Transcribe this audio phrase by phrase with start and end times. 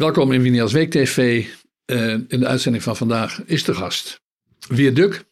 [0.00, 1.46] Welkom in Winias Week TV.
[1.86, 4.20] Uh, in de uitzending van vandaag is de gast
[4.68, 5.24] Duk.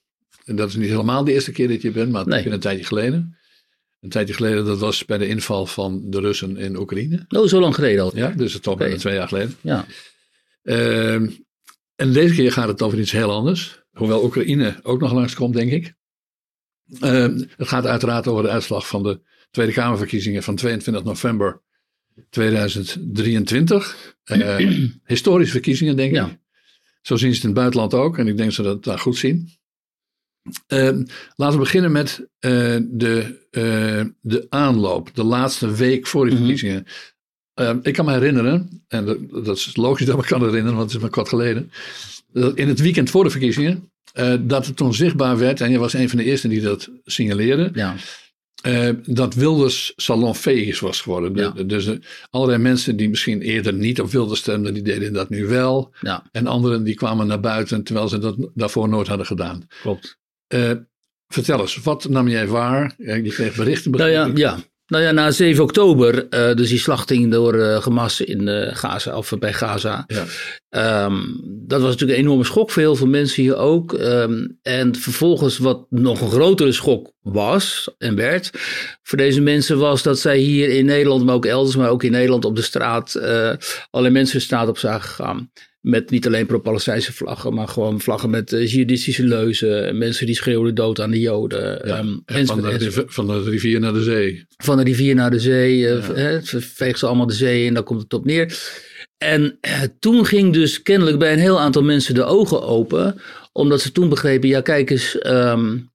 [0.45, 2.51] En dat is niet helemaal de eerste keer dat je bent, maar nee.
[2.51, 3.37] een tijdje geleden.
[4.01, 7.25] Een tijdje geleden, dat was bij de inval van de Russen in Oekraïne.
[7.29, 8.17] Oh, zo lang geleden al.
[8.17, 8.97] Ja, dus het is okay.
[8.97, 9.57] twee jaar geleden.
[9.61, 9.87] Ja.
[10.63, 11.15] Uh,
[11.95, 13.83] en deze keer gaat het over iets heel anders.
[13.91, 15.95] Hoewel Oekraïne ook nog langskomt, denk ik.
[17.01, 21.63] Uh, het gaat uiteraard over de uitslag van de Tweede Kamerverkiezingen van 22 november
[22.31, 24.17] 2023.
[24.25, 26.39] Uh, eh, historische verkiezingen, denk ik.
[27.03, 28.19] Zo zien ze het in het buitenland ook.
[28.19, 29.57] En ik denk dat ze dat daar goed zien.
[30.69, 30.91] Uh,
[31.37, 36.43] laten we beginnen met uh, de, uh, de aanloop, de laatste week voor die mhm.
[36.43, 36.81] verkiezingen.
[36.83, 36.87] Mm
[37.83, 40.87] ik kan me herinneren, en dat, dat, is logisch dat ik me kan herinneren, want
[40.87, 41.71] het is maar kort geleden.
[42.33, 43.91] Dat in het weekend voor de verkiezingen,
[44.41, 47.71] dat het toen zichtbaar werd, en je was een van de eerste die dat signaleerde.
[47.75, 47.97] Ja.
[48.67, 51.35] Uh, dat Wilders salonveeg was geworden.
[51.35, 51.63] Ja.
[51.63, 51.97] dus uh,
[52.31, 55.95] allerlei mensen die misschien eerder niet op Wilders stemden, die deden dat nu wel.
[56.01, 56.29] Ja.
[56.33, 59.67] En anderen die kwamen naar buiten terwijl ze dat daarvoor nooit hadden gedaan.
[59.81, 60.19] Klopt.
[60.55, 60.73] Uh,
[61.27, 62.95] vertel eens, wat nam jij waar?
[62.97, 63.91] Je kreeg berichten.
[63.91, 64.59] Nou ja, ja,
[64.89, 69.17] nou ja, na 7 oktober, uh, dus die slachting door uh, Hamas in uh, Gaza,
[69.17, 70.05] of bij Gaza.
[70.07, 71.05] Ja.
[71.05, 73.93] Um, dat was natuurlijk een enorme schok voor heel veel mensen hier ook.
[73.93, 78.51] Um, en vervolgens, wat nog een grotere schok was en werd
[79.03, 82.13] voor deze mensen, was dat zij hier in Nederland, maar ook elders, maar ook in
[82.13, 83.21] Nederland op de straat,
[83.91, 85.51] alle mensen de straat op zagen gaan.
[85.89, 89.99] Met niet alleen pro-Palestijnse vlaggen, maar gewoon vlaggen met uh, jihadistische leuzen.
[89.99, 91.87] Mensen die schreeuwden dood aan de Joden.
[91.87, 94.45] Ja, um, van, de, van, de, rivier naar de zee.
[94.57, 95.79] Van de rivier naar de zee.
[95.79, 96.41] Uh, ja.
[96.61, 98.59] veegt ze allemaal de zee en daar komt het op neer.
[99.19, 103.21] En uh, toen ging dus kennelijk bij een heel aantal mensen de ogen open.
[103.53, 105.91] Omdat ze toen begrepen, ja kijk eens, um,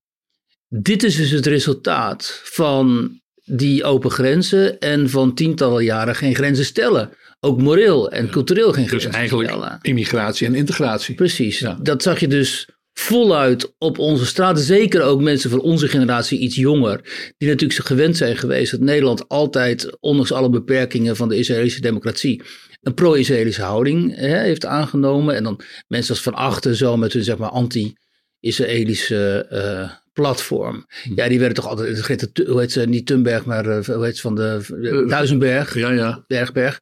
[0.67, 4.79] dit is dus het resultaat van die open grenzen.
[4.79, 7.11] En van tientallen jaren geen grenzen stellen
[7.43, 11.15] ook moreel en cultureel geen Dus eigenlijk immigratie en integratie.
[11.15, 11.59] Precies.
[11.59, 11.77] Ja.
[11.81, 14.63] Dat zag je dus voluit op onze straten.
[14.63, 17.01] Zeker ook mensen van onze generatie, iets jonger.
[17.37, 21.81] Die natuurlijk zo gewend zijn geweest dat Nederland altijd, ondanks alle beperkingen van de Israëlische
[21.81, 22.41] democratie,
[22.81, 25.35] een pro-Israëlische houding hè, heeft aangenomen.
[25.35, 30.85] En dan mensen als Van Achten zo met hun zeg maar anti-Israëlische uh, platform.
[31.03, 31.13] Hm.
[31.15, 32.07] Ja, die werden toch altijd,
[32.47, 35.75] hoe heet ze, niet Thunberg, maar uh, hoe heet ze van de uh, Duisenberg.
[35.77, 36.23] Ja, ja.
[36.27, 36.79] Bergberg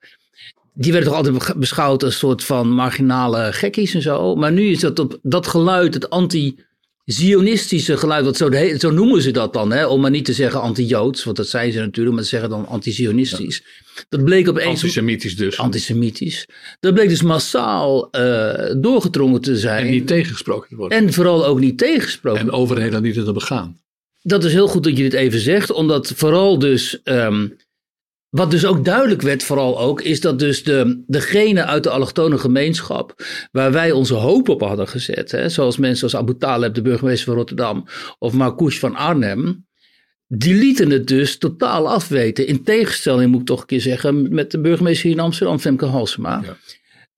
[0.74, 4.36] die werden toch altijd beschouwd als een soort van marginale gekkies en zo.
[4.36, 9.22] Maar nu is dat op dat geluid, het anti-Zionistische geluid, wat zo, de, zo noemen
[9.22, 9.86] ze dat dan, hè?
[9.86, 12.68] om maar niet te zeggen anti-Joods, want dat zijn ze natuurlijk, maar ze zeggen dan
[12.68, 13.64] anti-Zionistisch.
[14.10, 14.68] Dat bleek opeens.
[14.68, 15.58] Antisemitisch dus.
[15.58, 16.48] Antisemitisch.
[16.80, 19.86] Dat bleek dus massaal uh, doorgedrongen te zijn.
[19.86, 20.98] En niet tegengesproken te worden.
[20.98, 22.42] En vooral ook niet tegengesproken.
[22.42, 23.80] En overheden niet te begaan.
[24.22, 27.00] Dat is heel goed dat je dit even zegt, omdat vooral dus.
[27.04, 27.58] Um,
[28.32, 32.38] wat dus ook duidelijk werd, vooral ook, is dat dus de, degene uit de allochtone
[32.38, 36.82] gemeenschap, waar wij onze hoop op hadden gezet, hè, zoals mensen als Abu Taleb, de
[36.82, 37.86] burgemeester van Rotterdam,
[38.20, 39.66] of Marcouch van Arnhem,
[40.28, 42.48] die lieten het dus totaal afweten.
[42.48, 45.86] In tegenstelling, moet ik toch een keer zeggen, met de burgemeester hier in Amsterdam, Femke
[45.86, 46.42] Halsema.
[46.44, 46.58] Ja.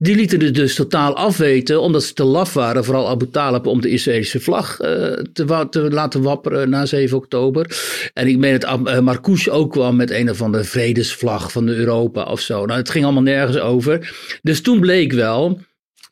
[0.03, 3.81] Die lieten het dus totaal afweten, omdat ze te laf waren, vooral Abu Talib, om
[3.81, 4.88] de Israëlische vlag uh,
[5.34, 7.78] te, te, laten wapperen na 7 oktober.
[8.13, 11.75] En ik meen dat uh, Marcouch ook kwam met een of andere vredesvlag van de
[11.75, 12.66] Europa of zo.
[12.66, 14.16] Nou, het ging allemaal nergens over.
[14.42, 15.59] Dus toen bleek wel.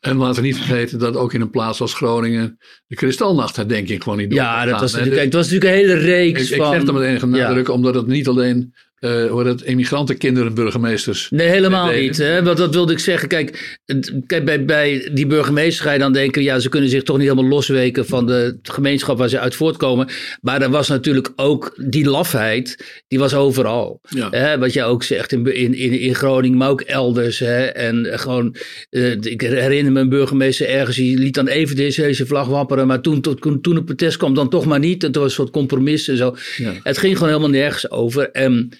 [0.00, 3.88] En laten we niet vergeten dat ook in een plaats als Groningen de Kristalnacht denk
[3.88, 4.38] ik gewoon niet door.
[4.38, 6.66] Ja, dat was, natuurlijk, het was natuurlijk een hele reeks ik, van...
[6.66, 7.72] Ik zeg dat met enige nadruk, ja.
[7.72, 11.26] omdat het niet alleen uh, hoe het, immigrantenkinderen burgemeesters.
[11.30, 12.16] Nee, helemaal niet.
[12.16, 12.42] Hè?
[12.42, 13.28] Want dat wilde ik zeggen.
[13.28, 13.78] Kijk,
[14.26, 17.28] kijk bij, bij die burgemeester ga je dan denken, ja, ze kunnen zich toch niet
[17.28, 20.08] helemaal losweken van de gemeenschap waar ze uit voortkomen.
[20.40, 24.00] Maar er was natuurlijk ook die lafheid, die was overal.
[24.08, 24.28] Ja.
[24.30, 24.58] Hè?
[24.58, 27.38] Wat jij ook zegt in, in, in Groningen, maar ook elders.
[27.38, 27.64] Hè?
[27.64, 28.56] En gewoon,
[28.90, 32.86] uh, ik herinner me een burgemeester ergens, die liet dan even de Israëlische vlag wapperen.
[32.86, 35.04] Maar toen, toen, toen het protest kwam, dan toch maar niet.
[35.04, 36.36] En toen was een soort compromis en zo.
[36.56, 36.72] Ja.
[36.82, 38.30] Het ging gewoon helemaal nergens over.
[38.30, 38.70] En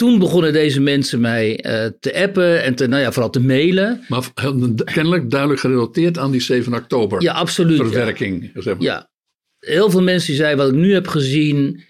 [0.00, 4.04] toen begonnen deze mensen mij uh, te appen en te, nou ja, vooral te mailen.
[4.08, 4.32] Maar
[4.84, 7.22] kennelijk duidelijk gerelateerd aan die 7 oktober.
[7.22, 7.76] Ja, absoluut.
[7.76, 8.50] Verwerking.
[8.54, 8.60] Ja.
[8.62, 8.82] Zeg maar.
[8.82, 9.10] ja.
[9.58, 11.84] Heel veel mensen die zeiden, wat ik nu heb gezien,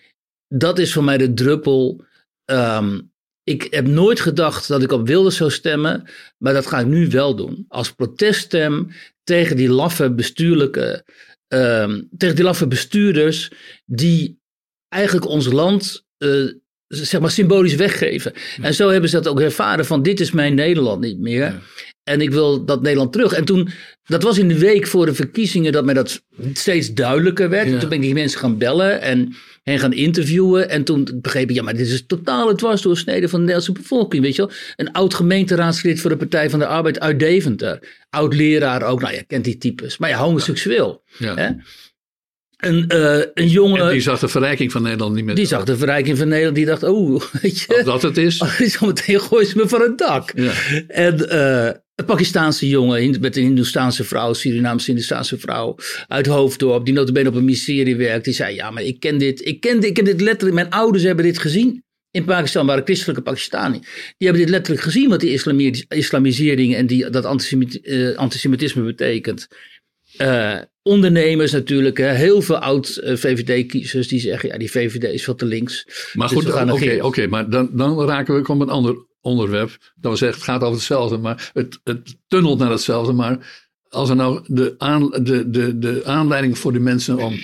[0.48, 2.04] dat is voor mij de druppel.
[2.44, 3.12] Um,
[3.42, 6.08] ik heb nooit gedacht dat ik op Wilders zou stemmen,
[6.38, 7.64] maar dat ga ik nu wel doen.
[7.68, 8.90] Als proteststem
[9.22, 11.04] tegen die laffe bestuurlijke,
[11.48, 13.50] um, tegen die laffe bestuurders
[13.84, 14.40] die
[14.88, 16.52] eigenlijk ons land uh,
[16.90, 18.32] zeg maar symbolisch weggeven.
[18.62, 21.60] En zo hebben ze dat ook ervaren van dit is mijn Nederland niet meer.
[22.04, 23.32] En ik wil dat Nederland terug.
[23.32, 23.68] En toen,
[24.04, 26.22] dat was in de week voor de verkiezingen dat mij dat
[26.52, 27.70] steeds duidelijker werd.
[27.70, 27.78] Ja.
[27.78, 30.68] Toen ben ik die mensen gaan bellen en hen gaan interviewen.
[30.68, 34.22] En toen begreep ik, ja, maar dit is totale dwarsdoorsnede van de Nederlandse bevolking.
[34.22, 34.52] Weet je wel?
[34.76, 37.98] Een oud gemeenteraadslid voor de Partij van de Arbeid uit Deventer.
[38.10, 39.98] Oud leraar ook, nou ja, kent die types.
[39.98, 41.02] Maar ja, homoseksueel.
[41.18, 41.34] Ja.
[41.34, 41.50] Hè?
[42.60, 45.46] Een, eh, een jongen, En die die, zag de verrijking van Nederland niet meer.
[45.46, 47.76] zag de verrijking van Nederland, die dacht, oh, weet je.
[47.76, 48.40] Als dat het is.
[48.40, 50.32] Oh, die meteen gooien ze me van het dak.
[50.34, 50.52] Ja.
[50.88, 55.76] En eh, een Pakistaanse jongen met een Hindoestaanse vrouw, Surinaamse Hindoestaanse vrouw
[56.08, 59.46] uit Hoofddorp, die notabene op een ministerie werkt, die zei, ja, maar ik ken dit,
[59.46, 61.84] ik ken dit, ik ken dit letterlijk, mijn ouders hebben dit gezien.
[62.10, 63.78] In Pakistan waren christelijke Pakistani.
[63.78, 67.24] Die hebben dit letterlijk gezien wat die islami- islamisering en die, dat
[67.82, 69.48] eh, antisemitisme betekent.
[70.20, 75.44] Eh, ondernemers natuurlijk, hè, heel veel oud-VVD-kiezers die zeggen, ja, die VVD is veel te
[75.44, 75.84] links.
[76.14, 77.30] Maar Dus goed, oké, Geert.
[77.30, 79.76] maar dan, dan raken we op een ander onderwerp.
[79.94, 83.12] Dat we zeggen, het gaat over hetzelfde, maar het, het tunnelt naar hetzelfde.
[83.12, 87.38] Maar als er nou de, aan, de, de, de aanleiding voor de mensen om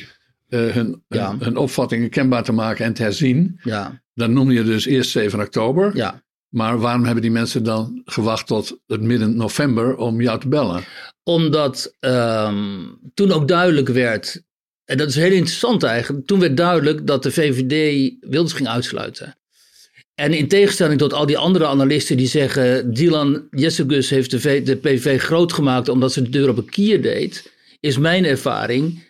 [0.48, 1.30] eh, hun, Ja.
[1.30, 5.10] hun, hun opvattingen kenbaar te maken en te herzien, Ja, dan noem je dus eerst
[5.10, 5.96] 7 oktober.
[5.96, 6.24] ja.
[6.56, 10.84] Maar waarom hebben die mensen dan gewacht tot het midden november om jou te bellen?
[11.22, 14.42] Omdat ehm, toen ook duidelijk werd,
[14.84, 19.36] en dat is heel interessant eigenlijk, toen werd duidelijk dat de VVD Wilders ging uitsluiten.
[20.14, 24.30] En in tegenstelling tot al die andere analisten die zeggen, Dylan Jessegus heeft
[24.66, 29.04] de, PV groot gemaakt omdat ze de deur op een kier deed, is mijn ervaring,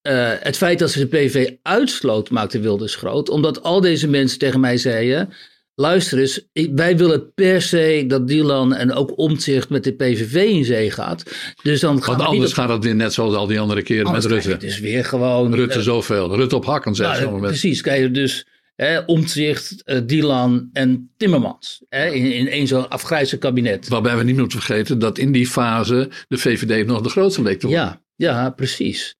[0.00, 3.28] eh, het feit dat ze de PV uitsloot maakte Wilders groot.
[3.28, 5.32] Omdat al deze mensen tegen mij zeiden,
[5.74, 10.64] luister eens, wij willen per se dat Dylan en ook Omtzigt met de PVV in
[10.64, 11.22] zee gaat.
[11.62, 14.06] Dus dan gaan Want anders op- gaat het weer net zoals al die andere keren
[14.06, 14.66] anders met Rutte.
[14.66, 15.54] Dus weer gewoon...
[15.54, 16.36] Rutte eh, zoveel.
[16.36, 17.48] Rutte op hakken, zegt nou, mensen.
[17.48, 21.82] precies, je dus hè, Omtzigt, eh, Dylan en Timmermans.
[21.88, 23.88] Hè, in, in één zo'n afgrijzelijk kabinet.
[23.88, 27.60] Waarbij we niet moeten vergeten dat in die fase de VVD nog de grootste leek
[27.60, 27.84] te worden.
[27.84, 29.16] Ja, ja, precies.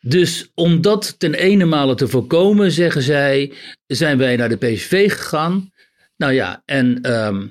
[0.00, 3.52] Dus om dat ten ene male te voorkomen, zeggen zij,
[3.86, 5.71] zijn wij naar de PVV gegaan.
[6.22, 7.46] Nou ja, en ehm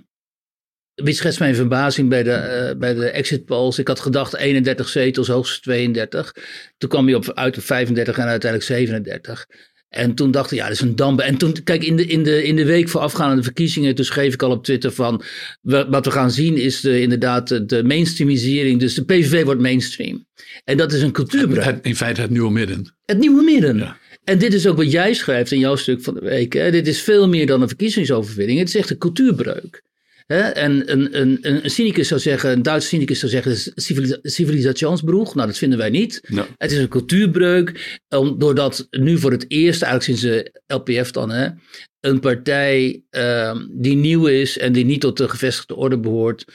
[0.96, 3.80] wie schetst mijn verbazing bij de, eh, bij de exit polls?
[3.80, 6.36] Ik had gedacht 31 zetels, hoogstens 32.
[6.78, 9.46] Toen kwam hij op, uit op 35 en uiteindelijk 37.
[9.90, 11.24] En toen dacht ik, ja, dat is een dambe.
[11.24, 14.06] En toen, kijk, in de, in de, in de week voorafgaand aan de verkiezingen, toen
[14.06, 15.24] schreef ik al op Twitter van,
[15.62, 18.80] we- wat we gaan zien is de, inderdaad de, mainstreamisering.
[18.80, 20.26] Dus de PVV wordt mainstream.
[20.64, 21.80] En dat is een cultuurbreuk.
[21.82, 22.96] In feite het nieuwe midden.
[23.06, 23.78] Het nieuwe midden.
[23.78, 23.98] Ja.
[24.24, 26.54] En dit is ook wat jij schrijft in jouw stuk van de week.
[26.54, 26.72] Hè?
[26.72, 28.60] Dit is veel meer dan een verkiezingsoverwinning.
[28.60, 29.84] Het is echt een cultuurbreuk.
[30.26, 30.40] Hè?
[30.40, 34.20] En een, een, een, een cynicus zou zeggen, een Duitse cynicus zou zeggen, het is
[34.22, 35.36] civilisationsbroeg.
[35.36, 36.22] Nou, dat vinden wij niet.
[36.58, 38.00] Het is een cultuurbreuk,
[38.38, 41.50] doordat nu voor het eerst, eigenlijk sinds de LPF dan, hè,
[42.00, 46.46] een partij ehm, die nieuw is en die niet tot de gevestigde orde behoort,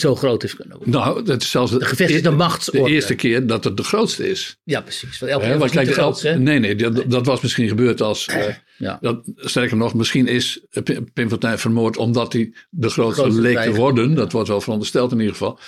[0.00, 0.94] zo groot heeft kunnen worden.
[0.94, 2.90] Nou, dat is zelfs de, De gevestigde de machtsorde.
[2.90, 4.58] eerste keer dat het de grootste is.
[4.64, 5.18] Ja, precies.
[5.18, 8.00] Want Hè, was niet kijk, de de grootste, nee, nee, dat, dat was misschien gebeurd
[8.00, 8.26] als.
[8.26, 8.98] eh, Ja.
[9.00, 13.58] dat, sterker nog, misschien is Pim Pim Fortuyn vermoord omdat hij de grootste Grootste leek
[13.58, 14.14] te worden.
[14.14, 15.58] Dat wordt wel verondersteld in ieder geval.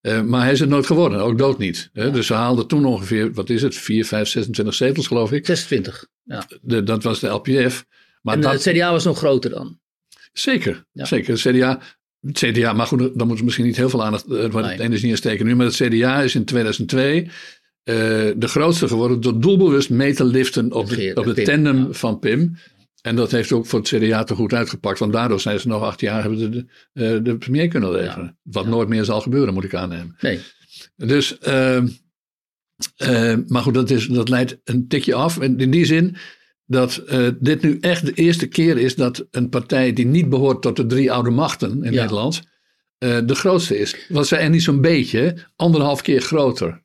[0.00, 1.90] Eh, maar hij is het nooit geworden, ook dood niet.
[1.92, 2.10] Hè?
[2.10, 5.46] Dus ze haalden toen ongeveer, wat is het, 4, 5, 26 zetels geloof ik.
[5.46, 6.06] 26.
[6.24, 6.46] Ja.
[6.60, 7.84] De, dat was de LPF.
[8.22, 9.80] Maar en dat, het CDA was nog groter dan.
[10.32, 11.04] Zeker, Ja.
[11.04, 11.32] zeker.
[11.32, 11.80] Het CDA,
[12.26, 14.64] het CDA, maar goed, dan moeten we misschien niet heel veel aandacht, want Nee.
[14.64, 17.22] het ene is niet aan steken nu, maar het CDA is in 2002
[17.82, 17.94] eh,
[18.36, 21.92] de grootste geworden door doelbewust mee te liften op de, op de tandem ja.
[21.92, 22.56] van Pim.
[23.02, 25.82] En dat heeft ook voor het CDA te goed uitgepakt, want daardoor zijn ze nog
[25.82, 28.38] acht jaar hebben de, eh, de premier kunnen leveren.
[28.42, 28.70] Wat Ja.
[28.70, 30.16] nooit meer zal gebeuren, moet ik aannemen.
[30.20, 30.40] Nee.
[30.96, 31.86] Dus, ehm,
[32.96, 35.38] eh, maar goed, dat, is, dat leidt een tikje af.
[35.38, 36.16] En in die zin
[36.66, 40.62] dat eh, dit nu echt de eerste keer is dat een partij die niet behoort
[40.62, 42.00] tot de drie oude machten in Ja.
[42.00, 42.42] Nederland,
[42.98, 43.96] eh, de grootste is.
[44.08, 46.82] Want zij en niet zo'n beetje, anderhalf keer groter.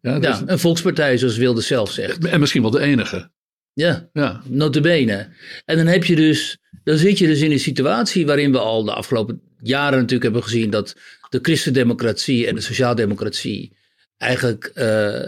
[0.00, 2.24] Ja, dus- Ja, een volkspartij zoals Wilde zelf zegt.
[2.24, 3.32] en misschien wel de enige.
[3.72, 4.42] Ja, Ja.
[4.48, 5.28] notabene.
[5.64, 8.84] En dan heb je dus, dan zit je dus in een situatie waarin we al
[8.84, 10.94] de afgelopen jaren natuurlijk hebben gezien dat
[11.28, 13.76] de christendemocratie en de sociaaldemocratie
[14.16, 15.20] eigenlijk, eh,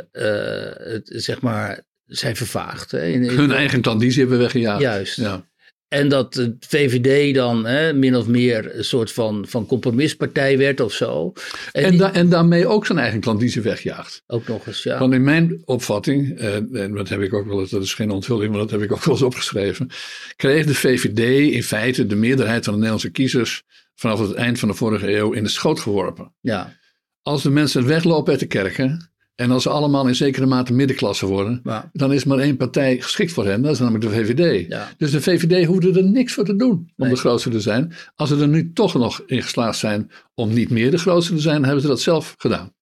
[0.92, 2.91] het, zeg maar, zijn vervaagd.
[2.91, 3.07] Hè?
[3.07, 4.81] In- in- Hun eigen klandizie hebben weggejaagd.
[4.81, 5.17] Juist.
[5.17, 5.45] Ja.
[5.89, 10.81] En dat de VVD dan hè, min of meer een soort van, van compromispartij werd
[10.81, 11.33] of zo.
[11.73, 14.23] En, En, die- da- en daarmee ook zijn eigen klandizie wegjaagt.
[14.27, 14.99] ook nog eens, ja.
[14.99, 18.11] Want in mijn opvatting, eh, en dat heb ik ook wel eens, dat is geen
[18.11, 19.89] onthulling, maar dat heb ik ook wel eens opgeschreven,
[20.37, 23.63] kreeg de VVD in feite de meerderheid van de Nederlandse kiezers
[23.95, 26.35] vanaf het eind van de vorige eeuw in de schoot geworpen.
[26.41, 26.77] ja.
[27.23, 31.26] Als de mensen weglopen uit de kerken, En als ze allemaal in zekere mate middenklasse
[31.26, 31.90] worden, Ja.
[31.93, 33.62] dan is maar één partij geschikt voor hen.
[33.62, 34.69] Dat is namelijk de VVD.
[34.69, 34.88] Ja.
[34.97, 37.11] Dus de VVD hoefde er niks voor te doen om Nee.
[37.11, 37.93] de grootste te zijn.
[38.14, 41.40] Als ze er nu toch nog in geslaagd zijn om niet meer de grootste te
[41.40, 42.75] zijn, hebben ze dat zelf gedaan.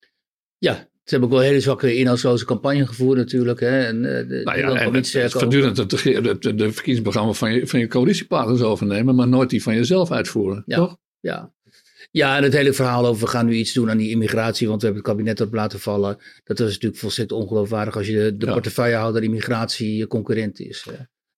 [0.58, 3.60] ja, ze hebben ook wel hele zwakke inhoudsloze campagne gevoerd natuurlijk.
[3.60, 3.80] Hè?
[3.84, 7.52] En, eh, de, Nou ja, en het, het voortdurend het, het, het, de verkiezingsprogramma van
[7.52, 10.62] je, van je coalitiepartners overnemen, maar nooit die van jezelf uitvoeren.
[10.66, 10.76] Ja.
[10.76, 10.96] Toch?
[11.20, 11.53] Ja.
[12.14, 14.80] Ja, en het hele verhaal over we gaan nu iets doen aan die immigratie, want
[14.80, 16.18] we hebben het kabinet op laten vallen.
[16.44, 18.52] Dat is natuurlijk volstrekt ongeloofwaardig als je de, de Ja.
[18.52, 20.86] portefeuillehouder immigratie je concurrent is.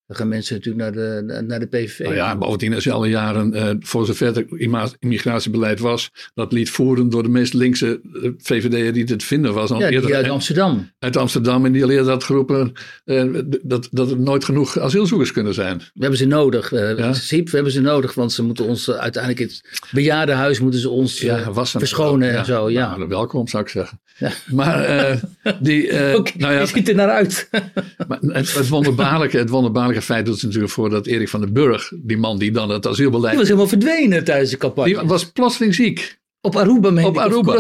[0.06, 1.98] Dan gaan mensen natuurlijk naar de, naar de PVV.
[1.98, 7.08] Nou ja, bovendien is al jaren, eh, voor zover het immigratiebeleid was, dat liet voeren
[7.08, 9.70] door de meest linkse eh, VVD'er die het vinden was.
[9.70, 10.90] Al Ja, die eerder, uit Amsterdam.
[10.98, 12.72] uit Amsterdam en die al eerder had geroepen
[13.04, 13.24] eh,
[13.62, 15.78] dat, dat er nooit genoeg asielzoekers kunnen zijn.
[15.78, 16.70] We hebben ze nodig.
[16.70, 17.12] Ja.
[17.12, 20.90] Siep, we hebben ze nodig, want ze moeten ons uiteindelijk in het bejaardenhuis moeten ze
[20.90, 21.80] ons wassen.
[21.80, 22.70] verschonen en zo.
[22.70, 22.96] Ja.
[22.96, 24.00] Nou, welkom zou ik zeggen.
[24.18, 24.30] Ja.
[24.46, 25.20] Maar
[25.60, 25.84] die,
[26.16, 27.48] Oké, nou ja, je ziet er naar uit.
[28.08, 31.52] Maar het, het, wonderbaarlijke, het wonderbaarlijke feit doet er natuurlijk voor dat Erik van den
[31.52, 33.36] Burg, die man die dan het Die asielbeleid.
[33.36, 34.98] was helemaal verdwenen tijdens de campagne.
[34.98, 36.18] Die was plotseling ziek.
[36.40, 37.58] op Aruba, meen Op Aruba.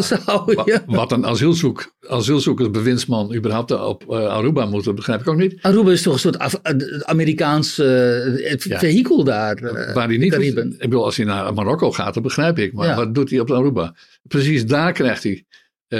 [0.64, 0.82] Ja.
[0.86, 5.58] Wat een asielzoek, asielzoekersbewindsman überhaupt op eh, Aruba moet, dat begrijp ik ook niet.
[5.62, 8.78] Aruba is toch een soort Af- eh, Amerikaans eh, Ja.
[8.78, 9.56] vehikel daar.
[9.56, 10.72] eh, Waar hij niet Cariben.
[10.72, 12.72] Ik bedoel, als hij naar Marokko gaat, dat begrijp ik.
[12.72, 12.96] Maar Ja.
[12.96, 13.94] wat doet hij op Aruba?
[14.28, 15.44] Precies daar krijgt hij,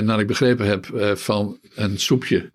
[0.02, 2.50] naar ik begrepen heb, eh, van een soepje.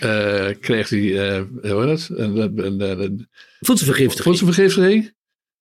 [0.00, 1.42] Eh, kreeg hij, eh,
[1.72, 2.08] hoe heet?
[2.14, 3.28] Een, een, een
[3.60, 4.24] Voedselvergiftiging.
[4.24, 5.14] voedselvergiftiging.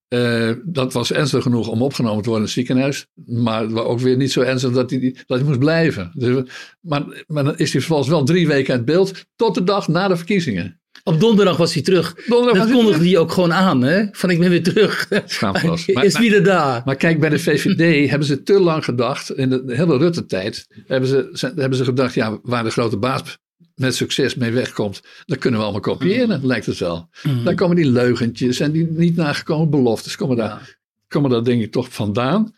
[0.08, 3.08] Eh, dat was ernstig genoeg om opgenomen te worden in het ziekenhuis.
[3.26, 6.12] Maar ook weer niet zo ernstig dat hij, dat hij moest blijven.
[6.14, 6.44] Dus,
[6.82, 9.26] maar, maar dan is hij vervolgens wel drie weken uit beeld.
[9.36, 10.80] Tot de dag na de verkiezingen.
[11.04, 12.16] Op donderdag was hij terug.
[12.28, 14.06] Donderdag Dat kondigde hij ook gewoon aan, hè?
[14.12, 15.08] Van ik ben weer terug.
[15.26, 15.86] Schaamteloos.
[15.88, 16.82] Is maar- weer daar.
[16.86, 19.32] Maar kijk, bij de VVD hebben ze te lang gedacht.
[19.32, 23.38] In de hele Rutte-tijd hebben ze, hebben ze gedacht: ja, waar de grote baas
[23.76, 27.10] met succes mee wegkomt, dat kunnen we allemaal kopiëren, lijkt het wel.
[27.44, 30.62] Daar komen die leugentjes en die niet nagekomen beloftes, komen daar, Ja.
[31.08, 32.54] komen daar denk ik toch vandaan.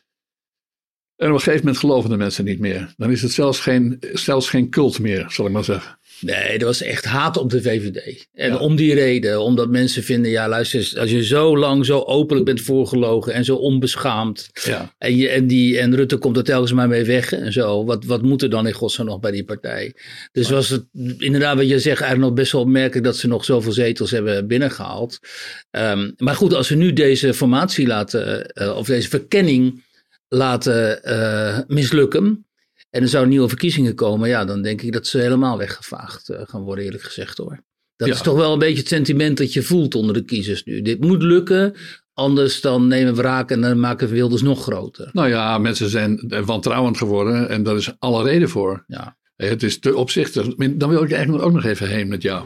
[1.15, 2.93] En op een gegeven moment geloven de mensen niet meer.
[2.97, 5.99] Dan is het zelfs geen, zelfs geen cult meer, zal ik maar zeggen.
[6.19, 8.27] Nee, er was echt haat op de VVD.
[8.33, 8.57] En Ja.
[8.57, 12.61] om die reden, omdat mensen vinden, ja luister als je zo lang zo openlijk bent
[12.61, 14.49] voorgelogen en zo onbeschaamd.
[14.63, 14.93] Ja.
[14.97, 17.85] En, je, en, die, en Rutte komt er telkens maar mee weg en zo.
[17.85, 19.93] Wat, wat moet er dan in godsnaam nog bij die partij?
[20.31, 20.85] Dus was het
[21.17, 24.47] inderdaad wat je zegt eigenlijk nog best wel opmerkelijk dat ze nog zoveel zetels hebben
[24.47, 25.19] binnengehaald.
[25.71, 29.85] Ehm, maar goed, als we nu deze formatie laten, eh, of deze verkenning
[30.27, 32.46] laten eh, mislukken.
[32.89, 36.41] En er zouden nieuwe verkiezingen komen, ja, dan denk ik dat ze helemaal weggevaagd eh,
[36.45, 37.63] gaan worden, eerlijk gezegd hoor.
[37.95, 38.13] Dat Ja.
[38.13, 40.81] is toch wel een beetje het sentiment dat je voelt onder de kiezers nu.
[40.81, 41.73] Dit moet lukken,
[42.13, 45.09] anders dan nemen we wraak en dan maken we Wilders nog groter.
[45.13, 48.83] Nou ja, mensen zijn wantrouwend geworden en daar is alle reden voor.
[48.87, 49.17] Ja.
[49.35, 50.55] Eh, Het is te opzichtig.
[50.55, 52.45] Dan wil ik eigenlijk ook nog even heen met jou.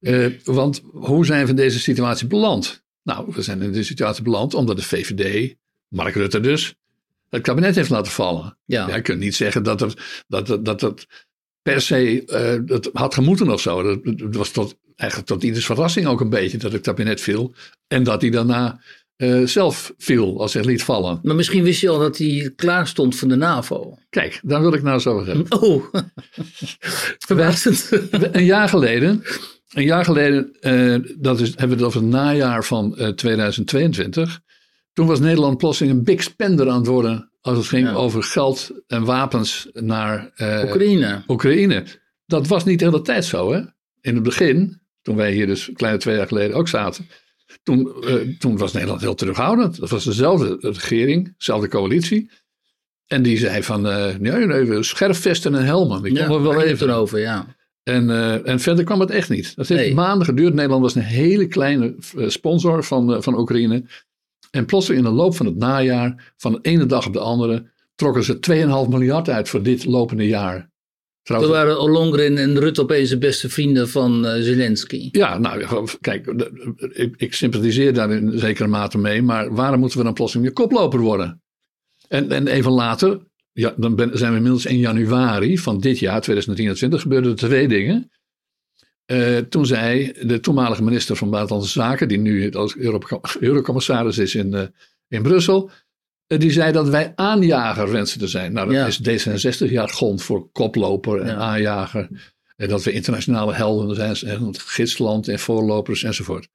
[0.00, 2.82] Eh, want hoe zijn we in deze situatie beland?
[3.02, 5.54] Nou, we zijn in deze situatie beland omdat de VVD,
[5.88, 6.74] Mark Rutte dus,
[7.34, 8.58] het kabinet heeft laten vallen.
[8.64, 8.94] Ja.
[8.94, 9.94] Je kunt niet zeggen dat het,
[10.28, 11.06] dat, het- dat het
[11.62, 13.82] per se eh, dat had gemoeten of zo.
[13.82, 17.54] Dat, dat was tot, eigenlijk tot ieders verrassing ook een beetje dat het kabinet viel.
[17.86, 18.80] En dat hij daarna
[19.16, 21.20] eh, zelf viel, als hij liet vallen.
[21.22, 23.98] Maar misschien wist je al dat hij klaar stond voor de NAVO.
[24.10, 25.60] Kijk, daar wil ik nou zo over hebben.
[25.62, 25.84] Oh,
[27.26, 27.88] verbaasend.
[28.10, 29.22] Een jaar geleden,
[29.72, 34.40] een jaar geleden, eh, dat is, hebben we het over het najaar van eh, 2022.
[34.94, 37.92] Toen was Nederland plotseling een big spender aan het worden als het ging Ja.
[37.94, 41.22] over geld en wapens naar eh, Oekraïne.
[41.28, 41.84] Oekraïne.
[42.26, 43.60] Dat was niet de hele tijd zo, hè?
[44.00, 47.06] In het begin, toen wij hier dus een kleine twee jaar geleden ook zaten,
[47.62, 49.80] toen, eh, toen was Nederland heel terughoudend.
[49.80, 52.30] Dat was dezelfde regering, dezelfde coalitie.
[53.06, 56.02] En die zei van, eh nee, nee, we scherfvesten en helmen.
[56.02, 56.90] Die Ja, we wel even.
[56.90, 57.46] over, ja.
[57.82, 58.10] En,
[58.44, 59.56] en verder kwam het echt niet.
[59.56, 59.94] Dat heeft Nee.
[59.94, 60.54] maanden geduurd.
[60.54, 61.94] Nederland was een hele kleine
[62.26, 63.84] sponsor van, van Oekraïne.
[64.54, 67.70] En plotseling in de loop van het najaar, van de ene dag op de andere,
[67.94, 70.58] trokken ze 2,5 miljard uit voor dit lopende jaar.
[70.58, 70.68] Toen
[71.22, 75.08] Trouwens, waren Ollongren en Rutte opeens de beste vrienden van eh, Zelensky.
[75.12, 76.26] ja, nou, kijk,
[76.92, 79.22] ik, ik sympathiseer daar in zekere mate mee.
[79.22, 81.42] Maar waarom moeten we dan plotseling weer koploper worden?
[82.08, 83.20] En, en even later,
[83.52, 87.68] ja, dan ben- zijn we inmiddels in januari van dit jaar, 2023, gebeurden er twee
[87.68, 88.10] dingen.
[89.04, 94.34] Eh, toen zei de toenmalige minister van Buitenlandse Zaken, die nu als Euro- eurocommissaris is
[94.34, 94.66] in, eh,
[95.08, 95.70] in Brussel,
[96.26, 98.52] eh, die zei dat wij aanjager wensen te zijn.
[98.52, 98.86] Nou, dat Ja.
[98.86, 101.34] is D66 jargon voor koploper en Ja.
[101.36, 102.32] aanjager.
[102.56, 106.48] En dat we internationale helden zijn, en gidsland en voorlopers enzovoort.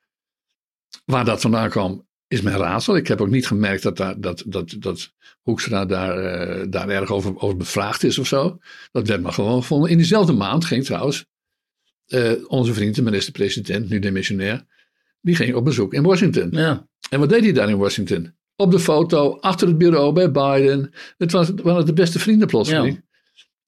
[1.05, 2.95] Waar dat vandaan kwam, is mijn raadsel.
[2.95, 7.39] Ik heb ook niet gemerkt dat, daar, dat, dat, dat Hoekstra daar, daar erg over,
[7.39, 8.57] over bevraagd is of zo.
[8.91, 9.89] Dat werd maar gewoon gevonden.
[9.89, 11.25] In diezelfde maand ging trouwens
[12.09, 14.65] uh, onze vriend, de minister-president, nu demissionair,
[15.21, 16.49] die ging op bezoek in Washington.
[16.51, 16.87] Ja.
[17.09, 18.33] En wat deed hij daar in Washington?
[18.55, 20.91] Op de foto, achter het bureau bij Biden.
[21.17, 22.93] Het was, waren de beste vrienden plotseling.
[22.93, 23.07] Ja.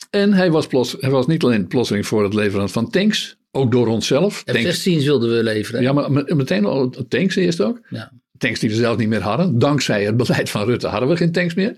[0.10, 3.72] En hij was, plots, hij was niet alleen plotseling voor het leveren van tanks, ook
[3.72, 4.44] door onszelf.
[4.46, 5.82] F-16's wilden we leveren.
[5.82, 7.80] Ja, maar meteen al tanks eerst ook.
[7.90, 8.12] Ja.
[8.38, 9.60] Tanks die we zelf niet meer hadden.
[9.60, 11.78] Dankzij het beleid van Rutte hadden we geen tanks meer.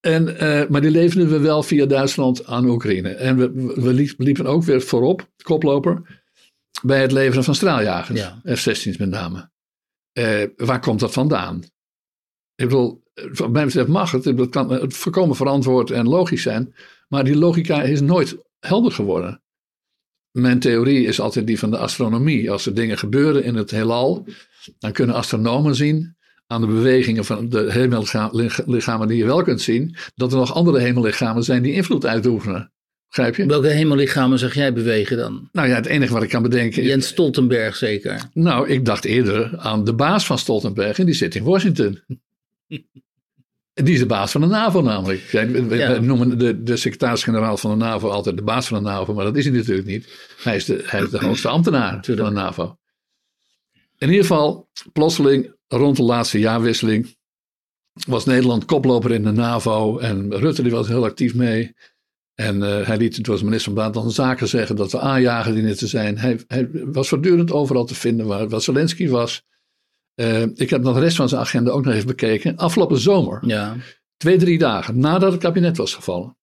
[0.00, 3.08] En, uh, maar die leverden we wel via Duitsland aan Oekraïne.
[3.08, 6.22] En we, we liepen ook weer voorop, koploper,
[6.82, 8.20] bij het leveren van straaljagers.
[8.20, 8.40] Ja.
[8.44, 9.50] F-16's met name.
[10.12, 11.62] Uh, waar komt dat vandaan?
[12.54, 13.02] Ik bedoel,
[13.32, 14.24] wat mij betreft mag het.
[14.24, 16.74] Het kan het voorkomen verantwoord en logisch zijn.
[17.08, 19.42] Maar die logica is nooit helder geworden.
[20.30, 22.50] Mijn theorie is altijd die van de astronomie.
[22.50, 24.26] Als er dingen gebeuren in het heelal,
[24.78, 26.16] dan kunnen astronomen zien
[26.50, 30.78] aan de bewegingen van de hemellichamen die je wel kunt zien, dat er nog andere
[30.78, 32.72] hemellichamen zijn die invloed uitoefenen.
[33.08, 33.46] Begrijp je?
[33.46, 35.48] Welke hemellichamen zag jij bewegen dan?
[35.52, 36.82] Nou ja, het enige wat ik kan bedenken.
[36.82, 38.22] Jens Stoltenberg zeker.
[38.32, 42.00] Nou, ik dacht eerder aan de baas van Stoltenberg en die zit in Washington.
[43.72, 45.30] Die is de baas van de NAVO namelijk.
[45.30, 45.98] We, ja.
[46.00, 49.36] noemen de, de secretaris-generaal van de NAVO altijd de baas van de NAVO, maar dat
[49.36, 50.34] is hij natuurlijk niet.
[50.42, 52.76] Hij is de, hij is de hoogste ambtenaar van de NAVO.
[53.98, 57.16] In ieder geval, plotseling, rond de laatste jaarwisseling,
[58.06, 61.74] was Nederland koploper in de NAVO en Rutte die was heel actief mee.
[62.34, 65.74] En uh, hij liet, het was minister van Buitenlandse Zaken zeggen dat we aanjagen die
[65.74, 66.18] te zijn.
[66.18, 69.42] Hij, hij, was voortdurend overal te vinden waar, waar Zelensky was.
[70.14, 72.56] Uh, ik heb nog de rest van zijn agenda ook nog even bekeken.
[72.56, 73.76] Afgelopen zomer, ja.
[74.16, 76.36] twee, drie dagen nadat het kabinet was gevallen.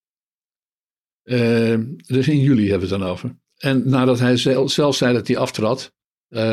[1.24, 3.36] Uh, dus in juli hebben we het dan over.
[3.58, 5.92] En nadat hij zelf, zelf zei dat hij aftrad,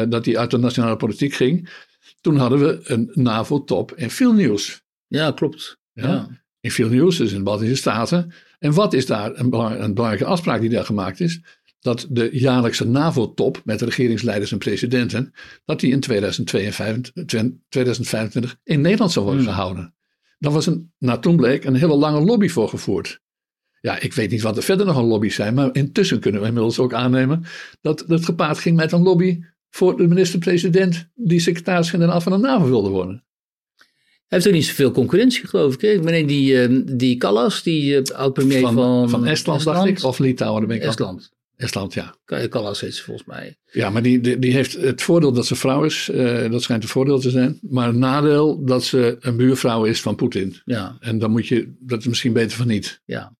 [0.07, 1.69] dat hij uit de nationale politiek ging.
[2.25, 4.83] Toen hadden we een NAVO-top in Vilnius.
[5.07, 5.77] Ja, klopt.
[5.93, 6.07] Ja.
[6.07, 6.29] ja.
[6.59, 8.33] In Vilnius, dus in de Baltische Staten.
[8.59, 11.41] En wat is daar een, belang, een belangrijke afspraak die daar gemaakt is?
[11.79, 15.33] dat de jaarlijkse NAVO-top met regeringsleiders en presidenten,
[15.65, 19.53] dat die in 2025 in Nederland zou worden Hmm.
[19.53, 19.95] gehouden.
[20.39, 23.21] Daar was een, toen bleek, een hele lange lobby voor gevoerd.
[23.81, 26.47] Ja, ik weet niet wat er verder nog een lobby's zijn, maar intussen kunnen we
[26.47, 27.43] inmiddels ook aannemen
[27.81, 29.39] dat het gepaard ging met een lobby
[29.75, 33.23] voor de minister-president die secretaris-generaal van de NAVO wilde worden.
[33.75, 35.81] Hij heeft ook niet zoveel concurrentie, geloof ik.
[35.81, 35.97] Hè?
[36.03, 40.19] Meneer die, uh, die Callas, die uh, oud-premier van, van, van Estland, dacht ik, of
[40.19, 40.59] Litouwen.
[40.59, 41.31] daar ben ik Estland.
[41.55, 42.15] Estland, ja.
[42.25, 43.57] Callas heet ze volgens mij.
[43.71, 46.09] Ja, maar die, die, die heeft het voordeel dat ze vrouw is.
[46.09, 47.59] eh, dat schijnt een voordeel te zijn.
[47.61, 50.55] Maar het nadeel dat ze een buurvrouw is van Poetin.
[50.65, 53.01] Ja, En dan moet je, dat is misschien beter van niet.
[53.05, 53.35] ja.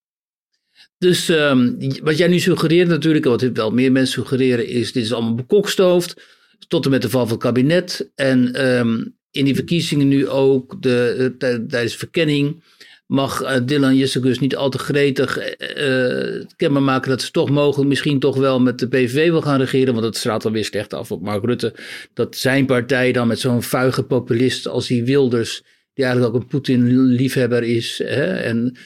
[0.98, 1.72] Dus ehm,
[2.04, 5.36] wat jij nu suggereert natuurlijk, en wat wel meer mensen suggereren, is dit is allemaal
[5.36, 6.22] bekokstoofd.
[6.68, 8.12] Tot en met de val van het kabinet.
[8.16, 12.64] En ehm, in die verkiezingen nu ook, de, eh, tij- tijdens de verkenning,
[13.08, 17.90] mag eh, Dylan Jessicus niet al te gretig eh, kenbaar maken dat ze toch mogelijk
[17.90, 19.94] misschien toch wel met de PVV wil gaan regeren.
[19.94, 21.74] Want dat straalt dan weer slecht af op Mark Rutte.
[22.14, 25.62] Dat zijn partij dan met zo'n vuige populist als die Wilders,
[25.94, 28.02] die eigenlijk ook een Poetin-liefhebber is.
[28.04, 28.78] Hè, en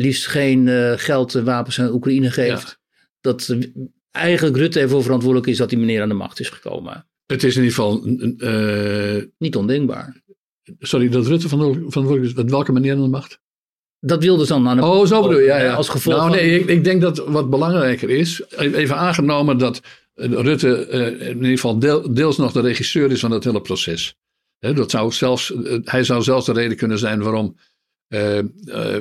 [0.00, 2.78] liefst geen eh, geld en wapens aan Oekraïne geeft.
[3.20, 3.58] Dat eh,
[4.10, 7.06] eigenlijk Rutte ervoor verantwoordelijk is dat die meneer aan de macht is gekomen.
[7.26, 8.04] Het is in ieder geval,
[8.38, 10.22] eh, Niet ondenkbaar.
[10.78, 13.40] sorry, dat Rutte van de, met welke manier aan de macht?
[14.00, 15.74] Dat wilde ze dan aan de Oh, zo bedoel je, ja, ja.
[15.74, 19.80] Als gevolg nou, van- nee, ik, ik denk dat wat belangrijker is, even aangenomen dat
[20.14, 23.60] eh, Rutte eh, in ieder geval deel- deels nog de regisseur is van dat hele
[23.60, 24.14] proces.
[24.58, 27.67] Dat zou zelfs, eh, hij zou zelfs de reden kunnen zijn waarom, eh, eh,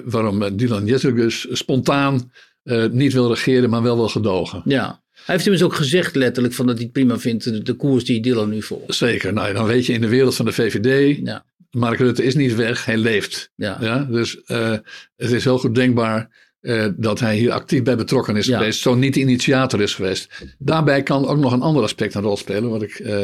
[0.05, 2.31] waarom eh, Dylan Jessicus spontaan
[2.63, 4.61] eh, niet wil regeren, maar wel wil gedogen.
[4.65, 5.05] Ja.
[5.25, 8.21] Hij heeft immers ook gezegd letterlijk van dat hij het prima vindt, de, koers die
[8.21, 8.95] Dylan nu volgt.
[8.95, 12.35] Zeker, nou, dan weet je in de wereld van de VVD, Ja, Mark Rutte is
[12.35, 13.51] niet weg, hij leeft.
[13.55, 13.77] ja.
[13.81, 14.71] Ja, dus eh,
[15.15, 18.57] het is heel goed denkbaar eh, dat hij hier actief bij betrokken is Ja.
[18.57, 20.45] geweest, zo niet de initiator is geweest.
[20.59, 23.23] Daarbij kan ook nog een ander aspect een rol spelen, wat ik, eh,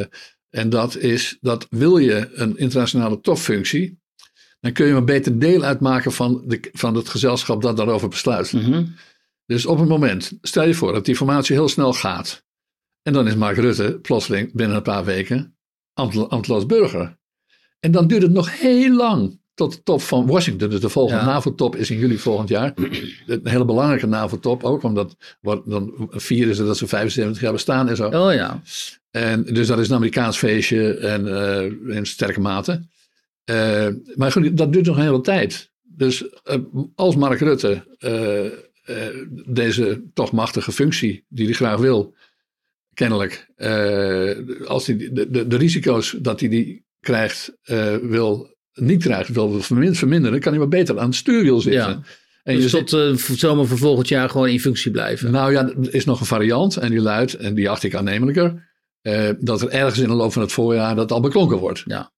[0.50, 4.02] en dat is dat wil je een internationale topfunctie,
[4.63, 8.54] dan kun je maar beter deel uitmaken van, de, van het gezelschap dat daarover besluit.
[8.54, 8.86] Mhm.
[9.45, 12.45] Dus op het moment, stel je voor dat die formatie heel snel gaat,
[13.02, 15.58] en dan is Mark Rutte plotseling binnen een paar weken
[15.93, 17.17] ambt- ambteloos burger.
[17.80, 20.69] En dan duurt het nog heel lang tot de top van Washington.
[20.69, 21.28] Dus de volgende Ja.
[21.28, 22.73] NAVO-top is in juli volgend jaar.
[23.28, 25.15] Een hele belangrijke NAVO-top ook, omdat
[25.65, 28.08] dan vieren ze dat ze 75 jaar bestaan en zo.
[28.08, 28.62] Oh ja.
[29.12, 32.91] En, dus dat is een Amerikaans feestje en eh, in sterke mate.
[33.44, 35.72] Eh, maar goed, dat duurt nog een hele tijd.
[35.82, 36.60] Dus eh,
[36.96, 39.06] als Mark Rutte eh,
[39.46, 42.16] deze toch machtige functie die hij graag wil,
[42.94, 43.48] kennelijk,
[44.66, 47.58] als hij de, de, de risico's dat hij die krijgt,
[48.02, 51.82] wil, niet krijgt, wil verminderen, kan hij maar beter aan het stuurwiel zitten.
[51.82, 52.02] Ja.
[52.44, 55.32] En dus je tot uh, zomer voor volgend jaar gewoon in functie blijven.
[55.32, 58.70] Nou ja, er is nog een variant en die luidt, en die acht ik aannemelijker,
[59.02, 61.84] uh, dat er ergens in de loop van het voorjaar dat al beklonken wordt.
[61.86, 62.12] Ja.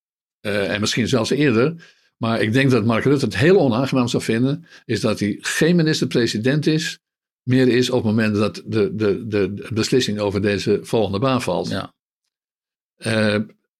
[0.45, 1.93] Uh, en misschien zelfs eerder.
[2.17, 5.75] Maar ik denk dat Mark Rutte het heel onaangenaam zou vinden, is dat hij geen
[5.75, 6.99] minister-president is,
[7.43, 11.69] meer is op het moment dat de, de, de beslissing over deze volgende baan valt.
[11.69, 11.93] Ja.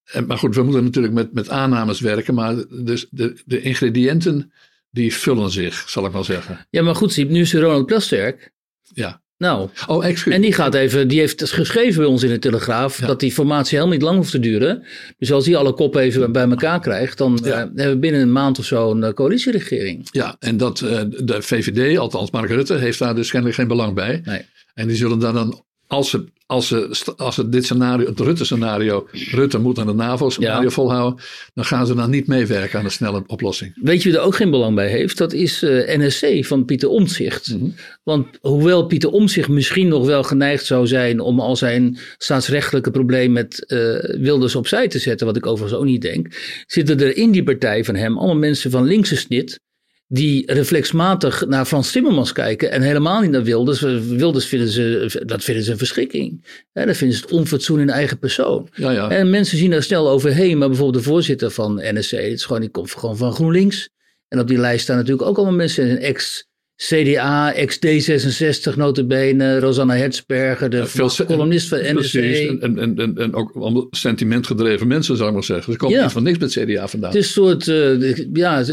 [0.06, 4.54] En, maar goed, we moeten natuurlijk met, met aannames werken, maar dus de, de ingrediënten
[4.90, 6.68] die vullen zich, zal ik maar zeggen.
[6.70, 8.54] Ja, maar goed, nu is Ronald Plasterk.
[8.94, 9.24] Ja.
[9.38, 10.34] Nou, oh, excuus.
[10.34, 13.78] en die gaat even, die heeft geschreven bij ons in de Telegraaf dat die formatie
[13.78, 14.84] helemaal niet lang hoeft te duren.
[15.18, 17.50] Dus als hij alle koppen even bij elkaar krijgt, dan ja.
[17.50, 20.08] uh, hebben we binnen een maand of zo een uh, coalitieregering.
[20.12, 23.94] Ja, en dat uh, de VVD, althans Mark Rutte, heeft daar dus kennelijk geen belang
[23.94, 24.22] bij.
[24.24, 24.46] Nee.
[24.74, 29.08] En die zullen daar dan als ze, als ze, als ze dit scenario, het Rutte-scenario,
[29.12, 30.70] Rutte moet aan de NAVO-scenario ja.
[30.70, 33.72] volhouden, dan gaan ze dan niet meewerken aan een snelle oplossing.
[33.82, 35.18] Weet je wie er ook geen belang bij heeft?
[35.18, 37.54] Dat is uh, NSC van Pieter Omtzigt.
[37.54, 37.74] Mm -hmm.
[38.04, 43.32] Want hoewel Pieter Omtzigt misschien nog wel geneigd zou zijn om al zijn staatsrechtelijke probleem
[43.32, 43.80] met uh,
[44.22, 46.28] Wilders opzij te zetten, wat ik overigens ook niet denk,
[46.68, 49.60] zitten er in die partij van hem allemaal mensen van linkse snit
[50.08, 53.82] die reflexmatig naar Frans Timmermans kijken en helemaal niet naar Wilders.
[54.08, 56.46] Wilders vinden ze, dat vinden ze een verschrikking.
[56.74, 58.70] Ja, dat vinden ze het onfatsoen in eigen persoon.
[58.76, 59.10] Ja, ja.
[59.10, 62.62] En mensen zien daar snel overheen, maar bijvoorbeeld de voorzitter van NSC, het is gewoon,
[62.62, 63.90] die komt gewoon van GroenLinks.
[64.28, 70.70] En op die lijst staan natuurlijk ook allemaal mensen, ex CDA, ex-D66 notabene, Rosanna Hertzberger,
[70.70, 71.94] de veel columnist van NSC.
[71.94, 75.72] Precies, en, en, en, en ook allemaal sentimentgedreven mensen, zou ik maar zeggen.
[75.74, 76.04] Ze komen Ja.
[76.04, 77.10] niet van niks met CDA vandaan.
[77.12, 78.64] Het is een soort, eh, ja,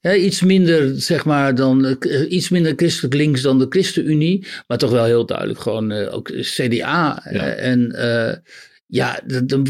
[0.00, 4.46] Iets minder, zeg maar, dan, eh, iets minder christelijk links dan de ChristenUnie.
[4.66, 7.22] Maar toch wel heel duidelijk gewoon eh, ook CDA.
[7.30, 7.30] Ja.
[7.30, 7.94] eh, en
[8.90, 9.20] ja,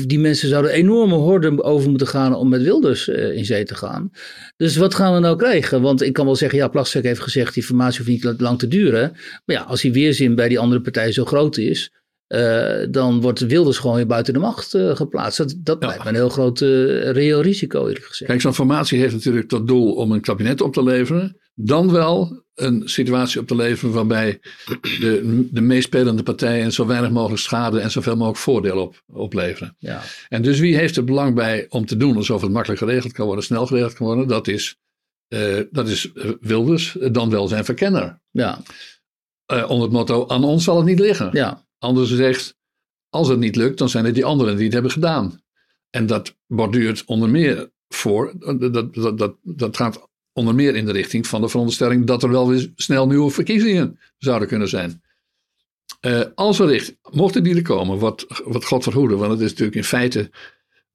[0.06, 4.10] die mensen zouden enorme horde over moeten gaan om met Wilders in zee te gaan.
[4.56, 5.80] Dus wat gaan we nou krijgen?
[5.80, 8.68] Want ik kan wel zeggen, ja, Plasterk heeft gezegd, die formatie hoeft niet lang te
[8.68, 9.12] duren.
[9.44, 11.92] Maar ja, als die weerzin bij die andere partij zo groot is,
[12.28, 15.38] eh, dan wordt Wilders gewoon weer buiten de macht eh, geplaatst.
[15.38, 15.86] Dat, dat Ja.
[15.86, 16.68] lijkt me een heel groot eh,
[17.10, 18.30] reëel risico, eerlijk gezegd.
[18.30, 21.36] Kijk, zo'n formatie heeft natuurlijk tot doel om een kabinet op te leveren.
[21.54, 24.40] Dan wel een situatie op te leveren waarbij
[24.80, 29.74] de, de meespelende partijen zo weinig mogelijk schade en zoveel mogelijk voordeel op, opleveren.
[29.78, 30.00] Ja.
[30.28, 33.26] En dus wie heeft er belang bij om te doen alsof het makkelijk geregeld kan
[33.26, 34.28] worden, snel geregeld kan worden?
[34.28, 34.76] Dat is,
[35.70, 36.10] dat is
[36.40, 38.20] Wilders, dan wel zijn verkenner.
[38.30, 38.62] Ja,
[39.46, 41.28] onder het motto, aan ons zal het niet liggen.
[41.32, 42.56] ja, Anders zegt,
[43.08, 45.42] als het niet lukt, dan zijn het die anderen die het hebben gedaan.
[45.90, 50.92] En dat borduurt onder meer voor, dat, dat, dat, dat gaat onder meer in de
[50.92, 55.02] richting van de veronderstelling dat er wel weer snel nieuwe verkiezingen zouden kunnen zijn.
[56.00, 59.50] Eh, als er richt, mochten die er komen, wat, wat God verhoede, want het is
[59.50, 60.30] natuurlijk in feite,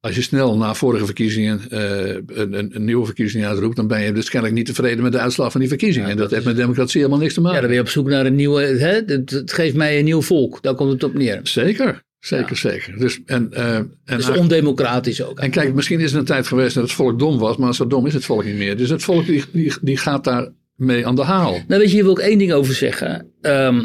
[0.04, 4.00] als je snel na vorige verkiezingen eh, een, een, een nieuwe verkiezing uitroept, dan ben
[4.02, 6.08] je dus kennelijk niet tevreden met de uitslag van die verkiezingen.
[6.08, 7.54] Ja, en dat, heeft met democratie helemaal niks te maken.
[7.54, 8.62] ja, dan ben je op zoek naar een nieuwe.
[8.62, 9.02] Hè?
[9.06, 10.62] Het, geeft mij een nieuw volk.
[10.62, 11.40] Daar komt het op neer.
[11.42, 12.70] Zeker, zeker, Ja.
[12.70, 12.98] zeker.
[12.98, 15.38] Dus, en, eh, en, Dat is ondemocratisch ook.
[15.38, 17.86] en kijk, misschien is er een tijd geweest dat het volk dom was, maar zo
[17.86, 18.76] dom is het volk niet meer.
[18.76, 21.52] Dus het volk die, die, die gaat daar mee aan de haal.
[21.52, 23.26] Nou, weet je, hier wil ik één ding over zeggen.
[23.40, 23.80] Ehm,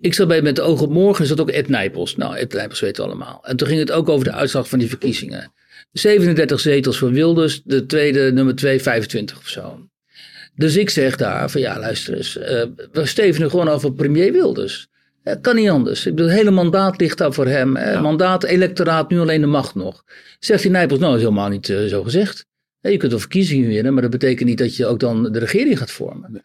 [0.00, 2.16] ik zat bij met de oog op morgen, zat ook Ed Nijpels.
[2.16, 3.44] Nou, Ed Nijpels weten we allemaal.
[3.44, 5.52] En toen ging het ook over de uitslag van die verkiezingen.
[5.92, 9.88] 37 zetels voor Wilders, de tweede, nummer 2, 25 of zo.
[10.54, 14.32] Dus ik zeg daar van ja, luister eens, eh, we stevenen gewoon af op premier
[14.32, 14.88] Wilders.
[15.22, 16.06] Het kan niet anders.
[16.06, 17.76] Ik bedoel, het hele mandaat ligt daar voor hem.
[17.76, 18.00] Ja.
[18.00, 20.04] Mandaat, electoraat, nu alleen de macht nog.
[20.38, 22.46] Zegt die Nijpels, nou, dat is helemaal niet eh, zo gezegd.
[22.80, 25.78] Je kunt wel verkiezingen winnen, maar dat betekent niet dat je ook dan de regering
[25.78, 26.44] gaat vormen.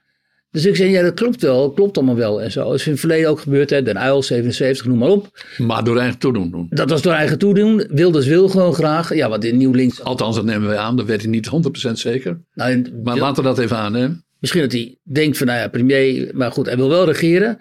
[0.52, 2.64] Dus ik zei, ja, dat klopt wel, klopt allemaal wel en zo.
[2.64, 5.44] Dat is in het verleden ook gebeurd, hè, Den Uyl, 77, noem maar op.
[5.58, 6.68] Maar door eigen toedoen doen.
[6.70, 7.88] Dat was door eigen toedoen.
[7.90, 9.14] Wilders wil gewoon graag.
[9.16, 10.04] Ja, wat in Nieuw Links.
[10.04, 12.40] Althans, dat nemen wij aan, dat weet ik niet 100% zeker.
[12.54, 14.24] Nou, in- Maar laten we dat even aannemen.
[14.40, 17.58] Misschien dat hij denkt van, nou ja, premier, maar goed, hij wil wel regeren.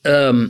[0.00, 0.48] Ehm,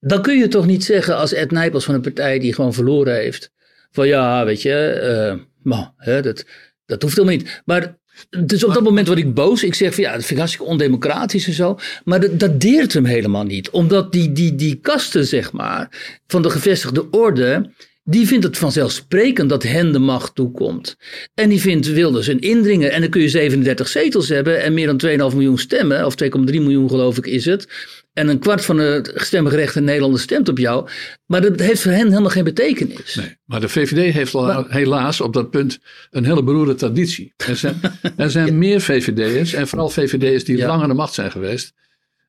[0.00, 3.14] dan kun je toch niet zeggen als Ed Nijpels van een partij die gewoon verloren
[3.14, 3.50] heeft.
[3.90, 6.44] Van ja, weet je, maar, hè, dat,
[6.86, 7.62] dat hoeft helemaal niet.
[7.64, 7.98] Maar
[8.46, 9.64] dus op dat moment word ik boos.
[9.64, 11.78] Ik zeg van ja, dat vind ik hartstikke ondemocratisch en zo.
[12.04, 13.70] Maar dat, dat deert hem helemaal niet.
[13.70, 15.88] Omdat die, die, die kasten, zeg maar,
[16.26, 17.70] van de gevestigde orde...
[18.08, 20.96] Die vindt het vanzelfsprekend dat hen de macht toekomt.
[21.34, 22.90] En die vindt Wilders een indringer.
[22.90, 26.06] En dan kun je 37 zetels hebben en meer dan 2,5 miljoen stemmen.
[26.06, 27.68] Of 2,3 miljoen geloof ik is het.
[28.16, 30.88] En een kwart van de stemgerechtigde Nederlanders stemt op jou.
[31.26, 33.14] Maar dat heeft voor hen helemaal geen betekenis.
[33.14, 35.78] Nee, maar de VVD heeft al helaas op dat punt
[36.10, 37.32] een hele beroerde traditie.
[37.36, 37.80] Er zijn,
[38.16, 40.66] er zijn meer VVD'ers en vooral VVD'ers die Ja.
[40.66, 41.72] lang aan de macht zijn geweest.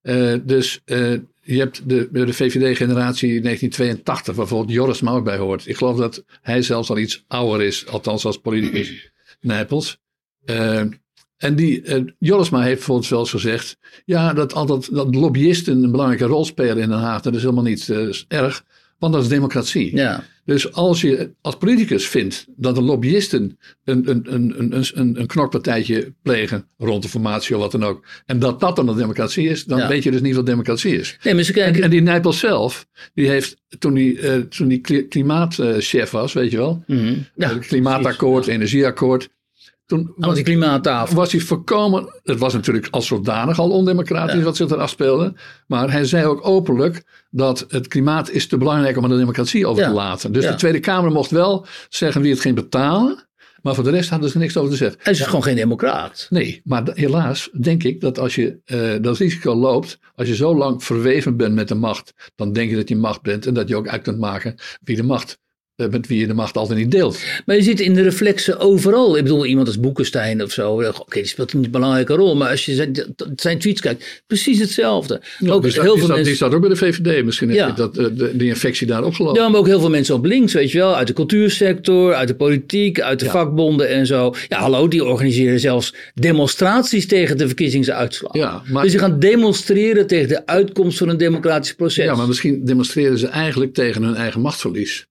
[0.02, 5.68] Eh, dus eh, je hebt de, de VVD-generatie 1982, waar bijvoorbeeld Joris ook bij hoort.
[5.68, 9.98] Ik geloof dat hij zelfs al iets ouder is, althans als politicus Nijpels.
[10.46, 10.82] Uh,
[11.38, 15.92] en die, uh, Jorisma heeft bijvoorbeeld wel eens gezegd, ja, dat, altijd, dat lobbyisten een
[15.92, 18.64] belangrijke rol spelen in Den Haag, dat is helemaal niet uh, erg,
[19.00, 19.96] want dat is democratie.
[19.96, 20.24] Ja.
[20.46, 25.28] Dus als je als politicus vindt dat de lobbyisten een, een, een, een, een, een
[25.28, 29.48] knokpartijtje plegen rond de formatie of wat dan ook, en dat dat dan de democratie
[29.50, 29.88] is, dan Ja.
[29.88, 31.18] weet je dus niet wat democratie is.
[31.24, 31.84] Nee, maar ze En, kijken.
[31.84, 36.52] en die Nijpels zelf, die heeft toen die, eh, toen die kli- klimaatchef was, weet
[36.52, 37.14] je wel, Mhm.
[37.36, 39.30] Ja, klimaatakkoord, precies, energieakkoord,
[39.88, 41.16] toen was, die klimaattafel.
[41.16, 44.42] was hij voorkomen, het was natuurlijk als zodanig al ondemocratisch Ja.
[44.44, 45.34] wat zich er afspeelde,
[45.68, 49.68] maar hij zei ook openlijk dat het klimaat is te belangrijk om aan de democratie
[49.68, 50.32] over te laten.
[50.32, 50.52] Dus Ja.
[50.52, 53.26] de Tweede Kamer mocht wel zeggen wie het ging betalen,
[53.62, 55.00] maar voor de rest hadden ze niks over te zeggen.
[55.04, 56.28] Hij is gewoon geen democraat.
[56.30, 60.56] Nee, maar helaas denk ik dat als je eh, dat risico loopt, als je zo
[60.56, 63.68] lang verweven bent met de macht, dan denk je dat je macht bent en dat
[63.68, 65.40] je ook uit kunt maken wie de macht,
[65.78, 67.20] met wie je de macht altijd niet deelt.
[67.46, 69.18] Maar je ziet in de reflexen overal.
[69.18, 70.72] Ik bedoel, iemand als Boekenstein of zo.
[70.74, 72.36] Oké, die speelt een belangrijke rol.
[72.36, 75.22] Maar als je zijn, zijn tweets kijkt, precies hetzelfde.
[75.48, 76.36] ook die, staat, heel die, veel staat, die mensen.
[76.36, 77.24] staat ook bij de VVD.
[77.26, 77.72] Misschien Ja.
[77.72, 79.42] dat, eh, de, die infectie daar opgelopen.
[79.42, 80.96] Ja, maar ook heel veel mensen op links, weet je wel.
[80.96, 83.32] Uit de cultuursector, uit de politiek, uit de Ja.
[83.32, 84.34] vakbonden en zo.
[84.48, 88.34] Ja, hallo, die organiseren zelfs demonstraties tegen de verkiezingsuitslag.
[88.34, 92.06] Ja, maar, Dus die gaan demonstreren tegen de uitkomst van een democratisch proces.
[92.06, 95.08] ja, maar misschien demonstreren ze eigenlijk tegen hun eigen machtsverlies.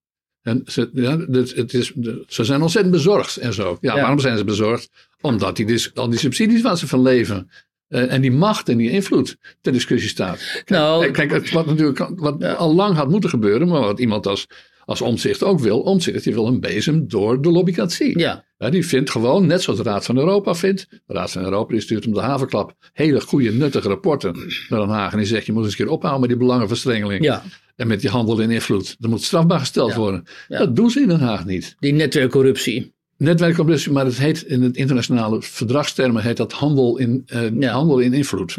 [0.47, 1.19] En ze, ja,
[1.55, 1.93] het is,
[2.27, 3.79] ze zijn ontzettend bezorgd en zo.
[3.81, 4.01] Ja, Ja.
[4.01, 4.91] waarom zijn ze bezorgd?
[5.21, 7.51] Omdat die, al die subsidies waar ze van leven
[7.89, 10.39] eh, en die macht en die invloed ter discussie staat.
[10.53, 12.53] Kijk, Nou- kijk het, wat natuurlijk wat Ja.
[12.53, 14.47] al lang had moeten gebeuren, maar wat iemand als,
[14.85, 15.81] als omzicht ook wil.
[15.81, 18.19] Omzicht die wil een bezem door de lobbycratie.
[18.19, 20.87] Ja, Ja, die vindt gewoon, net zoals de Raad van Europa vindt.
[20.91, 24.37] De Raad van Europa die stuurt om de havenklap hele goede, nuttige rapporten
[24.69, 25.13] naar Den Haag.
[25.13, 27.25] En die zegt, je moet eens een keer ophouden met die belangenverstrengeling.
[27.25, 27.43] ja.
[27.77, 28.97] En met die handel in invloed.
[28.99, 29.97] Dat moet strafbaar gesteld Ja.
[29.99, 30.25] worden.
[30.49, 30.59] Ja.
[30.59, 31.77] Dat doen ze in Den Haag niet.
[31.79, 32.95] Die netwerkcorruptie.
[33.19, 37.73] Netwerkcorruptie, maar het heet in het internationale verdragstermen heet dat handel in, eh, Ja.
[37.73, 38.55] handel in invloed.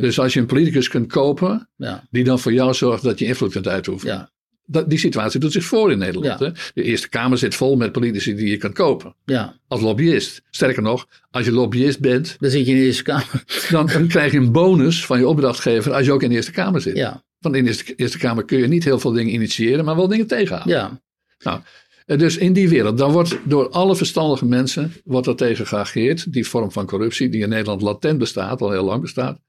[0.00, 3.24] Dus als je een politicus kunt kopen, ja, die dan voor jou zorgt dat je
[3.24, 4.14] invloed kunt uitoefenen.
[4.14, 4.30] ja,
[4.66, 6.40] Dat, die situatie doet zich voor in Nederland.
[6.40, 6.50] Hè?
[6.74, 9.14] De Eerste Kamer zit vol met politici die je kan kopen.
[9.24, 9.58] ja.
[9.68, 10.42] Als lobbyist.
[10.50, 13.44] Sterker nog, als je lobbyist bent, Dan zit je in de Eerste Kamer.
[13.70, 16.50] dan, dan krijg je een bonus van je opdrachtgever als je ook in de Eerste
[16.52, 16.96] Kamer zit.
[16.96, 20.08] Ja, Want in de Eerste, Kamer kun je niet heel veel dingen initiëren, maar wel
[20.08, 20.76] dingen tegenhouden.
[20.76, 21.00] ja.
[21.38, 21.60] Nou,
[22.06, 26.32] eh, dus in die wereld, dan wordt door alle verstandige mensen wordt er tegen geageerd,
[26.32, 29.40] die vorm van corruptie die in Nederland latent bestaat, al heel lang bestaat.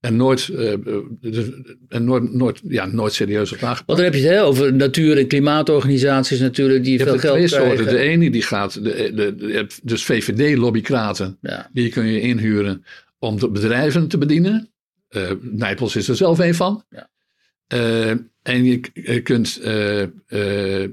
[0.00, 0.78] En nooit, eh, eh,
[1.20, 1.50] dus-
[1.88, 3.86] en nooit, nooit, ja, nooit serieus op aangepakt.
[3.86, 7.34] Want dan heb je het hè, over natuur- en klimaatorganisaties natuurlijk die Je veel geld
[7.34, 7.86] twee soorten.
[7.86, 12.84] De ene die gaat, de, de, dus VVD-lobbykraten, Ja, die kun je inhuren
[13.18, 14.72] om de bedrijven te bedienen.
[15.40, 16.84] Nijpels is er zelf een van.
[16.90, 17.09] Ja.
[17.70, 18.10] Eh,
[18.42, 20.90] en je, je kunt eh, eh, eh,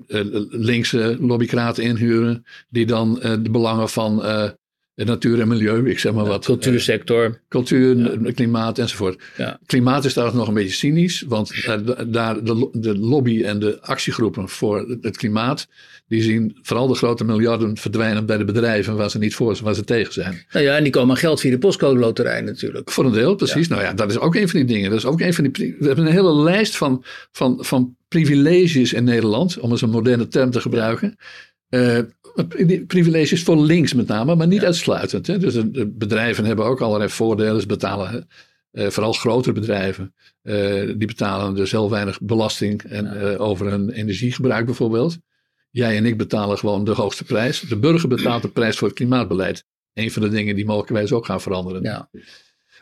[0.50, 4.50] linkse lobbykraten inhuren, die dan eh, de belangen van eh,
[4.98, 7.24] de natuur en milieu, ik zeg maar wat, cultuursector.
[7.26, 9.24] eh, cultuur, n- klimaat enzovoort.
[9.38, 9.60] Ja.
[9.66, 13.82] Klimaat is trouwens nog een beetje cynisch, want eh, daar de, de lobby en de
[13.82, 15.68] actiegroepen voor het- klimaat,
[16.08, 19.66] die zien vooral de grote miljarden verdwijnen bij de bedrijven waar ze niet voor zijn,
[19.66, 20.46] waar ze tegen zijn.
[20.52, 22.92] Nou ja, en die komen aan geld via de postcode loterij natuurlijk.
[22.92, 23.68] Voor een deel, precies.
[23.68, 24.90] Nou ja, dat is ook een van die dingen.
[24.90, 25.76] Dat is ook een van die.
[25.80, 30.28] We hebben een hele lijst van, van, van privileges in Nederland, om eens een moderne
[30.28, 31.18] term te gebruiken.
[31.70, 31.98] Eh,
[32.88, 35.28] privileges voor links met name, maar niet uitsluitend.
[35.28, 35.38] Hè.
[35.38, 37.62] Dus de, de bedrijven hebben ook allerlei voordelen.
[37.62, 38.28] Ze betalen,
[38.72, 43.90] eh, vooral grotere bedrijven, eh, die betalen dus heel weinig belasting en, eh, over hun
[43.90, 45.18] energiegebruik bijvoorbeeld.
[45.72, 47.60] Jij en ik betalen gewoon de hoogste prijs.
[47.60, 49.66] De burger betaalt de prijs voor het klimaatbeleid.
[49.94, 51.84] Een van de dingen die mogelijkwijs ook gaan veranderen.
[51.84, 52.10] Ja.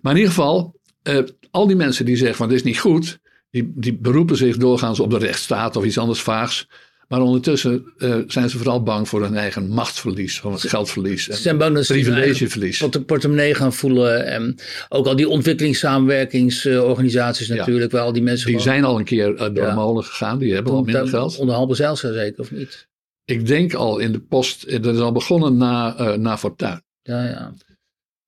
[0.02, 1.20] Maar in ieder geval, eh,
[1.52, 5.00] al die mensen die zeggen van dit is niet goed, die, die beroepen zich doorgaans
[5.00, 6.68] op de rechtsstaat of iets anders vaags.
[7.08, 11.34] Maar ondertussen eh, zijn ze vooral bang voor hun eigen machtsverlies, voor het geldverlies Ze
[11.34, 12.78] zijn bang dat ze privilegeverlies.
[12.78, 14.26] tot de portemonnee gaan voelen.
[14.26, 14.56] En
[14.90, 19.34] ook al die ontwikkelingssamenwerkingsorganisaties natuurlijk, waar al die mensen Die gewoon zijn al een keer
[19.34, 19.74] eh, door de Ja.
[19.74, 21.38] molen gegaan, die hebben al minder geld.
[21.38, 22.88] onder halve zeil zeker, of niet?
[23.26, 26.82] Ik denk al in de post, eh, dat is al begonnen na, na Fortuin.
[27.02, 27.54] Ja, ja.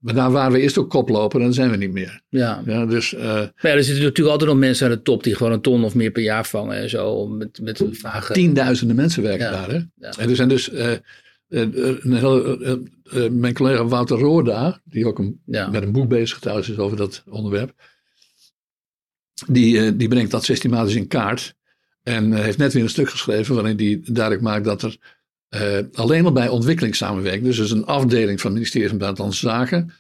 [0.08, 2.22] Maar daar waren we eerst ook koploper en dan zijn we niet meer.
[2.30, 2.62] ja.
[2.65, 5.36] Ja, dus eh, Maar ja, er zitten natuurlijk altijd nog mensen aan de top die
[5.36, 7.28] gewoon een ton of meer per jaar vangen en zo.
[7.28, 8.34] Met, met vage...
[8.34, 9.52] tienduizenden mensen werken Ja.
[9.52, 9.70] daar.
[9.70, 9.76] Hè?
[9.76, 10.13] Ja.
[10.17, 11.00] En er zijn dus, eh, eh,
[12.02, 12.82] hele,
[13.32, 17.24] mijn collega Wouter Roorda, die ook een, met een boek bezig trouwens is over dat
[17.30, 17.74] onderwerp,
[19.48, 21.56] die, die brengt dat systematisch in kaart.
[22.04, 24.98] En heeft net weer een stuk geschreven waarin hij duidelijk maakt dat er
[25.50, 29.92] eh, alleen al bij ontwikkelingssamenwerking, dus, een afdeling van het ministerie van Buitenlandse Zaken,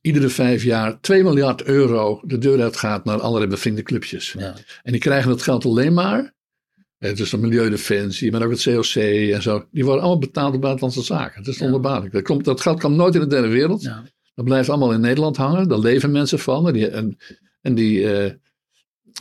[0.00, 4.32] iedere vijf jaar 2 miljard euro de deur uit gaat naar allerlei bevriende clubjes.
[4.38, 4.54] Ja.
[4.82, 6.34] En die krijgen dat geld alleen maar.
[6.98, 9.66] eh, Dus de Milieudefensie, maar ook het COC en zo.
[9.70, 11.38] Die worden allemaal betaald door buitenlandse zaken.
[11.38, 12.08] Het is Ja.
[12.12, 13.82] Dat, komt, dat geld komt nooit in de derde wereld.
[13.82, 14.02] Ja.
[14.34, 15.68] Dat blijft allemaal in Nederland hangen.
[15.68, 16.66] Daar leven mensen van.
[16.66, 17.16] En die, en,
[17.62, 18.32] en die, eh,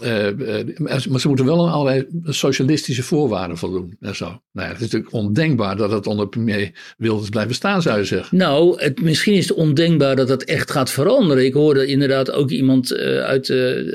[0.02, 3.98] eh, eh, maar ze moeten wel aan allerlei socialistische voorwaarden voldoen.
[4.00, 4.26] En zo.
[4.26, 8.06] Nou ja, het is natuurlijk ondenkbaar dat het onder premier Wilders blijft bestaan, zou je
[8.06, 8.38] zeggen.
[8.38, 11.46] Nou, het, misschien is het ondenkbaar dat dat echt gaat veranderen.
[11.46, 13.50] Ik hoorde inderdaad ook iemand eh, uit,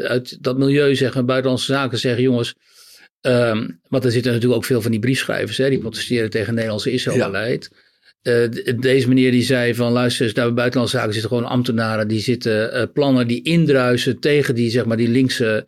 [0.04, 2.54] uit dat milieu zeggen, buitenlandse zaken zeggen, jongens.
[3.20, 6.90] ehm, want er zitten natuurlijk ook veel van die briefschrijvers, hè, die protesteren tegen Nederlandse
[6.90, 7.70] Israël-beleid.
[8.22, 12.08] D- deze meneer die zei van luister eens, daar bij buitenlandse zaken zitten gewoon ambtenaren
[12.08, 15.66] die zitten eh, plannen die indruisen tegen die zeg maar die linkse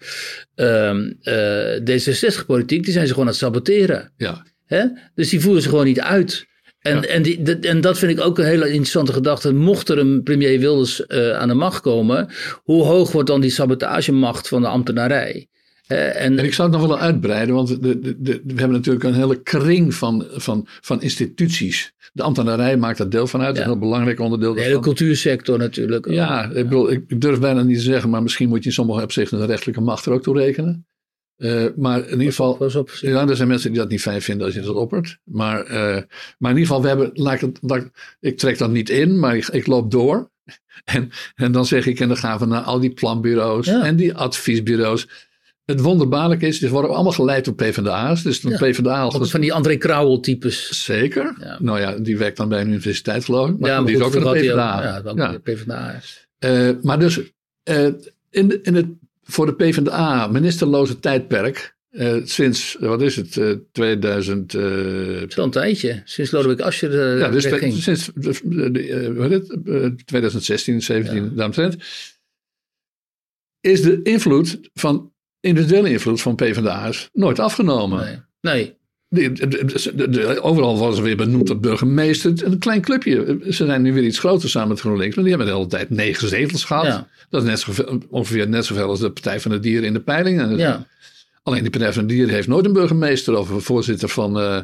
[0.54, 4.12] ehm, eh, D66-politiek, die zijn ze gewoon aan het saboteren.
[4.16, 4.46] Ja.
[4.66, 4.84] Hè?
[5.14, 6.44] Dus die voeren ze gewoon niet uit.
[6.78, 7.02] En, Ja.
[7.06, 9.52] en, die, dat- en dat vind ik ook een hele interessante gedachte.
[9.52, 12.28] Mocht er een premier Wilders eh, aan de macht komen,
[12.62, 15.48] hoe hoog wordt dan die sabotagemacht van de ambtenarij?
[15.94, 18.76] Hè, en, En ik zou het nog wel uitbreiden, want de, de, de- we hebben
[18.76, 21.92] natuurlijk een hele kring van, van, van instituties.
[22.12, 23.62] De ambtenarij maakt daar deel van uit, Ja.
[23.62, 26.08] een heel belangrijk onderdeel de hele cultuursector natuurlijk.
[26.10, 28.72] Ja, ik, bedoel, ik ik durf bijna niet te zeggen, maar misschien moet je in
[28.74, 30.86] sommige opzichten de rechterlijke macht er ook toe rekenen.
[31.36, 32.90] Eh, maar in ieder geval, op.
[33.00, 35.18] ja, er zijn mensen die dat niet fijn vinden als je dat oppert.
[35.24, 36.02] Maar, eh,
[36.38, 39.18] maar in ieder geval, we hebben, laat ik, laat ik, ik trek dat niet in,
[39.18, 40.30] maar ik, ik loop door.
[40.84, 43.84] En, en dan zeg ik, en dan gaan we naar al die planbureaus Ja.
[43.84, 45.08] en die adviesbureaus.
[45.64, 48.22] Het wonderbaarlijke is, ze worden allemaal geleid door PvdA's.
[48.22, 48.56] Dus de Ja.
[48.56, 50.84] PvdA als van die André Krauwel types.
[50.84, 51.34] Zeker.
[51.40, 51.56] Ja.
[51.60, 53.58] Nou ja, die werkt dan bij een universiteit geloof ik.
[53.58, 54.76] Maar ja, die is ook van de PvdA.
[54.76, 55.32] ook- Ja, wel Ja.
[55.32, 56.00] de PvdA.
[56.38, 57.20] Eh, maar dus
[57.62, 57.84] eh,
[58.30, 58.86] in, de- in het,
[59.22, 64.54] voor de PvdA ministerloze tijdperk, eh, sinds, wat is het, eh 2000...
[64.54, 64.60] eh,
[65.20, 66.02] Dat is wel een tijdje.
[66.04, 67.72] Sinds Lodewijk Asscher uh, ja, dus wegging.
[67.74, 71.28] sinds de, de, de, eh, wat is het, eh, 2016, 17, Ja.
[71.34, 71.76] daaromtrent,
[73.60, 75.12] is de invloed van,
[75.44, 78.04] individuele invloed van PvdA's nooit afgenomen.
[78.04, 78.18] Nee.
[78.40, 78.76] nee.
[79.08, 82.32] De- de- overal worden ze weer benoemd tot burgemeester.
[82.44, 83.38] Een klein clubje.
[83.44, 85.14] Ze zijn nu weer iets groter samen met GroenLinks.
[85.14, 86.84] Maar die hebben de hele tijd negen zetels gehad.
[86.84, 87.08] Ja.
[87.30, 90.00] Dat is net zoveel, ongeveer net zoveel als de Partij van de Dieren in de
[90.00, 90.56] peilingen.
[90.56, 90.86] Ja.
[91.42, 94.56] Alleen die Partij van de Dieren heeft nooit een burgemeester of een voorzitter van, eh,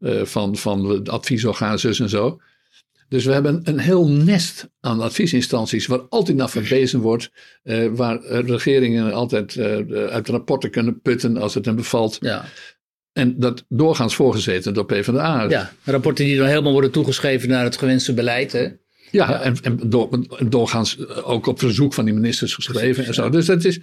[0.00, 2.40] eh, van, van het adviesorgaan, zus en zo.
[3.08, 7.30] Dus we hebben een heel nest aan adviesinstanties waar altijd naar verwezen wordt.
[7.62, 9.76] eh, waar eh, regeringen altijd eh,
[10.08, 12.16] uit rapporten kunnen putten als het hen bevalt.
[12.20, 12.44] Ja.
[13.12, 15.46] En dat doorgaans voorgezeten door PvdA.
[15.48, 18.52] ja, rapporten die dan helemaal worden toegeschreven naar het gewenste beleid.
[18.52, 18.68] Hè?
[19.10, 23.28] Ja, en, en door, doorgaans ook op verzoek van die ministers geschreven en zo.
[23.28, 23.80] Dus dat is.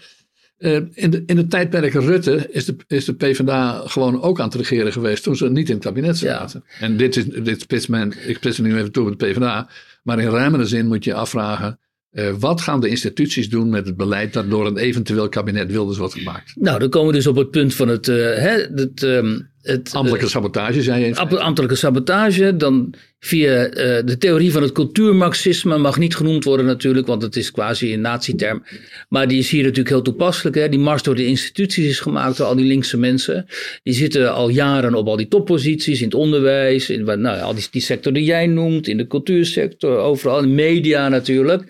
[0.63, 4.45] Eh, in, de, in het tijdperk Rutte is de, is de PvdA gewoon ook aan
[4.45, 6.63] het regeren geweest toen ze niet in het kabinet zaten.
[6.79, 9.69] En dit is, dit spitst men, ik spits nu even toe met de PvdA.
[10.03, 11.79] Maar in ruimere zin moet je je afvragen.
[12.11, 15.97] eh, wat gaan de instituties doen met het beleid dat door een eventueel kabinet Wilders
[15.97, 16.53] wordt gemaakt?
[16.55, 19.93] Nou, dan komen we dus op het punt van het, eh, hè, het, ehm, het
[19.93, 22.55] Ambtelijke sabotage, zei je ambtelijke sabotage.
[22.55, 27.35] Dan via eh, de theorie van het cultuurmarxisme mag niet genoemd worden natuurlijk, want het
[27.35, 28.63] is quasi een nazi-term.
[29.09, 30.55] Maar die is hier natuurlijk heel toepasselijk.
[30.55, 30.69] Hè.
[30.69, 33.45] Die mars door de instituties is gemaakt door al die linkse mensen.
[33.83, 37.67] Die zitten al jaren op al die topposities in het onderwijs, in nou, al die,
[37.71, 41.63] die sector die jij noemt, in de cultuursector, overal, in de media natuurlijk.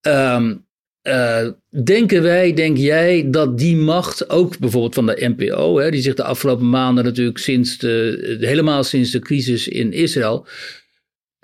[0.00, 0.54] Ehm,
[1.02, 1.48] eh,
[1.84, 6.14] denken wij, denk jij, dat die macht, ook bijvoorbeeld van de NPO, hè, die zich
[6.14, 10.46] de afgelopen maanden natuurlijk sinds de, helemaal sinds de crisis in Israël,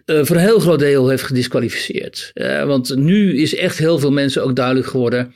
[0.05, 2.31] eh, voor een heel groot deel heeft gedisqualificeerd.
[2.35, 5.35] Eh, want nu is echt heel veel mensen ook duidelijk geworden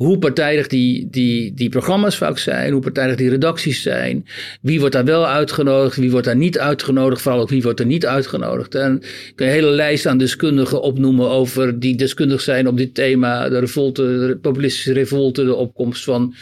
[0.00, 4.26] hoe partijdig die, die, die programma's vaak zijn, hoe partijdig die redacties zijn.
[4.60, 7.86] Wie wordt daar wel uitgenodigd, wie wordt daar niet uitgenodigd, vooral ook wie wordt er
[7.86, 8.74] niet uitgenodigd.
[8.74, 12.94] En ik kan een hele lijst aan deskundigen opnoemen over die deskundig zijn op dit
[12.94, 16.34] thema, de revolte, de populistische revolte, de opkomst van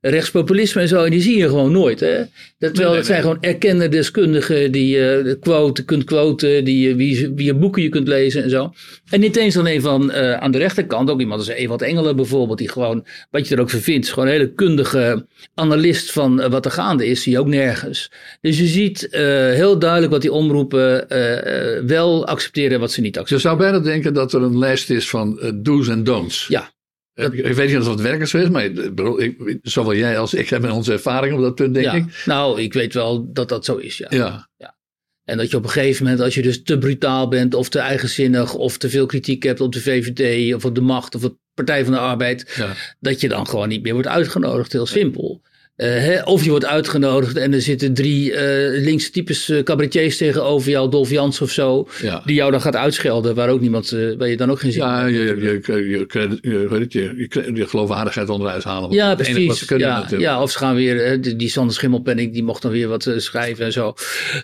[0.00, 1.04] rechtspopulisme en zo.
[1.04, 2.00] En die zie je gewoon nooit.
[2.00, 2.16] Hè?
[2.18, 3.30] Dat, terwijl nee, het zijn nee.
[3.30, 7.88] gewoon erkende deskundigen die je quote, kunt quoten, die je, wie, wie je boeken je
[7.88, 8.72] kunt lezen en zo.
[9.10, 12.58] En niet eens alleen van eh, aan de rechterkant, ook iemand als Ewald Engelen bijvoorbeeld,
[12.58, 16.50] die gewoon, wat je er ook van vindt, gewoon een hele kundige analist van eh,
[16.50, 18.10] wat er gaande is, zie je ook nergens.
[18.40, 23.00] Dus je ziet eh, heel duidelijk wat die omroepen eh, wel accepteren en wat ze
[23.00, 23.58] niet Je accepteren.
[23.58, 26.46] zou bijna denken dat er een lijst is van do's en don'ts.
[26.48, 26.72] Ja.
[27.14, 30.70] Ik, ik weet niet of het werkers is, maar ik zowel jij als ik hebben
[30.70, 31.92] onze ervaring op dat punt, denk Ja.
[31.92, 32.22] ik.
[32.24, 34.06] Nou, ik weet wel dat dat zo is, ja.
[34.10, 34.48] Ja,
[35.24, 37.78] En dat je op een gegeven moment, als je dus te brutaal bent of te
[37.78, 41.30] eigenzinnig of te veel kritiek hebt op de VVD of op de macht of op
[41.30, 42.74] de Partij van de Arbeid, ja.
[43.00, 44.72] dat je dan gewoon niet meer wordt uitgenodigd.
[44.72, 45.42] Heel simpel.
[45.76, 48.38] Hè, of je wordt uitgenodigd en er zitten drie uh,
[48.84, 52.22] linkse types uh, cabaretiers tegenover jou, Dolf Jans of zo, ja.
[52.24, 55.06] die jou dan gaat uitschelden, waar ook niemand, waar je dan ook geen zin Ja,
[55.06, 58.90] je, je, je, je, je, je, je geloofwaardigheid onderuit halen.
[58.90, 59.64] Ja, precies.
[59.76, 63.12] Ja, ja, of ze gaan weer, die, die Sander Schimmelpenning, die mocht dan weer wat
[63.16, 63.94] schrijven en zo.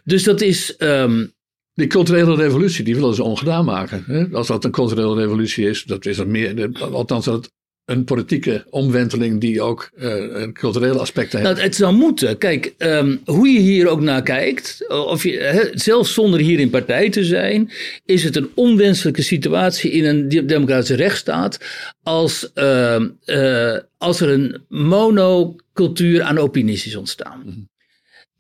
[0.04, 0.74] Dus dat is...
[0.78, 1.32] Um,
[1.74, 4.04] die culturele revolutie, die willen ze ongedaan maken.
[4.06, 4.26] Hè?
[4.32, 6.70] Als dat een culturele revolutie is, dat is dat meer.
[6.92, 7.52] Althans, dat
[7.90, 11.50] een politieke omwenteling die ook uh, een culturele aspecten heeft.
[11.50, 12.38] Nou, het zou moeten.
[12.38, 16.70] Kijk, um, hoe je hier ook naar kijkt, of je, he, zelfs zonder hier in
[16.70, 17.70] partij te zijn,
[18.04, 21.58] is het een onwenselijke situatie in een democratische rechtsstaat
[22.02, 27.42] als, uh, uh, als er een monocultuur aan opinies is ontstaan.
[27.44, 27.68] Mm -hmm.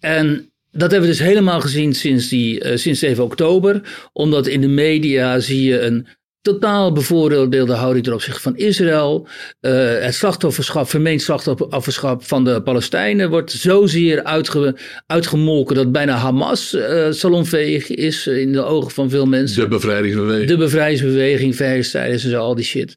[0.00, 3.82] En dat hebben we dus helemaal gezien sinds, die, uh, sinds 7 oktober.
[4.12, 6.06] Omdat in de media zie je een
[6.42, 9.26] totaal bevoordeelde houding ten opzichte van Israël.
[9.60, 14.76] Uh, het slachtofferschap, vermeend slachtofferschap van de Palestijnen wordt zozeer uitge,
[15.06, 19.62] uitgemolken dat bijna Hamas uh, salonveeg is in de ogen van veel mensen.
[19.62, 20.48] De bevrijdingsbeweging.
[20.48, 22.96] De bevrijdingsbeweging, vrijheidstijdens en zo, al die shit.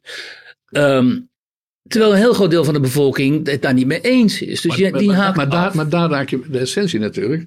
[0.70, 1.28] Um,
[1.86, 4.60] terwijl een heel groot deel van de bevolking het daar niet mee eens is.
[4.60, 7.46] Dus maar, die maar, maar, daar, maar daar raak je de essentie natuurlijk.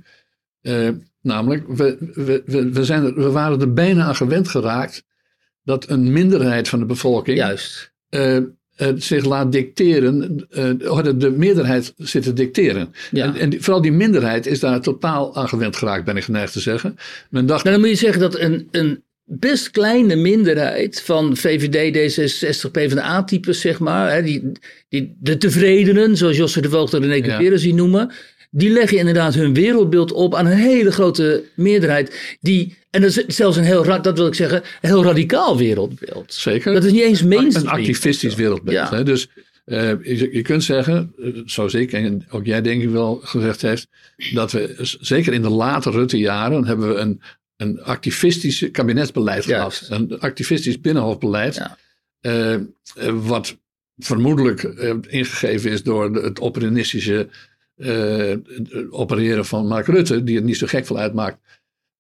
[0.61, 0.89] Uh,
[1.21, 5.03] namelijk, we, we, we, we, zijn er, we waren er bijna aan gewend geraakt
[5.67, 7.91] dat een minderheid van de bevolking Juist.
[8.09, 12.93] Uh, uh, zich laat dicteren, uh, de, de, meerderheid zit te dicteren.
[13.11, 13.25] Ja.
[13.25, 16.53] En, en die, vooral die minderheid is daar totaal aan gewend geraakt, ben ik geneigd
[16.53, 16.97] te zeggen.
[17.29, 21.93] Men dacht, nou, dan moet je zeggen dat een, een best kleine minderheid van VVD,
[21.95, 24.51] D66, PvdA-types, zeg maar, hè, die,
[24.89, 27.73] die, de tevredenen, zoals Josse de Voogd en René Cuperus ja.
[27.73, 28.11] noemen,
[28.49, 32.37] die leggen inderdaad hun wereldbeeld op aan een hele grote meerderheid.
[32.39, 36.33] Die, en dat is zelfs een heel, dat wil ik zeggen, een heel radicaal wereldbeeld.
[36.33, 36.73] Zeker.
[36.73, 37.67] Dat is niet eens mainstream.
[37.67, 38.89] Een activistisch wereldbeeld.
[38.89, 38.95] Ja.
[38.95, 39.03] Hè?
[39.03, 39.27] Dus
[39.65, 41.13] uh, je, je, kunt zeggen,
[41.45, 43.87] zoals ik en ook jij denk ik wel gezegd heeft,
[44.33, 47.21] dat we zeker in de late Rutte-jaren hebben we een,
[47.57, 49.87] een activistisch kabinetsbeleid gehad.
[49.89, 51.55] Een activistisch binnenhofbeleid.
[51.55, 51.77] Ja.
[52.21, 52.55] Uh,
[53.13, 53.57] wat
[53.97, 57.29] vermoedelijk uh, ingegeven is door het opportunistische
[57.77, 58.35] uh,
[58.89, 61.39] opereren van Mark Rutte, die het niet zo gek veel uitmaakt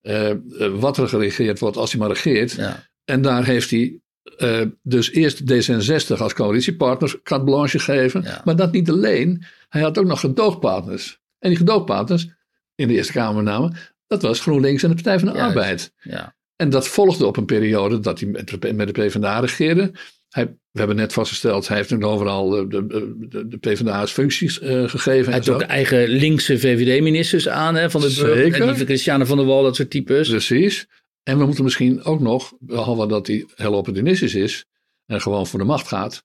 [0.01, 0.31] uh,
[0.79, 2.51] wat er geregeerd wordt als hij maar regeert.
[2.51, 2.83] Ja.
[3.05, 3.99] En daar heeft hij
[4.37, 8.41] uh, dus eerst D66 als coalitiepartner carte blanche gegeven, ja.
[8.45, 9.43] maar dat niet alleen.
[9.69, 11.19] Hij had ook nog gedoogpartners.
[11.39, 12.27] En die gedoogpartners,
[12.75, 13.75] in de Eerste Kamer namen,
[14.07, 15.55] dat was GroenLinks en de Partij van de Juist.
[15.55, 15.93] Arbeid.
[16.01, 16.35] Ja.
[16.55, 18.29] En dat volgde op een periode dat hij
[18.73, 19.91] met de PvdA regeerde.
[20.29, 22.87] Hij, we hebben net vastgesteld, hij heeft nu overal de, de,
[23.29, 25.25] de, de PvdA's functies uh, gegeven.
[25.25, 28.67] Hij heeft ook eigen linkse VVD-ministers aan, hè, van de Zeker.
[28.67, 30.29] En die Christiane van der Wal, dat soort types.
[30.29, 30.87] Precies.
[31.23, 34.65] En we moeten misschien ook nog, behalve dat hij heel opportunistisch is
[35.05, 36.23] en gewoon voor de macht gaat,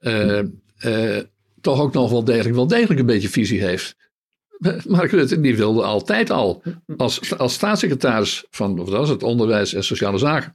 [0.00, 0.40] uh,
[0.84, 1.18] uh,
[1.60, 3.96] toch ook nog wel degelijk, wel degelijk een beetje visie heeft.
[4.86, 6.62] Mark Rutte, die wilde altijd al,
[6.96, 10.54] als, als staatssecretaris van dat was het onderwijs en sociale zaken,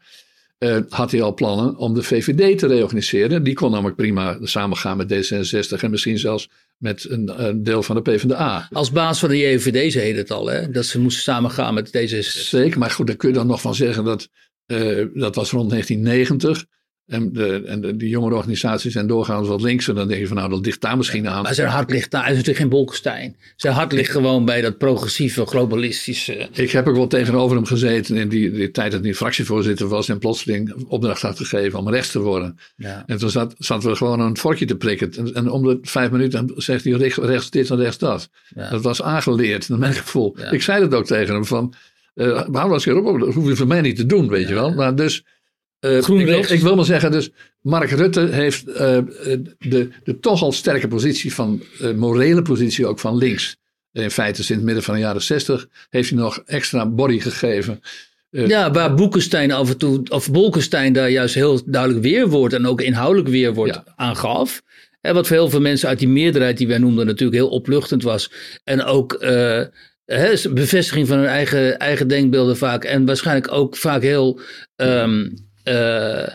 [0.59, 3.43] uh, had hij al plannen om de VVD te reorganiseren.
[3.43, 7.95] Die kon namelijk prima samengaan met D66 en misschien zelfs met een, een deel van
[7.95, 8.67] de PvdA.
[8.71, 10.69] Als baas van de JVD zei het al, hè?
[10.69, 12.19] dat ze moesten samengaan met D66.
[12.19, 14.29] Zeker, maar goed, daar kun je dan nog van zeggen dat
[14.67, 16.65] uh, dat was rond 1990.
[17.09, 19.95] En, de, en de, die jongere organisaties zijn doorgaans wat linkser.
[19.95, 21.43] Dan denk je van nou, dat ligt daar misschien aan.
[21.43, 22.23] Maar zijn hart ligt daar.
[22.23, 23.35] is natuurlijk geen Bolkestein.
[23.55, 26.49] Zijn hart ligt gewoon bij dat progressieve, globalistische.
[26.53, 30.09] Ik heb ook wel tegenover hem gezeten in die, die tijd dat hij fractievoorzitter was.
[30.09, 32.57] En plotseling opdracht had gegeven om rechts te worden.
[32.75, 33.03] Ja.
[33.07, 35.11] En toen zat, zaten we gewoon een vorkje te prikken.
[35.13, 38.29] En, en om de vijf minuten zegt hij rechts, rechts dit en rechts dat.
[38.55, 38.69] Ja.
[38.69, 40.35] Dat was aangeleerd, naar mijn gevoel.
[40.37, 40.51] Ja.
[40.51, 41.73] Ik zei dat ook tegen hem van...
[42.15, 44.53] Uh, hou dat keer op, dat hoef je voor mij niet te doen, weet je
[44.53, 44.73] wel.
[44.73, 45.23] Maar dus...
[45.81, 47.29] Uh, ik, wil, ik, wil maar zeggen, dus
[47.61, 48.75] Mark Rutte heeft uh,
[49.59, 53.57] de, de toch al sterke positie van, uh, morele positie ook van links.
[53.91, 57.81] In feite sinds het midden van de jaren zestig heeft hij nog extra body gegeven.
[58.29, 62.81] ja, waar Boekenstein af en toe, of Bolkestein daar juist heel duidelijk weerwoord en ook
[62.81, 63.83] inhoudelijk weerwoord ja.
[63.95, 64.61] aangaf.
[65.01, 68.03] En wat voor heel veel mensen uit die meerderheid die wij noemden natuurlijk heel opluchtend
[68.03, 68.31] was.
[68.63, 69.19] En ook
[70.53, 72.83] bevestiging van hun eigen, eigen denkbeelden vaak.
[72.83, 74.39] En waarschijnlijk ook vaak heel
[74.75, 76.27] um, uh,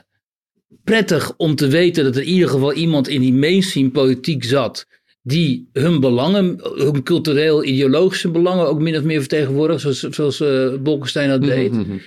[0.85, 4.87] prettig om te weten dat er in ieder geval iemand in die mainstream politiek zat.
[5.22, 9.80] Die hun belangen, hun cultureel-ideologische belangen ook min of meer vertegenwoordigd.
[9.80, 11.72] Zoals, zoals uh, Bolkestein dat deed.
[11.72, 12.01] Mm -hmm.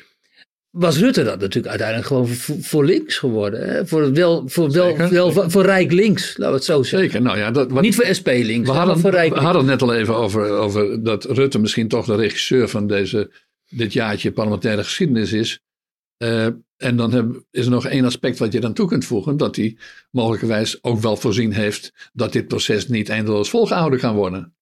[0.69, 3.69] Was Rutte dat natuurlijk uiteindelijk gewoon voor, voor links geworden.
[3.69, 3.87] Hè?
[3.87, 7.09] Voor, wel, voor, wel, wel, voor, rijk links, laten we het zo zeggen.
[7.09, 7.51] Zeker, nou ja.
[7.51, 9.95] Dat, wat, Niet voor SP links, we hadden, voor rijk We hadden het net al
[9.95, 13.31] even over, over dat Rutte misschien toch de regisseur van deze,
[13.69, 15.59] dit jaartje parlementaire geschiedenis is.
[16.17, 16.47] Uh,
[16.77, 19.37] en dan heb, is er nog één aspect wat je dan toe kunt voegen.
[19.37, 19.77] Dat hij
[20.11, 24.55] mogelijkerwijs ook wel voorzien heeft dat dit proces niet eindeloos volgehouden kan worden.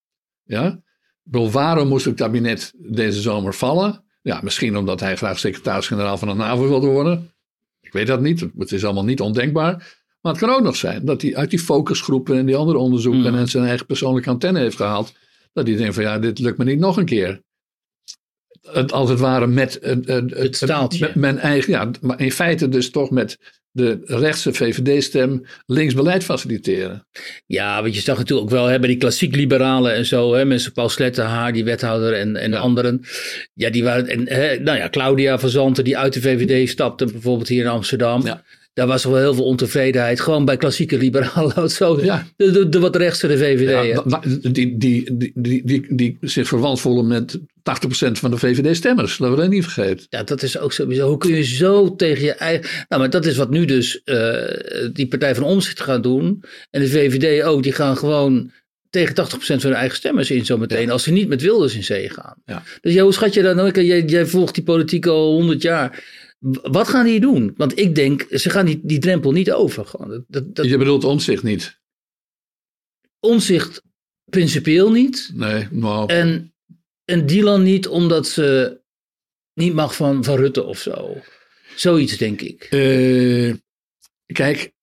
[0.44, 0.82] Ja?
[1.24, 4.04] Bedoel, waarom moest het kabinet deze zomer vallen?
[4.22, 7.34] Ja, misschien omdat hij graag secretaris-generaal van de NAVO wilde worden.
[7.82, 8.46] Ik weet dat niet.
[8.58, 10.04] Het is allemaal niet ondenkbaar.
[10.22, 13.32] Maar het kan ook nog zijn dat hij uit die focusgroepen en die andere onderzoeken
[13.32, 13.38] Mm.
[13.38, 15.14] en zijn eigen persoonlijke antenne heeft gehaald.
[15.54, 17.42] Dat hij denkt van ja, dit lukt me niet nog een keer.
[18.72, 19.96] Het, als het ware met, eh,
[20.30, 21.00] Het staaltje.
[21.06, 23.38] met mijn eigen, ja, maar in feite dus toch met
[23.72, 27.08] de rechtse VVD-stem linksbeleid faciliteren.
[27.46, 30.46] Ja, want je zag natuurlijk ook wel hè, bij die klassiek liberalen en zo, hè,
[30.46, 32.58] mensen Paul Slettenhaar, die wethouder en, en Ja.
[32.58, 33.02] anderen.
[33.54, 37.06] Ja, die waren, en, hè, nou ja, Claudia van Zanten, die uit de VVD stapte,
[37.06, 38.26] bijvoorbeeld hier in Amsterdam.
[38.26, 38.44] Ja.
[38.76, 42.28] Daar was wel heel veel ontevredenheid, gewoon bij klassieke liberalen, zo Ja.
[42.36, 43.88] de, de, de wat rechtse de VVD.
[43.88, 44.22] Ja,
[44.52, 47.42] die, die, die, die, die, die zich verwant voelen met 80%
[48.12, 49.18] van de VVD-stemmers.
[49.18, 50.06] Laten we dat niet vergeten.
[50.10, 51.08] Ja, dat is ook zo bizar.
[51.08, 52.70] Hoe kun je zo tegen je eigen...
[52.90, 56.44] Nou, maar dat is wat nu dus eh, die Partij van Omzicht gaat doen.
[56.72, 57.64] En de VVD ook.
[57.64, 58.52] Die gaan gewoon
[58.90, 60.90] tegen 80% van hun eigen stemmers in zometeen.
[60.92, 62.36] Als ze niet met Wilders in zee gaan.
[62.82, 63.82] Dus ja, hoe schat je dat nou?
[63.82, 66.04] Jij, jij volgt die politiek al 100 jaar.
[66.52, 67.54] Wat gaan die doen?
[67.58, 69.86] Want ik denk, ze gaan die, die drempel niet over.
[69.86, 70.26] Gewoon.
[70.28, 71.80] Dat, dat, Je bedoelt omzicht niet.
[73.20, 73.82] omzicht
[74.30, 75.32] principieel niet.
[75.34, 76.54] Nee, nou, En,
[77.06, 78.80] en Dylan niet omdat ze
[79.54, 81.18] niet mag van, van Rutte of zo.
[81.76, 82.64] Zoiets denk ik.
[82.64, 83.54] eh,
[84.26, 84.74] kijk,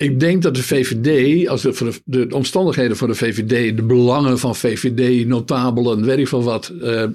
[0.00, 4.38] ik denk dat de VVD, als de, de, de omstandigheden voor de VVD, de belangen
[4.38, 7.12] van VVD, notabelen, weet ik veel wat, eh, eh,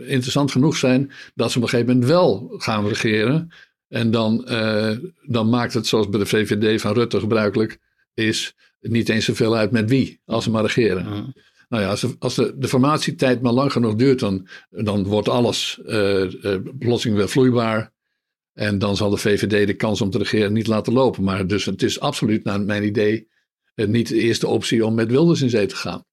[0.00, 3.50] interessant genoeg zijn, dat ze op een gegeven moment wel gaan regeren.
[3.88, 4.90] En dan, eh,
[5.22, 7.78] dan maakt het, zoals bij de VVD van Rutte gebruikelijk
[8.14, 11.34] is, niet eens zoveel uit met wie, als ze maar regeren.
[11.68, 15.28] Nou ja, als, de, als de, de formatietijd maar lang genoeg duurt, dan, dan wordt
[15.28, 15.80] alles
[16.78, 17.92] plotseling weer vloeibaar.
[18.58, 21.22] En dan zal de VVD de kans om te regeren niet laten lopen.
[21.24, 23.28] Maar dus het is absoluut, naar mijn idee,
[23.74, 26.04] eh, niet de eerste optie om met Wilders in zee te gaan.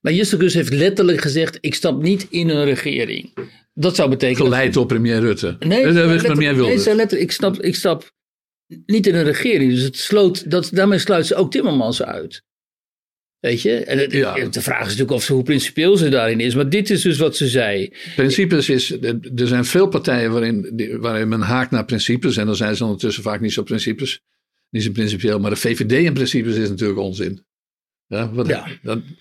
[0.00, 3.32] Maar Justus heeft letterlijk gezegd: ik stap niet in een regering.
[3.74, 4.42] Dat zou betekenen.
[4.42, 5.56] Geleid door premier Rutte.
[5.58, 6.82] Nee, Eh, zei eh, letterlijk- premier nee, Wilders.
[6.82, 8.12] zei letterlijk, ik, stap, ik stap
[8.86, 9.70] niet in een regering.
[9.72, 12.42] Dus het sloot, dat, daarmee sluit ze ook Timmermans uit.
[13.44, 13.74] Weet je?
[13.84, 14.48] En het, Ja.
[14.48, 16.54] de vraag is natuurlijk of ze, hoe principieel ze daarin is.
[16.54, 17.92] Maar dit is dus wat ze zei.
[18.16, 18.90] Principes is,
[19.36, 22.36] er zijn veel partijen waarin, waarin men haakt naar principes.
[22.36, 24.20] En dan zijn ze ondertussen vaak niet zo principes.
[24.70, 25.38] Niet zo principieel.
[25.40, 27.44] Maar de VVD in principes is natuurlijk onzin.
[28.06, 28.66] Ja, wat, Ja.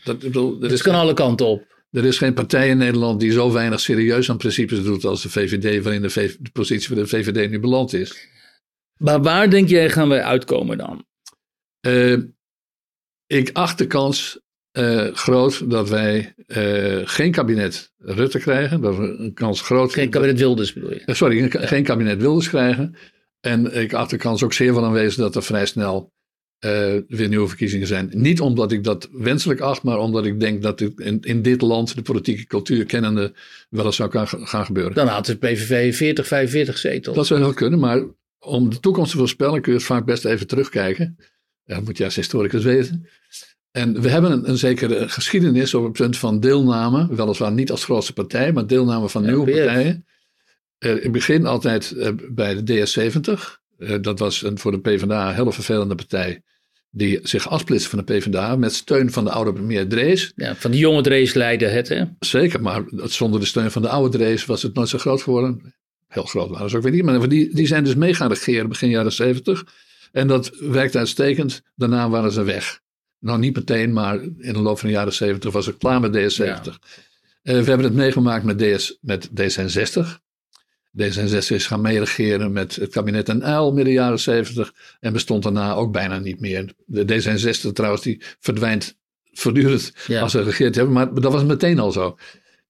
[0.04, 1.64] Dat, bedoel, er, Het is, kan alle kanten op.
[1.92, 5.30] er is geen partij in Nederland die zo weinig serieus aan principes doet als de
[5.30, 8.28] VVD, waarin de, V- de positie van de VVD nu beland is.
[8.98, 11.06] Maar waar denk jij gaan wij uitkomen dan?
[11.80, 12.18] Eh,
[13.34, 14.40] ik acht de kans
[14.72, 18.82] eh, groot dat wij eh, geen kabinet Rutte krijgen.
[18.82, 21.00] Dat we een kans groot Geen kabinet Wilders bedoel je?
[21.06, 22.96] Eh, Sorry, een- geen kabinet Wilders krijgen.
[23.40, 26.12] En ik acht de kans ook zeer wel aanwezig dat er vrij snel
[27.08, 28.10] weer nieuwe verkiezingen zijn.
[28.14, 31.62] Niet omdat ik dat wenselijk acht, maar omdat ik denk dat het in, in dit
[31.62, 33.34] land de politieke cultuur kennende
[33.70, 34.94] wel eens zou kan, gaan gebeuren.
[34.94, 37.16] Dan had de PVV 40, 45 zetels.
[37.16, 38.04] Dat zou heel kunnen, maar
[38.40, 41.18] om de toekomst te voorspellen kun je het vaak best even terugkijken.
[41.66, 43.08] Ja, dat moet je als historicus weten.
[43.72, 47.84] En we hebben een, een zekere geschiedenis op het punt van deelname, weliswaar niet als
[47.84, 50.06] grootste partij, maar deelname van nieuwe partijen.
[50.78, 53.62] Eh, ik begin altijd eh, bij de DS70.
[53.78, 56.42] Eh, dat was een, voor de PvdA een hele vervelende partij.
[56.90, 60.32] Die zich afsplitste van de PvdA met steun van de oude premier Drees.
[60.36, 62.04] Ja, van die jonge Drees leidde het, hè?
[62.20, 65.74] Zeker, maar zonder de steun van de oude Drees was het nooit zo groot geworden.
[66.08, 67.04] Heel groot waren ze ook weer niet.
[67.04, 69.66] Maar die, die zijn dus mee gaan regeren begin jaren 70.
[70.14, 71.62] En dat werkte uitstekend.
[71.76, 72.82] Daarna waren ze weg.
[73.20, 76.16] Nou, niet meteen, maar in de loop van de jaren 70 was het klaar met
[76.16, 76.36] DS70.
[76.46, 76.62] Ja.
[77.42, 80.22] Eh, we hebben het meegemaakt met, DS, met D66.
[81.02, 85.74] D66 is gaan meeregeren met het kabinet Den Uyl midden jaren 70 en bestond daarna
[85.74, 86.74] ook bijna niet meer.
[86.86, 88.98] De D66 trouwens, die verdwijnt
[89.32, 90.22] voortdurend Ja.
[90.22, 92.18] als ze geregeerd hebben, maar dat was meteen al zo.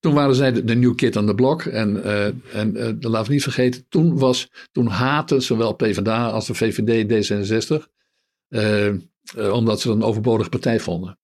[0.03, 3.11] Toen waren zij de, de new kid on the block en, eh, en eh, dat
[3.11, 7.87] laten we niet vergeten, toen, was, toen haatte zowel PvdA als de VVD D66,
[8.47, 8.95] eh, eh,
[9.51, 11.19] omdat ze een overbodige partij vonden.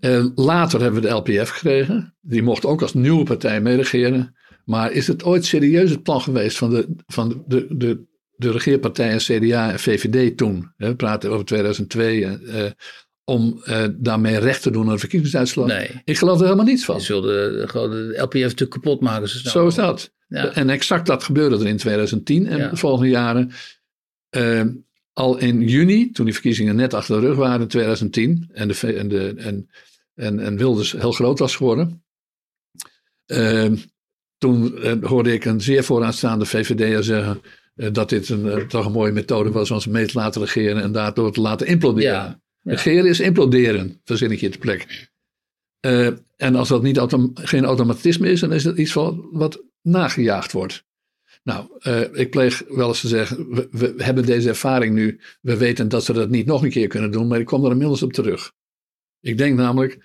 [0.00, 2.16] Eh, later hebben we de LPF gekregen.
[2.20, 4.36] Die mocht ook als nieuwe partij meeregeren.
[4.64, 8.04] Maar is het ooit serieus het plan geweest van de, van de, de,
[8.36, 10.72] de regeerpartijen CDA en VVD toen?
[10.76, 12.38] We praten over 2002.
[13.28, 15.66] Om eh, daarmee recht te doen aan de verkiezingsuitslag.
[15.66, 15.90] Nee.
[16.04, 17.00] Ik geloof er helemaal niets van.
[17.00, 19.28] Ze wilden gewoon de LPF natuurlijk kapot maken.
[19.28, 20.12] Zo, Zo is dat.
[20.28, 20.54] Ja.
[20.54, 22.68] En exact dat gebeurde er in 2010 en Ja.
[22.68, 23.50] de volgende jaren.
[24.28, 24.62] Eh,
[25.12, 28.92] al in juni, toen die verkiezingen net achter de rug waren in 2010 en, de,
[28.94, 29.70] en, de, en,
[30.14, 32.02] en, en Wilders heel groot was geworden.
[33.26, 33.72] eh,
[34.38, 37.40] toen eh, hoorde ik een zeer vooraanstaande VVD'er zeggen
[37.74, 40.82] eh, dat dit een, toch een mooie methode was om ze mee te laten regeren
[40.82, 42.10] en daardoor te laten imploderen.
[42.12, 42.40] Ja.
[42.66, 45.10] Regeren is imploderen, verzin ik je te plek.
[45.80, 46.06] Uh,
[46.36, 50.52] en als dat niet autom geen automatisme is, dan is dat iets wat, wat nagejaagd
[50.52, 50.84] wordt.
[51.42, 55.20] Nou, uh, ik pleeg wel eens te zeggen, we, we, hebben deze ervaring nu.
[55.40, 57.70] We weten dat ze dat niet nog een keer kunnen doen, maar ik kom er
[57.70, 58.52] inmiddels op terug.
[59.20, 59.98] Ik denk namelijk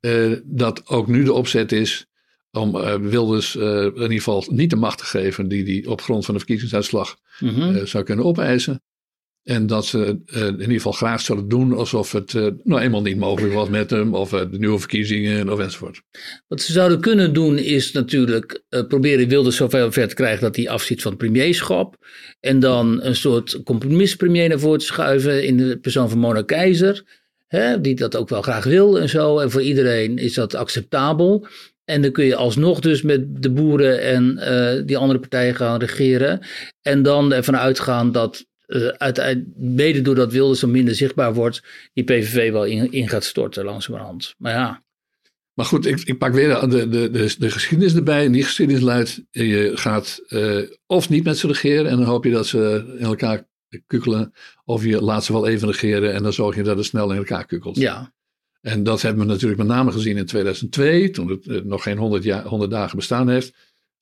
[0.00, 2.06] uh, dat ook nu de opzet is
[2.50, 6.24] om uh, Wilders in ieder geval niet de macht te geven die hij op grond
[6.24, 7.86] van de verkiezingsuitslag mm -hmm.
[7.86, 8.82] zou kunnen opeisen.
[9.44, 13.02] En dat ze uh, in ieder geval graag zullen doen alsof het uh, nou eenmaal
[13.02, 16.02] niet mogelijk was met hem, of uh, de nieuwe verkiezingen of enzovoort.
[16.48, 20.68] Wat ze zouden kunnen doen is natuurlijk proberen Wilders zover ver te krijgen dat hij
[20.68, 21.96] afziet van het premierschap.
[22.40, 27.22] En dan een soort compromispremier naar voren te schuiven in de persoon van Mona Keizer.
[27.46, 29.38] Hè, die dat ook wel graag wil en zo.
[29.38, 31.46] En voor iedereen is dat acceptabel.
[31.84, 34.36] En dan kun je alsnog dus met de boeren en
[34.86, 36.40] die andere partijen gaan regeren.
[36.82, 41.62] En dan ervan uitgaan dat uh, uiteindelijk, mede doordat Wilders zo minder zichtbaar wordt,
[41.92, 44.34] die PVV wel in, in gaat storten langzamerhand.
[44.38, 44.82] Maar ja.
[45.54, 48.24] Maar goed, ik, ik pak weer de, de, de, de, geschiedenis erbij.
[48.24, 52.24] En die geschiedenis luidt, je gaat uh, of niet met ze regeren en dan hoop
[52.24, 53.46] je dat ze in elkaar
[53.86, 54.32] kukkelen.
[54.64, 57.16] Of je laat ze wel even regeren en dan zorg je dat het snel in
[57.16, 57.76] elkaar kukkelt.
[57.76, 58.12] Ja.
[58.60, 61.98] En dat hebben we natuurlijk met name gezien in 2002, toen het uh, nog geen
[61.98, 63.54] 100, jaar, 100 dagen bestaan heeft.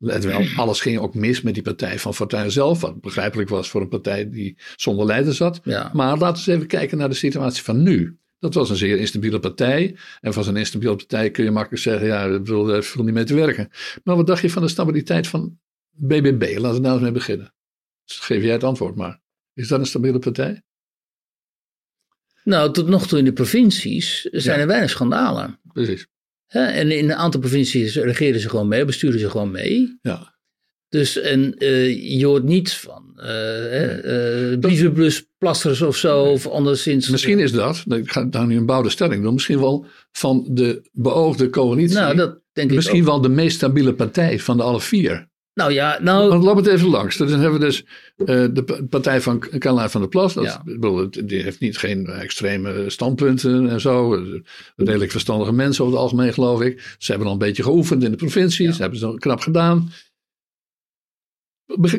[0.05, 2.81] Let wel, alles ging ook mis met die partij van Fortuyn zelf.
[2.81, 5.61] Wat begrijpelijk was voor een partij die zonder leider zat.
[5.65, 5.91] Ja.
[5.93, 8.19] Maar laten we eens even kijken naar de situatie van nu.
[8.39, 9.97] Dat was een zeer instabiele partij.
[10.21, 13.15] En van zo'n instabiele partij kun je makkelijk zeggen: ja, ik bedoel, daar viel niet
[13.15, 13.71] mee te werken.
[14.05, 15.59] Maar wat dacht je van de stabiliteit van
[15.91, 16.59] BBB?
[16.59, 17.55] Laten we daar eens mee beginnen.
[18.05, 19.21] Dus geef jij het antwoord maar.
[19.55, 20.63] Is dat een stabiele partij?
[22.45, 24.63] Nou, tot nog toe in de provincies zijn ja.
[24.63, 25.61] er weinig schandalen.
[25.73, 26.07] Precies.
[26.53, 29.99] En in een aantal provincies regeren ze gewoon mee, besturen ze gewoon mee.
[30.03, 30.33] Ja.
[30.89, 37.09] Dus en, uh, je hoort niet van uh, uh, brievenbusplasters of zo, of anderszins.
[37.09, 40.89] Misschien is dat, ik ga daar nu een bouwde stelling doen, misschien wel van de
[40.93, 41.97] beoogde coalitie.
[41.97, 45.31] Nou, dat denk ik Misschien wel de meest stabiele partij van de alle vier.
[45.55, 46.29] Nou ja, nou...
[46.29, 47.17] Want laat het even langs.
[47.17, 47.85] Dan hebben we dus
[48.17, 50.35] uh, de partij van Caroline van der Plas.
[50.35, 50.63] Dat, Ja.
[50.65, 54.25] bedoel, die heeft niet geen extreme standpunten en zo.
[54.77, 56.95] Redelijk verstandige mensen over het algemeen, geloof ik.
[56.99, 58.67] Ze hebben al een beetje geoefend in de provincies.
[58.67, 58.73] Ja.
[58.73, 59.91] Ze hebben ze knap gedaan.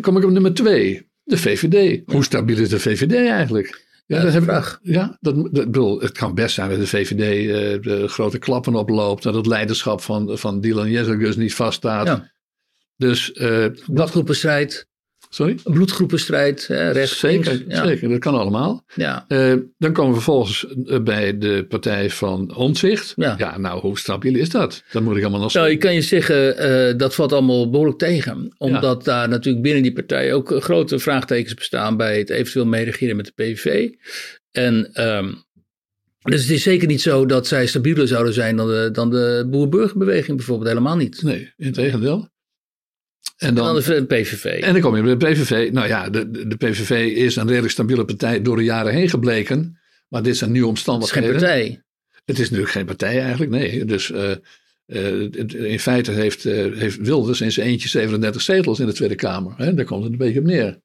[0.01, 1.11] Kom ik op nummer twee.
[1.23, 2.01] De VVD.
[2.05, 3.85] Hoe stabiel is de VVD eigenlijk?
[4.05, 4.79] Ja, dat heb ik-.
[4.81, 9.23] Ja, dat, bedoel, het kan best zijn dat de VVD eh, de grote klappen oploopt.
[9.23, 12.07] Dat het leiderschap van, van Dylan Jezelgus niet vaststaat.
[12.07, 12.31] Ja.
[13.03, 14.87] Dus eh, dat, Bloedgroepenstrijd,
[15.29, 15.57] sorry?
[15.63, 17.75] bloedgroepenstrijd, hè, rechts, Zeker, links.
[17.75, 17.85] Ja.
[17.85, 18.83] zeker, dat kan allemaal.
[18.95, 19.25] Ja.
[19.27, 23.13] Eh, dan komen we vervolgens eh, bij de partij van Omtzigt.
[23.15, 23.57] Ja.
[23.57, 24.83] nou, hoe stabiel is dat?
[24.91, 27.97] Dat moet ik allemaal nog Nou, ik kan je zeggen, eh, dat valt allemaal behoorlijk
[27.97, 28.55] tegen.
[28.57, 33.15] Omdat daar natuurlijk binnen die partij ook eh, grote vraagtekens bestaan bij het eventueel meeregeren
[33.15, 33.89] met de PVV.
[34.51, 35.33] En ehm,
[36.23, 39.47] dus het is zeker niet zo dat zij stabieler zouden zijn dan de, dan de
[39.49, 40.69] boer-burgerbeweging bijvoorbeeld.
[40.69, 41.21] Helemaal niet.
[41.21, 42.31] Nee, in tegendeel.
[43.43, 44.45] En En dan de PVV.
[44.45, 45.69] en dan kom je bij de PVV.
[45.71, 49.77] Nou ja, de, de PVV is een redelijk stabiele partij door de jaren heen gebleken.
[50.09, 51.29] Maar dit zijn nieuwe het is omstandigheden.
[51.29, 51.81] geen partij.
[52.25, 53.85] Het is natuurlijk geen partij eigenlijk, nee.
[53.85, 54.31] Dus eh,
[54.85, 55.21] eh,
[55.71, 59.53] in feite heeft, eh, heeft Wilders in zijn eentje 37 zetels in de Tweede Kamer.
[59.57, 59.73] Hè?
[59.73, 60.81] Daar komt het een beetje op neer.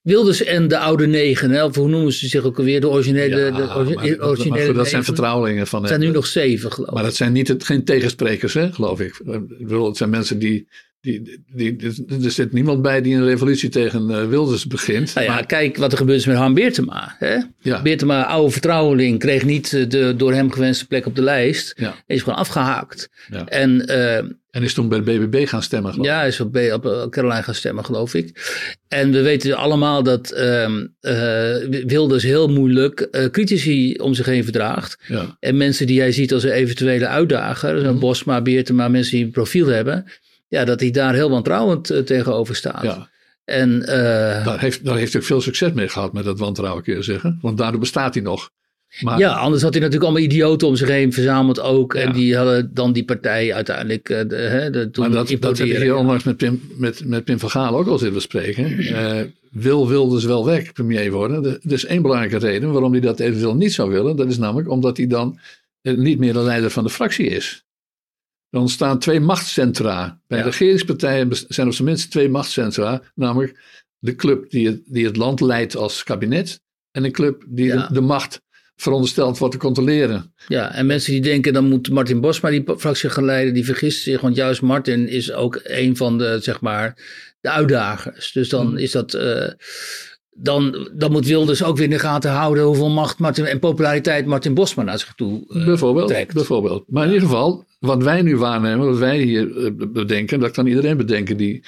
[0.00, 2.80] Wilders en de oude negen, hè, of hoe noemen ze zich ook alweer?
[2.80, 6.10] De originele, Ja, de maar- maar originele goed, dat zijn vertrouwelingen van Het zijn nu
[6.10, 6.94] nog zeven, geloof ik.
[6.94, 9.18] Maar dat zijn niet het, geen tegensprekers, hè, geloof ik.
[9.24, 10.68] Ik bedoel, het zijn mensen die,
[11.02, 11.22] die,
[11.54, 15.14] die, die- Er zit niemand bij die een revolutie tegen eh, Wilders begint.
[15.14, 17.14] Nou ja, Maar- kijk wat er gebeurd is met Han Beertema.
[17.18, 17.36] Hè?
[17.60, 21.72] ja, Beertema, oude vertrouweling, kreeg niet eh, de door hem gewenste plek op de lijst.
[21.76, 23.08] ja, Hij is gewoon afgehaakt.
[23.30, 23.46] ja.
[23.46, 24.16] En eh,
[24.50, 25.90] En is toen bij de BBB gaan stemmen.
[25.92, 26.12] geloof ik.
[26.12, 28.56] ja, is op, B- op Caroline gaan stemmen, geloof ik.
[28.88, 31.54] En we weten allemaal dat ehm, eh,
[31.86, 34.98] Wilders heel moeilijk critici om zich heen verdraagt.
[35.40, 37.98] En mensen die hij ziet als een eventuele uitdager, zoals Mhm.
[37.98, 40.04] Bosma, Beertema, mensen die een profiel hebben.
[40.52, 42.82] Ja, dat hij daar heel wantrouwend eh, tegenover staat.
[42.82, 43.10] ja.
[43.44, 46.82] En eh, Daar, heeft, daar heeft hij ook veel succes mee gehad met dat wantrouwen,
[46.82, 47.38] kun je zeggen.
[47.40, 48.50] Want daardoor bestaat hij nog.
[49.00, 51.94] Maar, Ja, anders had hij natuurlijk allemaal idioten om zich heen verzameld ook.
[51.94, 52.00] Ja.
[52.00, 55.58] En die hadden dan die partij uiteindelijk uh, de, hè, de, toen maar dat, dat
[55.58, 58.78] heb ik hier onlangs met Pim, met, met Pim van Gaal ook al zitten bespreken.
[58.78, 61.44] Eh, wil Wilders wel weg premier worden?
[61.44, 64.16] Er is één belangrijke reden waarom hij dat eventueel niet zou willen.
[64.16, 65.38] Dat is namelijk omdat hij dan
[65.82, 67.64] eh, niet meer de leider van de fractie is.
[68.52, 70.20] Er ontstaan twee machtscentra.
[70.26, 70.44] Bij Ja.
[70.44, 73.02] regeringspartijen zijn er zijn minst twee machtscentra.
[73.14, 73.60] Namelijk
[73.98, 76.60] de club die het, die het land leidt als kabinet.
[76.90, 77.86] En een club die Ja.
[77.86, 78.40] de, de macht
[78.76, 80.34] verondersteld wordt te controleren.
[80.48, 84.02] Ja, en mensen die denken dan moet Martin Bosma die fractie gaan leiden, die vergissen
[84.02, 84.20] zich.
[84.20, 86.94] Want juist Martin is ook een van de, zeg maar,
[87.40, 88.32] de uitdagers.
[88.32, 88.76] Dus dan Hmm.
[88.76, 89.48] is dat, eh,
[90.30, 94.26] dan, dan moet Wilders ook weer in de gaten houden hoeveel macht Martin, en populariteit
[94.26, 96.34] Martin Bosman naar zich toe uh, bijvoorbeeld, trekt.
[96.34, 96.84] Bijvoorbeeld.
[96.88, 100.66] Maar in ieder geval, wat wij nu waarnemen, wat wij hier uh, bedenken, dat kan
[100.66, 101.64] iedereen bedenken die,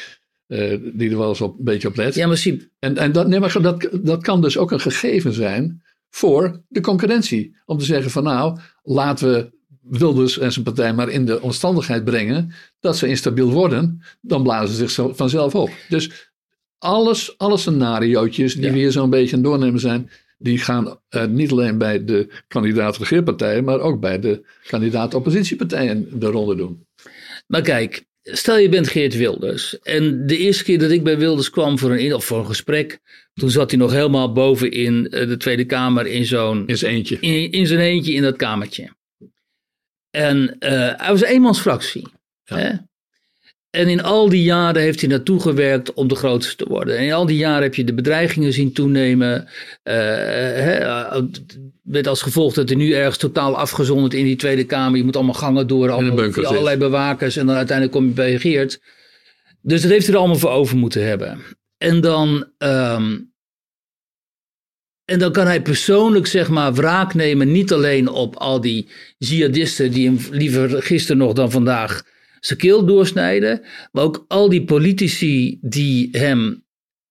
[0.48, 2.14] uh, die er wel eens op, een beetje op let.
[2.14, 2.68] Ja, zie...
[2.78, 6.80] En, en dat, nee, maar dat, dat kan dus ook een gegeven zijn voor de
[6.80, 7.56] concurrentie.
[7.64, 9.52] Om te zeggen van nou, laten we
[9.82, 14.76] Wilders en zijn partij maar in de omstandigheid brengen dat ze instabiel worden, dan blazen
[14.76, 15.70] ze zich vanzelf op.
[15.88, 16.30] Dus
[16.78, 18.72] alles, alle scenario's die ja.
[18.72, 22.96] we hier zo'n beetje aan doornemen zijn, die gaan uh, niet alleen bij de kandidaat
[22.96, 26.86] regeerpartijen, maar ook bij de kandidaat oppositiepartijen de ronde doen.
[27.46, 29.78] Maar kijk, stel je bent Geert Wilders.
[29.78, 33.00] En de eerste keer dat ik bij Wilders kwam voor een, of voor een gesprek,
[33.34, 36.66] toen zat hij nog helemaal boven in de Tweede Kamer in zo'n.
[36.66, 37.16] In zijn eentje.
[37.20, 38.92] In, in zijn eentje in dat kamertje.
[40.10, 42.08] En uh, hij was een eenmansfractie.
[42.44, 42.86] Ja.
[43.74, 46.96] En in al die jaren heeft hij naartoe gewerkt om de grootste te worden.
[46.96, 49.48] En in al die jaren heb je de bedreigingen zien toenemen.
[49.84, 51.16] Uh,
[51.82, 54.96] met als gevolg dat hij nu ergens totaal afgezonderd in die Tweede Kamer.
[54.98, 57.36] Je moet allemaal gangen door, allemaal, allerlei bewakers.
[57.36, 58.80] En dan uiteindelijk kom je bij Geert.
[59.60, 61.38] Dus dat heeft hij er allemaal voor over moeten hebben.
[61.78, 63.32] En dan, um,
[65.04, 67.52] en dan kan hij persoonlijk zeg maar wraak nemen.
[67.52, 72.12] Niet alleen op al die jihadisten die hem liever gisteren nog dan vandaag
[72.46, 73.60] zijn keel doorsnijden.
[73.92, 76.62] Maar ook al die politici die hem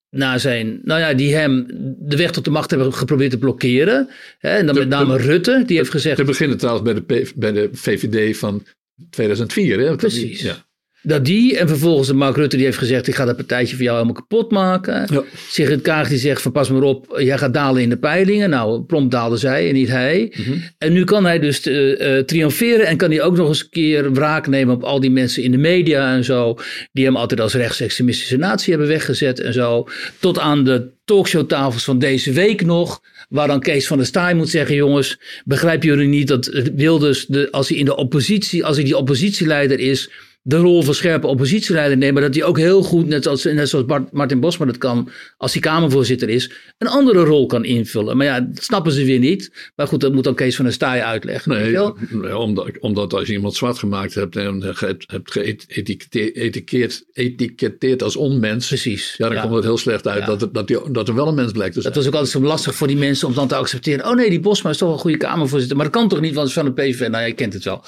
[0.10, 1.66] na zijn, nou ja, die hem
[2.00, 4.10] de weg tot de macht hebben geprobeerd te blokkeren.
[4.40, 6.94] Hè, en dan De- met name de- Rutte, die heeft gezegd Te beginnen trouwens bij
[6.94, 8.64] de, bij de VVD van
[9.10, 9.80] 2004.
[9.80, 9.96] Hè?
[9.96, 10.42] Precies.
[10.42, 10.66] Ja.
[11.04, 13.84] Dat die, en vervolgens de Mark Rutte, die heeft gezegd: Ik ga dat partijtje voor
[13.84, 15.08] jou helemaal kapot maken.
[15.12, 15.24] Ja.
[15.50, 18.50] Sigrid Kaag die zegt: van Pas maar op, jij gaat dalen in de peilingen.
[18.50, 20.34] Nou, prompt daalde zij en niet hij.
[20.36, 20.58] Mhm.
[20.78, 23.70] En nu kan hij dus eh, eh, triomferen en kan hij ook nog eens een
[23.70, 26.58] keer wraak nemen op al die mensen in de media en zo.
[26.92, 29.88] Die hem altijd als rechtsextremistische natie hebben weggezet en zo.
[30.20, 33.02] Tot aan de talkshowtafels van deze week nog.
[33.30, 36.46] Waar dan Kees van der Staaij moet zeggen: jongens, begrijpen jullie niet dat
[36.76, 40.10] Wilders, de, als hij in de oppositie, als hij die oppositieleider is,
[40.46, 43.70] de rol van scherpe oppositieleider neemt, maar dat hij ook heel goed, net, als, net
[43.70, 48.18] zoals Bart, Martin Bosman het kan, als hij Kamervoorzitter is, een andere rol kan invullen.
[48.18, 49.72] Maar ja, dat snappen ze weer niet.
[49.76, 51.52] Maar goed, dat moet dan Kees van der Staaij uitleggen.
[51.52, 57.04] weet je Nee, omdat, omdat als je iemand zwart gemaakt hebt en hebt, hebt geëtiketteerd
[57.14, 59.16] etiketteerd als onmens, Precies.
[59.18, 59.42] ja, dan ja.
[59.42, 60.26] komt het heel slecht uit Ja.
[60.26, 61.94] dat, het- dat, die, dat er wel een mens blijkt te zijn.
[61.94, 64.06] Dat was ook altijd zo lastig voor die mensen om dan te accepteren.
[64.08, 65.78] Oh nee, die Bosma is toch een goede Kamervoorzitter.
[65.78, 67.00] Maar dat kan toch niet, want het is van de PVV.
[67.00, 67.84] Nou, ja, je kent het wel.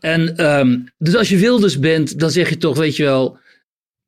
[0.00, 3.38] En ehm, dus als je Wilders bent, dan zeg je toch, weet je wel,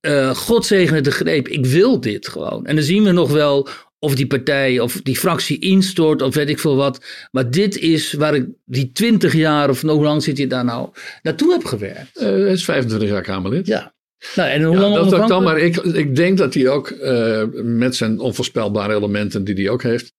[0.00, 1.48] eh God zegene de greep.
[1.48, 2.66] Ik wil dit gewoon.
[2.66, 3.68] En dan zien we nog wel
[3.98, 7.04] of die partij of die fractie instort of weet ik veel wat.
[7.30, 10.64] Maar dit is waar ik die twintig jaar of nou, hoe lang zit hij daar
[10.64, 10.88] nou,
[11.22, 12.16] naartoe heb gewerkt.
[12.16, 13.66] Eh, hij is 25 jaar Kamerlid.
[13.66, 13.94] Ja.
[14.34, 15.74] Nou, en hoe Ja, lang dat, kan, onafhankelijk?
[15.74, 19.82] maar ik, ik denk dat hij ook eh, met zijn onvoorspelbare elementen die hij ook
[19.82, 20.12] heeft,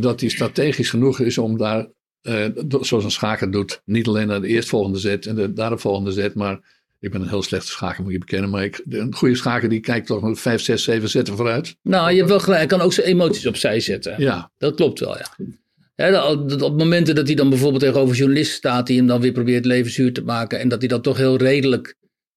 [0.00, 1.86] dat hij strategisch genoeg is om daar,
[2.24, 2.46] eh,
[2.80, 6.60] zoals een schaker doet, niet alleen naar de eerstvolgende zet en de daaropvolgende zet, maar
[7.00, 9.80] ik ben een heel slechte schaker, moet je bekennen, maar ik, een goede schaker die
[9.80, 11.76] kijkt toch met vijf, zes, zeven zetten vooruit.
[11.82, 12.58] Nou, je hebt wel gelijk.
[12.58, 14.14] Hij kan ook zijn emoties opzij zetten.
[14.18, 16.32] Ja, Dat klopt wel, ja.
[16.60, 19.92] Op momenten dat hij dan bijvoorbeeld tegenover journalisten staat die hem dan weer probeert leven
[19.92, 21.94] zuur te maken en dat hij dan toch heel redelijk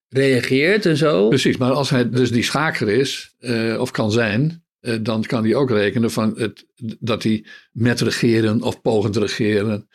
[0.09, 1.27] reageert en zo.
[1.27, 1.57] precies.
[1.57, 4.63] Maar als hij dus die schaker is, eh, of kan zijn,
[5.01, 6.65] dan kan hij ook rekenen van het,
[6.99, 9.87] dat hij met regeren of pogend regeren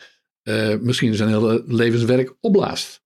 [0.42, 3.00] eh, misschien zijn hele levenswerk opblaast.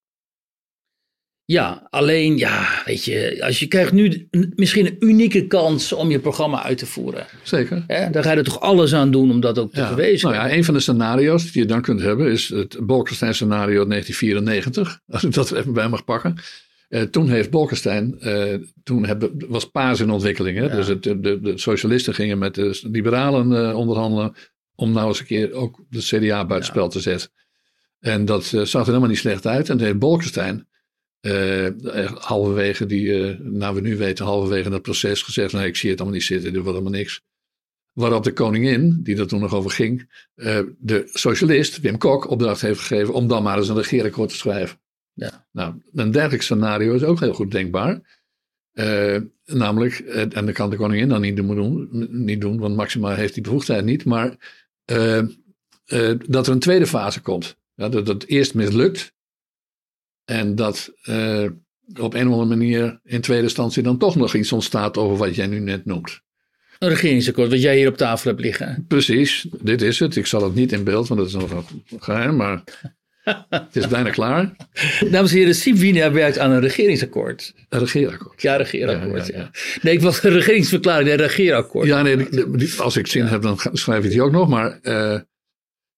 [1.45, 6.20] Ja, alleen, ja, weet je, als je krijgt nu misschien een unieke kans om je
[6.20, 7.26] programma uit te voeren.
[7.43, 7.84] Zeker.
[7.87, 8.11] Hè?
[8.11, 9.95] Daar ga je er toch alles aan doen om dat ook te Ja.
[9.97, 13.87] Nou ja, een van de scenario's die je dan kunt hebben is het Bolkestein scenario
[13.87, 15.01] 1994.
[15.07, 16.39] Als ik dat er even bij mag pakken.
[16.89, 20.59] Eh, toen heeft Bolkestein, eh, toen hebben, was Paas in ontwikkeling.
[20.59, 20.64] Hè?
[20.64, 20.74] Ja.
[20.74, 24.34] Dus het, de, de, socialisten gingen met de liberalen eh, onderhandelen.
[24.74, 27.30] Om nou eens een keer ook de CDA buitenspel te zetten.
[27.99, 29.68] En dat zag er helemaal niet slecht uit.
[29.68, 30.68] En toen heeft Bolkestein
[32.14, 35.53] halverwege die, nou we nu weten, halverwege dat proces gezegd.
[35.53, 37.22] Nee, ik zie het allemaal niet zitten, dit wordt helemaal niks.
[37.93, 40.11] Waarop de koningin, die er toen nog over ging,
[40.78, 44.78] de socialist Wim Kok opdracht heeft gegeven om dan maar eens een regeerakkoord te schrijven.
[45.17, 45.47] Ja.
[45.53, 48.01] Nou, een dergelijk scenario is ook heel goed denkbaar.
[48.73, 53.14] Eh, namelijk, eh, en dat kan de koningin dan niet doen, niet doen want Maxima
[53.14, 54.37] heeft die bevoegdheid niet, maar
[54.85, 55.23] eh,
[56.27, 57.57] dat er een tweede fase komt.
[57.75, 59.12] Ja, dat het eerst mislukt
[60.25, 60.93] en dat
[62.01, 65.35] op een of andere manier in tweede instantie dan toch nog iets ontstaat over wat
[65.35, 66.21] jij nu net noemt.
[66.79, 68.85] Een regeringsakkoord, wat jij hier op tafel hebt liggen.
[68.89, 70.17] Precies, dit is het.
[70.17, 72.37] Ik zal het niet in beeld, want dat is nog een geheim.
[72.37, 72.64] Maar
[73.49, 74.57] het is bijna klaar.
[75.11, 77.55] Dames en heren, Siep Wiener werkt aan een regeringsakkoord.
[77.68, 78.43] Een regeerakkoord.
[78.43, 79.27] Ja, regeerakkoord.
[79.27, 79.51] Ja, ja,
[79.83, 81.87] Nee, ik was een regeringsverklaring, een regeerakkoord.
[81.87, 82.29] Ja, nee,
[82.79, 84.49] als ik zin heb, dan schrijf ik die ook nog.
[84.49, 85.18] Maar uh,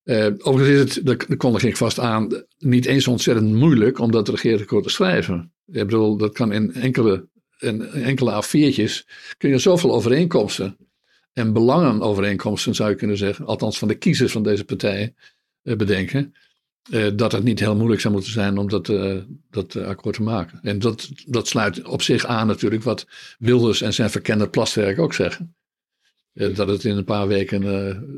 [0.04, 4.28] uh, overigens is het, daar kondig ik vast aan, niet eens ontzettend moeilijk om dat
[4.28, 5.52] regeerakkoord te schrijven.
[5.66, 10.76] Ik bedoel, dat kan in enkele, in enkele A4'tjes, kun je zoveel overeenkomsten
[11.32, 15.16] en belangenovereenkomsten, zou je kunnen zeggen, althans van de kiezers van deze partijen,
[15.62, 16.34] uh, bedenken.
[16.90, 19.16] Uh, dat het niet heel moeilijk zou moeten zijn om dat, uh,
[19.50, 20.58] dat akkoord te maken.
[20.62, 23.06] En dat, dat sluit op zich aan natuurlijk wat
[23.38, 24.50] Wilders en zijn verkende
[24.96, 25.56] ook zeggen.
[26.32, 27.60] Dat het in een paar weken,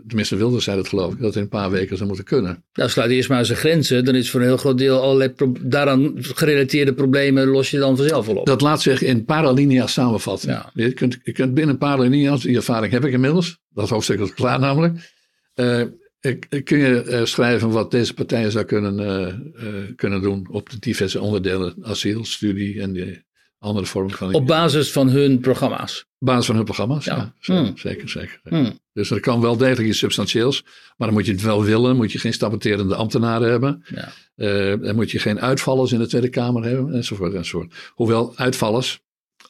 [0.07, 2.65] tenminste Wilders zei dat geloof ik, dat het in een paar weken zou moeten kunnen.
[2.73, 5.33] Nou sluit eerst maar eens de grenzen, dan is voor een heel groot deel allerlei
[5.61, 8.47] daaraan gerelateerde problemen los je dan vanzelf wel op.
[8.47, 10.49] Dat laat zich in paralinea's samenvatten.
[10.49, 10.71] Ja.
[10.75, 14.59] Je, kunt, je kunt binnen paralinea's, die ervaring heb ik inmiddels, dat hoofdstuk is klaar
[14.59, 15.13] namelijk
[16.65, 20.79] kun je uh, schrijven wat deze partijen zou kunnen, uh, uh, kunnen doen op de
[20.79, 23.23] diverse onderdelen, asiel, studie en de
[23.59, 24.35] andere vormen van.
[24.35, 26.01] Op basis van hun programma's.
[26.19, 27.17] Op basis van hun programma's, ja.
[27.17, 27.77] ja zeker, hmm.
[27.77, 28.09] zeker.
[28.09, 28.41] zeker.
[28.43, 28.79] Hmm.
[28.93, 30.63] Dus er kan wel degelijk iets substantieels,
[30.97, 33.85] maar dan moet je het wel willen, moet je geen stabiliserende ambtenaren hebben.
[33.95, 34.77] Ja.
[34.77, 37.75] dan moet je geen uitvallers in de Tweede Kamer hebben, enzovoort, enzovoort.
[37.95, 39.01] Hoewel uitvallers,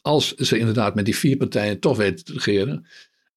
[0.01, 2.85] als ze inderdaad met die vier partijen toch weten te regeren,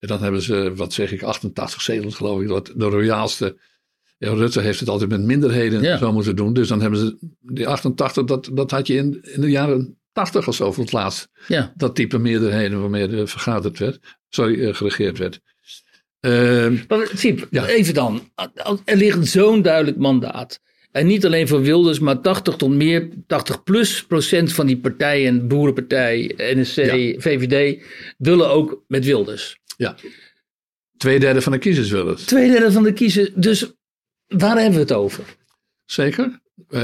[0.05, 3.57] en dan hebben ze, wat zeg ik, 88 zetels geloof ik, wat de royaalste.
[4.19, 6.53] Ja, Rutte heeft het altijd met minderheden zo moeten doen.
[6.53, 10.49] Dus dan hebben ze die 88, dat, dat had je in, in de jaren 80
[10.49, 11.29] of zo voor het laatst.
[11.49, 11.73] Ja.
[11.77, 13.99] Dat type meerderheden waarmee er vergaderd werd,
[14.29, 15.41] sorry, uh, geregeerd werd.
[16.21, 17.67] Uh, maar, Siep, ja.
[17.67, 18.31] even dan.
[18.85, 20.61] Er ligt zo'n duidelijk mandaat.
[20.91, 25.49] En niet alleen voor Wilders, maar 80 tot meer, 80 plus procent van die partijen,
[25.49, 26.79] Boerenpartij, NSC,
[27.19, 27.83] VVD,
[28.19, 29.59] willen ook met Wilders.
[29.77, 29.97] Ja.
[30.97, 32.27] Tweederde van de kiezers willen het.
[32.27, 33.31] Tweederde van de kiezers.
[33.35, 33.73] Dus
[34.27, 35.25] waar hebben we het over?
[35.85, 36.41] Zeker.
[36.71, 36.81] Uh,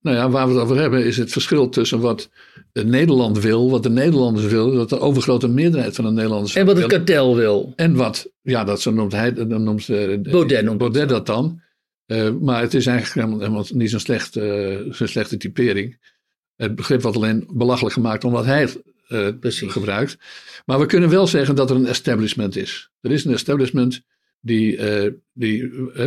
[0.00, 2.30] nou ja, waar we het over hebben is het verschil tussen wat
[2.72, 6.76] Nederland wil, wat de Nederlanders willen, dat de overgrote meerderheid van de Nederlanders En wat
[6.76, 7.72] het kartel wil.
[7.76, 11.60] En wat, ja, dat zo noemt hij, dan noemt uh, Baudet, noemt Baudet dat dan.
[12.06, 14.32] Uh, maar het is eigenlijk helemaal, niet zo'n slecht,
[14.92, 15.98] zo slechte typering.
[16.56, 18.82] Het begrip wordt alleen belachelijk gemaakt omdat hij het
[19.48, 20.18] gebruikt.
[20.64, 22.90] Maar we kunnen wel zeggen dat er een establishment is.
[23.00, 24.02] Er is een establishment
[24.40, 26.06] die, uh, die uh,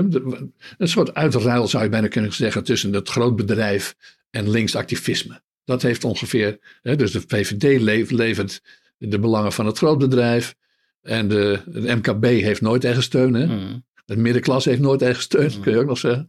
[0.77, 3.95] een soort uitruil zou je bijna kunnen zeggen tussen het grootbedrijf
[4.29, 5.41] en linksactivisme.
[5.63, 7.81] Dat heeft ongeveer, uh, dus de VVD
[8.11, 8.61] levert
[8.97, 10.55] de belangen van het grootbedrijf
[11.01, 13.33] en de, de MKB heeft nooit eigen steun.
[13.33, 13.45] Hè?
[13.45, 13.83] Mm.
[14.05, 15.61] De middenklasse heeft nooit eigen steun, mm.
[15.61, 16.27] kun je ook nog zeggen.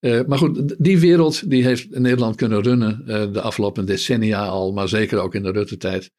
[0.00, 5.18] Maar goed, die wereld die heeft Nederland kunnen runnen de afgelopen decennia al, maar zeker
[5.18, 6.10] ook in de Rutte-tijd.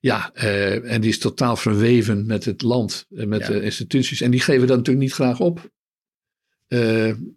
[0.00, 4.20] Ja, uh, en die is totaal verweven met het land, en met de instituties.
[4.20, 5.70] En die geven dat natuurlijk niet graag op.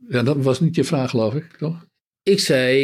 [0.09, 1.85] Ja, dat was niet je vraag, geloof ik, toch?
[2.23, 2.83] Ik zei,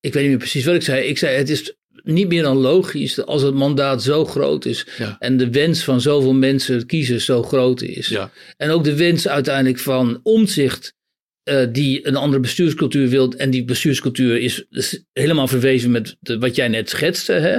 [0.00, 1.06] ik weet niet meer precies wat ik zei.
[1.06, 1.76] Ik zei, het is
[2.12, 4.86] niet meer dan logisch als het mandaat zo groot is.
[4.98, 5.16] Ja.
[5.18, 8.08] En de wens van zoveel mensen, kiezers, zo groot is.
[8.08, 8.30] Ja.
[8.56, 10.96] En ook de wens uiteindelijk van omzicht
[11.44, 13.32] uh, die een andere bestuurscultuur wil.
[13.32, 14.66] En die bestuurscultuur is,
[15.12, 17.32] helemaal verwezen met de, wat jij net schetste.
[17.32, 17.58] Hè?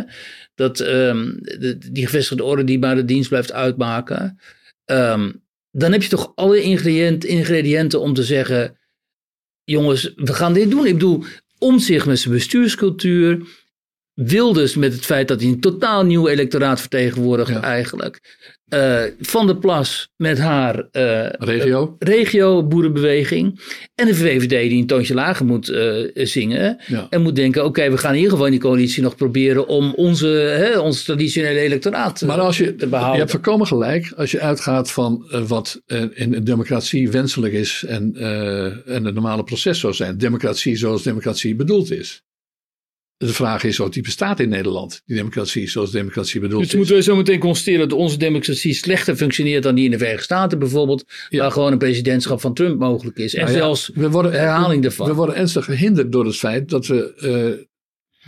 [0.56, 4.40] Dat um, de, die gevestigde orde die maar de dienst blijft uitmaken.
[4.86, 8.78] Um, dan heb je toch alle ingrediënt, ingrediënten om te zeggen:
[9.64, 10.86] jongens, we gaan dit doen.
[10.86, 11.24] Ik bedoel,
[11.58, 13.42] om zich met zijn bestuurscultuur.
[14.26, 17.62] Wilders met het feit dat hij een totaal nieuw electoraat vertegenwoordigt ja.
[17.62, 18.48] eigenlijk.
[18.74, 21.96] Uh, van der Plas met haar uh, regio.
[22.00, 23.60] regio boerenbeweging.
[23.96, 26.78] En de VVD die een toontje lager moet uh, zingen.
[26.88, 27.08] Ja.
[27.10, 29.94] En moet denken, oké, we gaan in ieder geval in die coalitie nog proberen om
[29.94, 33.14] onze, hè, ons traditionele electoraat maar als je, te behouden.
[33.14, 35.82] Je hebt voorkomen gelijk als je uitgaat van wat
[36.14, 38.16] in een democratie wenselijk is en,
[38.86, 40.18] en het normale proces zou zijn.
[40.18, 42.24] Democratie zoals democratie bedoeld is.
[43.20, 46.70] De vraag is of die bestaat in Nederland, die democratie zoals democratie bedoeld dus is.
[46.70, 49.98] Dus moeten we zo meteen constateren dat onze democratie slechter functioneert dan die in de
[49.98, 51.40] Verenigde Staten bijvoorbeeld, ja.
[51.40, 53.34] waar gewoon een presidentschap van Trump mogelijk is.
[53.34, 55.08] En nou ja, zelfs we worden, herhaling daarvan.
[55.08, 57.58] We worden ernstig gehinderd door het feit dat we...
[57.58, 57.68] Uh,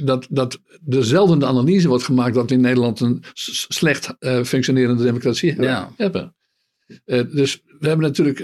[0.06, 4.44] dat, dat er zelden de analyse wordt gemaakt dat we in Nederland een slecht uh,
[4.44, 5.94] functionerende democratie ja.
[5.98, 6.36] hebben.
[7.06, 8.40] Uh, dus we hebben natuurlijk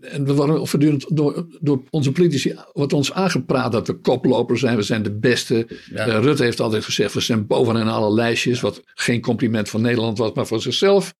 [0.00, 4.76] en we worden voortdurend door, door onze politici wordt ons aangepraat dat we koploper zijn.
[4.76, 5.66] We zijn de beste.
[5.90, 6.06] Ja.
[6.06, 8.60] Uh, Rutte heeft altijd gezegd, we zijn bovenaan alle lijstjes.
[8.60, 11.14] Wat geen compliment van Nederland was, maar voor zichzelf.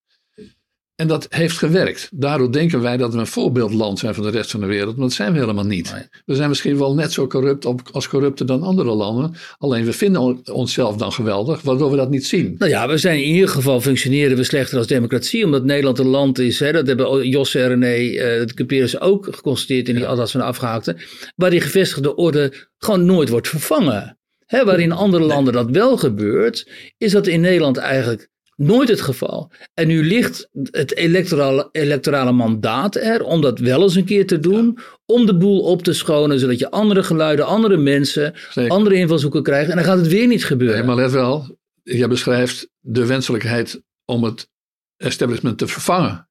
[0.97, 2.09] En dat heeft gewerkt.
[2.13, 4.97] Daardoor denken wij dat we een voorbeeldland zijn voor de rest van de wereld.
[4.97, 5.93] Maar dat zijn we helemaal niet.
[5.93, 6.03] Nee.
[6.25, 9.35] We zijn misschien wel net zo corrupt als corrupter dan andere landen.
[9.59, 12.55] Alleen we vinden onszelf dan geweldig, waardoor we dat niet zien.
[12.59, 15.45] Nou ja, we zijn in ieder geval functioneren we slechter als democratie.
[15.45, 19.25] Omdat Nederland een land is, hè, dat hebben Jos en René uh, de Cuperus ook
[19.31, 20.97] geconstateerd in die Atlas van de Afgehaakte.
[21.35, 24.19] Waar die gevestigde orde gewoon nooit wordt vervangen.
[24.47, 26.69] Hè, waar in andere landen dat wel gebeurt,
[26.99, 29.51] is dat in Nederland eigenlijk Nooit het geval.
[29.75, 34.39] En nu ligt het electorale, electorale mandaat er om dat wel eens een keer te
[34.39, 34.79] doen.
[35.07, 38.71] Om de boel op te schonen, zodat je andere geluiden, andere mensen, Zeker.
[38.71, 39.71] andere invalshoeken krijgt.
[39.71, 40.77] En dan gaat het weer niet gebeuren.
[40.77, 44.49] Nee, maar let wel, je beschrijft de wenselijkheid om het
[44.97, 46.29] establishment te vervangen.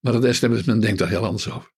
[0.00, 1.74] Maar het establishment denkt daar heel anders over.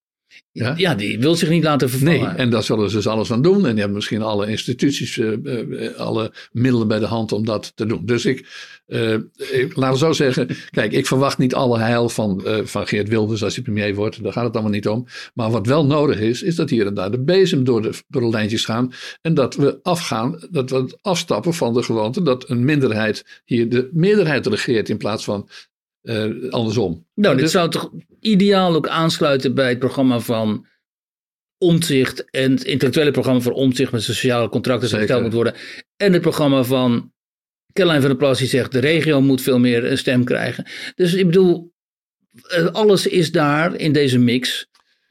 [0.51, 0.73] Ja?
[0.77, 2.19] ja, die wil zich niet laten vervangen.
[2.19, 3.55] Nee, en daar zullen ze dus alles aan doen.
[3.55, 7.71] En die hebben misschien alle instituties, uh, uh, alle middelen bij de hand om dat
[7.75, 8.05] te doen.
[8.05, 8.47] Dus ik,
[8.87, 10.47] uh, ik laat het zo zeggen.
[10.69, 14.23] Kijk, ik verwacht niet alle heil van, van Geert Wilders als hij premier wordt.
[14.23, 15.05] Daar gaat het allemaal niet om.
[15.33, 18.21] Maar wat wel nodig is, is dat hier en daar de bezem door de, door
[18.21, 18.93] de lijntjes gaan.
[19.21, 23.89] En dat we afgaan, dat we afstappen van de gewoonte dat een minderheid hier de
[23.93, 25.49] meerderheid regeert in plaats van
[26.01, 27.07] uh, andersom.
[27.13, 30.67] Nou, dit dus- zou toch ideaal ook aansluiten bij het programma van
[31.57, 35.53] Omzicht en het intellectuele programma van Omzicht met sociale contracten dat verteld moet worden.
[35.97, 37.13] En het programma van
[37.73, 40.65] Caroline van der Plas die zegt de regio moet veel meer een stem krijgen.
[40.95, 41.73] Dus ik bedoel,
[42.47, 44.69] eh, alles is daar in deze mix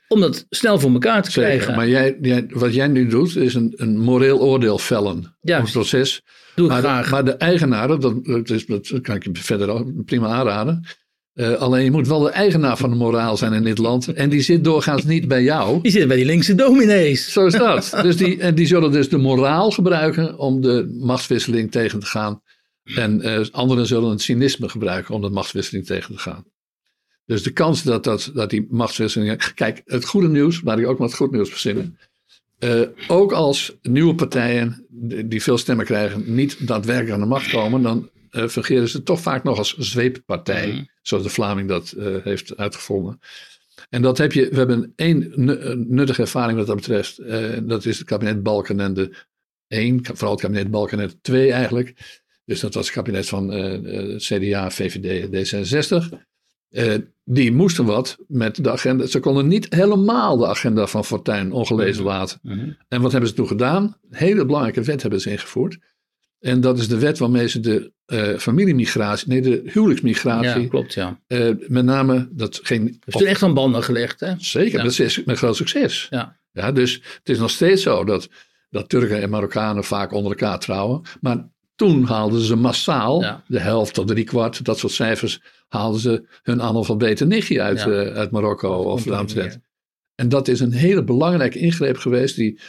[0.08, 1.74] om dat snel voor elkaar te Zeker, krijgen.
[1.74, 5.36] Maar jij, jij, wat jij nu doet is een, een moreel oordeel vellen.
[5.40, 6.22] Ja, een proces.
[6.58, 7.04] Doe ik maar, graag.
[7.04, 10.84] De, maar de eigenaren, dat, dat, is, dat kan ik je verder prima aanraden.
[11.34, 14.08] Uh, alleen je moet wel de eigenaar van de moraal zijn in dit land.
[14.08, 15.82] En die zit doorgaans niet bij jou.
[15.82, 17.32] Die zit bij die linkse dominees.
[17.32, 17.90] Zo is dat.
[18.02, 22.42] dus die, en die zullen dus de moraal gebruiken om de machtswisseling tegen te gaan.
[22.84, 26.44] En uh, anderen zullen het cynisme gebruiken om de machtswisseling tegen te gaan.
[27.24, 29.52] Dus de kans dat, dat, dat die machtswisseling.
[29.54, 31.98] Kijk, het goede nieuws, laat ik ook maar het goed nieuws verzinnen.
[32.58, 34.86] Uh, ook als nieuwe partijen
[35.24, 39.20] die veel stemmen krijgen niet daadwerkelijk aan de macht komen, dan uh, fungeren ze toch
[39.20, 40.88] vaak nog als zweeppartij, mm.
[41.02, 43.20] zoals de Vlaming dat uh, heeft uitgevonden.
[43.88, 45.32] En dat heb je, we hebben één
[45.88, 47.16] nuttige ervaring wat dat betreft.
[47.68, 49.14] dat is het kabinet Balkenende
[49.68, 51.94] 1, vooral het kabinet Balkenende 2 eigenlijk.
[52.44, 53.48] Dus dat was het kabinet van
[54.16, 56.18] CDA, VVD en D66.
[56.70, 56.94] Uh,
[57.24, 59.06] die moesten wat met de agenda.
[59.06, 62.12] Ze konden niet helemaal de agenda van Fortuyn ongelezen mhm.
[62.12, 62.38] laten.
[62.42, 62.70] Mhm.
[62.88, 63.82] En wat hebben ze toen gedaan?
[63.82, 65.78] Een hele belangrijke wet hebben ze ingevoerd.
[66.40, 70.62] En dat is de wet waarmee ze de uh, familiemigratie, nee, de huwelijksmigratie.
[70.62, 71.20] Ja, klopt, ja.
[71.28, 72.60] Uh, met name, dat.
[72.64, 72.70] Dat
[73.04, 74.34] is toen echt aan banden gelegd, hè?
[74.38, 76.06] Zeker, dat is met groot succes.
[76.10, 76.36] Ja.
[76.52, 76.72] ja.
[76.72, 78.28] Dus het is nog steeds zo dat,
[78.70, 81.02] dat Turken en Marokkanen vaak onder elkaar trouwen.
[81.20, 81.48] Maar
[81.78, 86.62] toen haalden ze massaal, de helft tot drie kwart, dat soort cijfers, haalden ze hun
[86.62, 87.86] analfabete nichtje uit, ja.
[87.86, 89.62] uh, uit Marokko of Amsterdam.
[90.14, 92.60] En dat is een hele belangrijke ingreep geweest die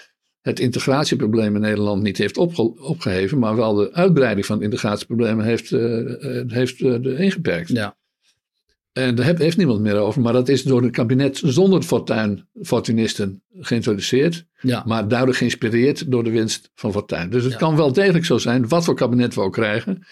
[0.41, 5.39] het integratieprobleem in Nederland niet heeft opge opgeheven, maar wel de uitbreiding van het integratieprobleem
[5.39, 7.69] heeft, uh, heeft uh, ingeperkt.
[7.69, 7.97] Ja.
[8.91, 10.21] En daar heeft niemand meer over.
[10.21, 14.45] Maar dat is door het kabinet zonder Fortuyn, Fortunisten geïntroduceerd.
[14.61, 14.83] Ja.
[14.85, 17.29] Maar duidelijk geïnspireerd door de winst van Fortuyn.
[17.29, 20.05] Dus het kan wel degelijk zo zijn, wat voor kabinet we ook krijgen.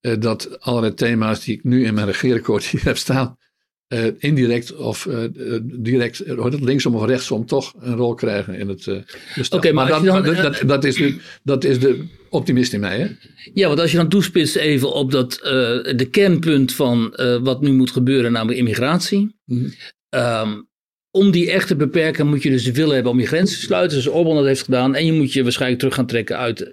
[0.00, 3.38] Uh, dat allerlei thema's die ik nu in mijn regeerakkoord hier heb staan.
[3.92, 5.24] Uh, indirect of uh,
[5.62, 6.22] direct,
[6.60, 8.86] linksom of rechtsom, toch een rol krijgen in het.
[8.86, 12.72] Uh, Oké, okay, maar, maar, dan, dat, dat, dat, is nu, dat is de optimist
[12.72, 12.98] in mij.
[12.98, 13.06] Hè?
[13.54, 15.32] Ja, want als je dan toespitst even op dat,
[15.96, 19.36] de kernpunt van wat nu moet gebeuren, namelijk immigratie.
[19.44, 19.72] Mm.
[20.10, 20.68] Um,
[21.10, 23.64] om die echt te beperken moet je dus de wil hebben om je grenzen te
[23.64, 24.94] sluiten, zoals Orbán dat heeft gedaan.
[24.94, 26.70] En je moet je waarschijnlijk terug gaan trekken uit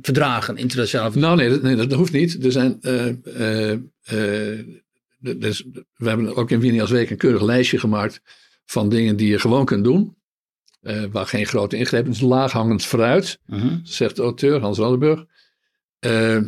[0.00, 1.38] verdragen, internationale verdragen.
[1.38, 2.44] Nou nee, dat, nee, dat hoeft niet.
[2.44, 2.78] Er zijn
[5.20, 5.64] dus
[5.94, 8.20] we hebben ook in Wiener als Week een keurig lijstje gemaakt
[8.64, 10.18] van dingen die je gewoon kunt doen.
[10.82, 12.20] Uh, waar geen grote ingrepen is.
[12.20, 13.68] Laaghangend fruit, uh mhm.
[13.68, 13.78] -huh.
[13.82, 15.24] zegt de auteur Hans Wallenburg.
[16.06, 16.40] Uh,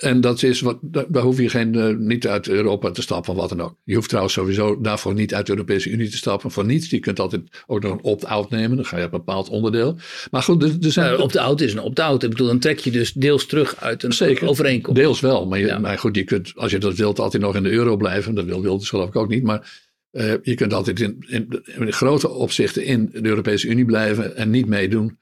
[0.00, 3.48] en dat is wat, daar hoef je geen, uh, niet uit Europa te stappen, wat
[3.48, 3.76] dan ook.
[3.84, 6.90] Je hoeft trouwens sowieso daarvoor niet uit de Europese Unie te stappen, voor niets.
[6.90, 9.96] Je kunt altijd ook nog een opt-out nemen, dan ga je op een bepaald onderdeel.
[10.30, 11.12] Maar goed, er, er zijn...
[11.12, 12.22] Uh, opt-out is een opt-out.
[12.22, 15.00] Ik bedoel, dan trek je dus deels terug uit een Zeker, overeenkomst.
[15.00, 15.78] deels wel, maar, je, ja.
[15.78, 18.34] maar goed, je kunt, als je dat wilt, altijd nog in de euro blijven.
[18.34, 19.88] Dat wil Wilders geloof ik ook niet, maar...
[20.12, 24.50] Uh, je kunt altijd in, in, in grote opzichten in de Europese Unie blijven en
[24.50, 25.18] niet meedoen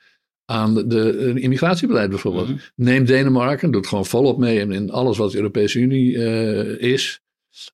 [0.51, 2.49] aan de, immigratiebeleid bijvoorbeeld.
[2.49, 6.81] Mm Neem Denemarken, doet gewoon volop mee in, in alles wat de Europese Unie uh,
[6.93, 7.21] is.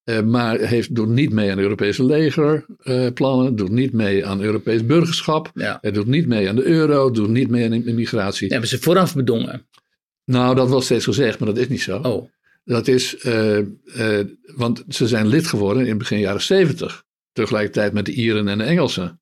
[0.05, 4.87] Uh, maar heeft, doet niet mee aan Europese legerplannen, uh, doet niet mee aan Europees
[4.87, 5.79] burgerschap, ja.
[5.81, 8.49] doet niet mee aan de euro, doet niet mee aan immigratie.
[8.49, 9.66] hebben ze vooraf bedongen?
[10.25, 11.99] Nou, dat was steeds gezegd, maar dat is niet zo.
[11.99, 12.31] Oh.
[12.64, 13.16] Dat is,
[14.55, 17.05] want ze zijn lid geworden in begin jaren 70.
[17.33, 19.20] Tegelijkertijd met de Ieren en de Engelsen.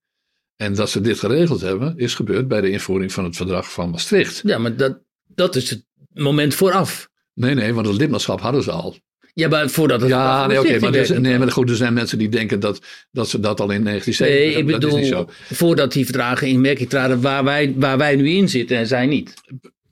[0.62, 3.90] En dat ze dit geregeld hebben, is gebeurd bij de invoering van het verdrag van
[3.90, 4.40] Maastricht.
[4.44, 7.08] Ja, maar dat, dat is het moment vooraf.
[7.34, 8.96] Nee, nee, want het lidmaatschap hadden ze al.
[9.34, 10.10] Ja, maar voordat het.
[10.10, 10.78] Ja, nee, oké.
[10.78, 13.70] maar, dus, nee, maar goed, er zijn mensen die denken dat, dat ze dat al
[13.70, 18.16] in 1970 Nee, ik bedoel, voordat die verdragen in werking traden waar wij, waar wij
[18.16, 19.34] nu in zitten en zij niet.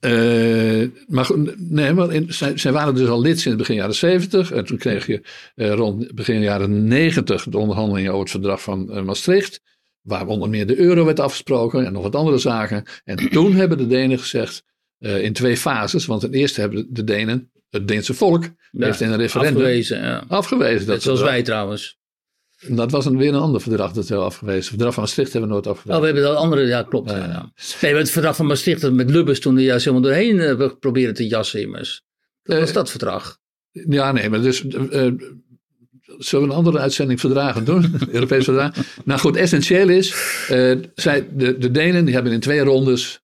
[0.01, 4.53] Uh, maar nee, maar in, zij, zij, waren dus al lid sinds begin jaren 70.
[4.53, 5.21] En toen kreeg je
[5.57, 9.61] uh, rond begin jaren 90 de onderhandelingen over het verdrag van uh, Maastricht.
[10.01, 12.85] Waar onder meer de euro werd afgesproken en nog wat andere zaken.
[13.05, 14.65] En toen hebben de Denen gezegd,
[14.99, 16.07] in twee fases.
[16.07, 19.99] Want ten eerste hebben de Denen het Deense volk ja, heeft in een referendum afgewezen.
[19.99, 20.25] Ja.
[20.29, 21.99] afgewezen dat zoals wij trouwens.
[22.69, 24.61] Dat was een, weer een ander verdrag dat we afgewezen.
[24.61, 25.95] Het verdrag van Maastricht hebben we nooit afgewezen.
[25.95, 27.11] Oh, we hebben dat andere, ja klopt.
[27.11, 27.53] Ja.
[27.81, 31.27] Nee, het verdrag van Maastricht met Lubbers toen er juist helemaal doorheen uh, proberen te
[31.27, 32.03] jassen immers.
[32.43, 33.39] Dat was uh, dat verdrag.
[33.71, 34.65] Ja, nee, maar dus...
[36.11, 37.95] Uh, zullen we een andere uitzending verdragen doen?
[38.13, 38.75] Europees verdrag.
[39.05, 40.15] Nou goed, essentieel is,
[40.95, 43.21] zij, de, de Denen die hebben in twee rondes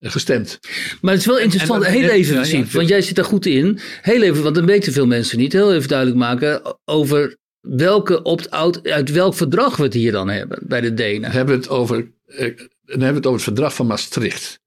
[0.00, 0.58] gestemd.
[1.00, 3.24] Maar het is wel interessant, en, en, heel even, ja, ja, want jij zit daar
[3.24, 3.78] goed in.
[4.02, 5.52] Heel even, want dan weten veel mensen niet.
[5.52, 10.58] Heel even duidelijk maken over welke opt-out, uit welk verdrag we het hier dan hebben
[10.62, 11.30] bij de Denen.
[11.30, 12.38] We hebben het over, eh,
[12.84, 14.60] dan hebben we het over het verdrag van Maastricht.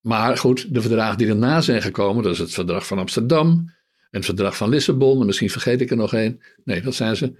[0.00, 3.74] Maar goed, de verdragen die erna zijn gekomen, dat is het verdrag van Amsterdam
[4.16, 6.40] het verdrag van Lissabon, en misschien vergeet ik er nog één.
[6.64, 7.32] Nee, dat zijn ze.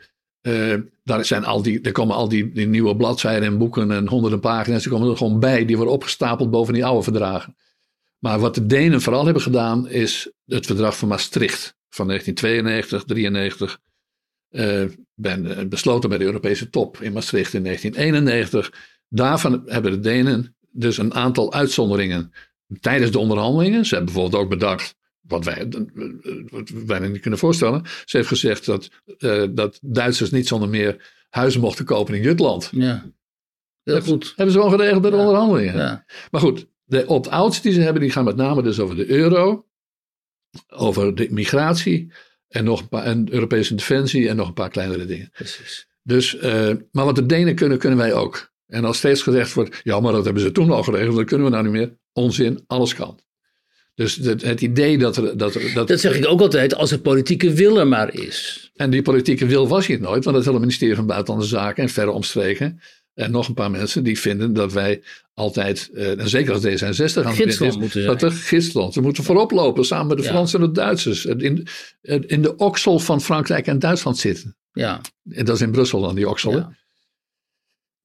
[0.43, 0.75] Uh,
[1.05, 4.83] daar, zijn al die, er komen al die, nieuwe bladzijden en boeken en honderden pagina's,
[4.83, 5.65] die komen er gewoon bij.
[5.65, 7.57] Die worden opgestapeld boven die oude verdragen.
[8.19, 13.79] Maar wat de Denen vooral hebben gedaan, is het verdrag van Maastricht van 1992, 93.
[14.51, 18.73] Uh, ben besloten bij de Europese top in Maastricht in 1991.
[19.09, 22.33] Daarvan hebben de Denen dus een aantal uitzonderingen
[22.81, 23.87] tijdens de onderhandelingen.
[23.87, 24.97] Ze hebben bijvoorbeeld ook bedacht
[25.29, 25.69] wat wij
[26.51, 27.83] wat bijna niet kunnen voorstellen.
[28.05, 32.69] Ze heeft gezegd dat, uh, dat Duitsers niet zonder meer huizen mochten kopen in Jutland.
[32.73, 33.11] Ja,
[33.83, 34.33] heel goed.
[34.37, 35.23] Hebben ze wel geregeld bij de ja.
[35.23, 35.77] onderhandelingen.
[35.77, 36.05] Ja.
[36.31, 39.67] Maar goed, de opt-outs die ze hebben, die gaan met name dus over de euro,
[40.69, 42.13] over de migratie
[42.49, 45.31] en nog een paar en Europese defensie en nog een paar kleinere dingen.
[45.33, 45.89] Precies.
[46.03, 48.55] Dus, uh, maar wat de Denen kunnen, kunnen wij ook.
[48.67, 51.47] En als steeds gezegd wordt, ja, maar dat hebben ze toen al geregeld, dat kunnen
[51.47, 51.99] we nou niet meer.
[52.13, 53.19] Onzin, alles kan.
[53.97, 55.75] Dus het, het idee dat er, dat er.
[55.75, 58.71] Dat, dat zeg ik ook altijd, als er politieke wil er maar is.
[58.75, 61.89] En die politieke wil was hier nooit, want het hele ministerie van Buitenlandse Zaken en
[61.89, 62.81] verre omstreken.
[63.15, 65.03] En nog een paar mensen die vinden dat wij
[65.35, 68.95] altijd, eh, en zeker als D66 aan het is, moeten dat er gidsland.
[68.95, 70.29] We moeten voorop lopen samen met de ja.
[70.29, 71.25] Fransen en de Duitsers.
[71.25, 71.67] In,
[72.03, 74.57] in de oksel van Frankrijk en Duitsland zitten.
[74.73, 75.01] Ja.
[75.31, 76.53] En dat is in Brussel dan, die oksel.
[76.53, 76.77] Ja.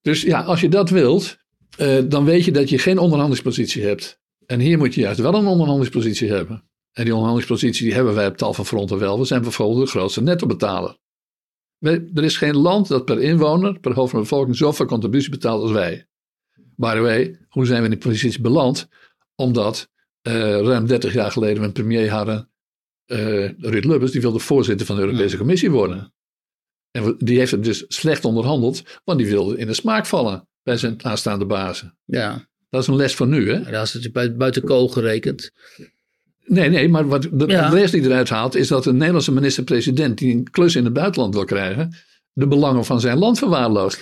[0.00, 1.36] Dus ja, als je dat wilt,
[1.78, 4.20] uh, dan weet je dat je geen onderhandelingspositie hebt.
[4.52, 6.56] En hier moet je juist wel een onderhandelingspositie hebben.
[6.92, 9.18] En die onderhandelingspositie die hebben wij op tal van fronten wel.
[9.18, 10.98] We zijn bijvoorbeeld de grootste nettobetaler.
[11.78, 15.30] Wij, er is geen land dat per inwoner, per hoofd van de bevolking, zoveel contributie
[15.30, 16.06] betaalt als wij.
[16.76, 18.88] By the way, hoe zijn we in die positie beland?
[19.34, 19.90] Omdat
[20.22, 22.50] uh, ruim 30 jaar geleden we een premier hadden,
[23.06, 26.14] uh, Ruud Lubbers, die wilde voorzitter van de Europese Commissie worden.
[26.90, 30.76] En die heeft het dus slecht onderhandeld, want die wilde in de smaak vallen bij
[30.76, 31.98] zijn aanstaande bazen.
[32.04, 32.50] Ja.
[32.72, 33.70] Dat is een les voor nu, hè?
[33.70, 35.50] Ja, als het buiten kool gerekend.
[36.44, 37.68] Nee, nee, maar wat de, ja.
[37.68, 40.92] de les die eruit haalt is dat een Nederlandse minister-president die een klus in het
[40.92, 41.94] buitenland wil krijgen,
[42.32, 44.00] de belangen van zijn land verwaarloost.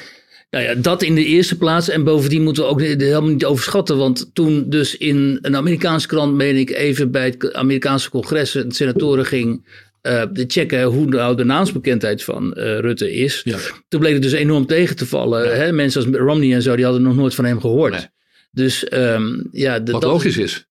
[0.50, 1.88] Nou ja, dat in de eerste plaats.
[1.88, 3.96] En bovendien moeten we ook helemaal niet overschatten.
[3.96, 8.64] Want toen dus in een Amerikaanse krant, meen ik, even bij het Amerikaanse congres, de
[8.68, 9.66] senatoren ging
[10.02, 13.40] uh, de checken hoe nou de naamsbekendheid van uh, Rutte is.
[13.44, 13.58] Ja.
[13.88, 15.44] Toen bleek het dus enorm tegen te vallen.
[15.44, 15.50] Ja.
[15.50, 15.72] Hè?
[15.72, 17.92] Mensen als Romney en zo, die hadden nog nooit van hem gehoord.
[17.92, 18.06] Nee.
[18.50, 20.69] Dus um, ja, de, Wat dat, logisch is.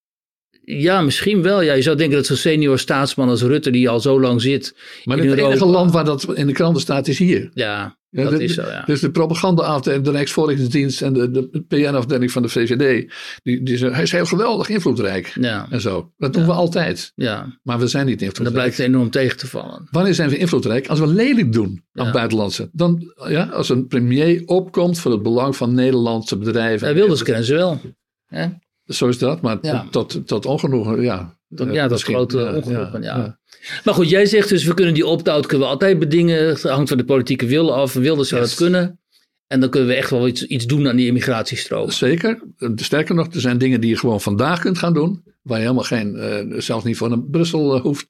[0.64, 1.60] Ja, misschien wel.
[1.60, 4.74] Ja, je zou denken dat zo'n senior staatsman als Rutte, die al zo lang zit.
[5.04, 7.50] Maar het enige land waar dat in de kranten staat, is hier.
[7.54, 8.82] Ja, ja dat de, is zo, ja.
[8.86, 14.02] Dus de propagandaafdeling, de Rijksvoorlichtingsdienst en de, de PN-afdeling van de VVD, die, die hij
[14.02, 15.32] is heel geweldig invloedrijk.
[15.40, 15.66] Ja.
[15.70, 16.12] En zo.
[16.16, 16.48] Dat doen ja.
[16.48, 17.12] we altijd.
[17.14, 17.58] Ja.
[17.62, 18.54] Maar we zijn niet invloedrijk.
[18.54, 19.88] Dat blijkt enorm tegen te vallen.
[19.90, 20.88] Wanneer zijn we invloedrijk?
[20.88, 22.12] Als we lelijk doen aan ja.
[22.12, 22.68] buitenlandse.
[22.72, 26.86] Dan, ja, als een premier opkomt voor het belang van Nederlandse bedrijven.
[26.86, 27.80] Hij Wilders kennen ze wel.
[28.28, 28.58] Ja.
[28.90, 29.86] Zo is dat, maar ja.
[29.90, 31.38] tot, tot ongenoegen, ja.
[31.54, 33.38] Tot, ja, dat is grote ja, ongenoegen, ja, ja.
[33.84, 36.48] Maar goed, jij zegt dus, we kunnen die opt-out kunnen we altijd bedingen.
[36.48, 37.92] Het hangt van de politieke wil af.
[37.92, 38.50] Wilders zou yes.
[38.50, 39.00] dat kunnen.
[39.46, 41.90] En dan kunnen we echt wel iets, iets doen aan die immigratiestroom.
[41.90, 42.42] Zeker.
[42.74, 45.22] Sterker nog, er zijn dingen die je gewoon vandaag kunt gaan doen.
[45.42, 48.06] Waar je helemaal geen, uh, zelfs niet voor naar Brussel uh, hoeft.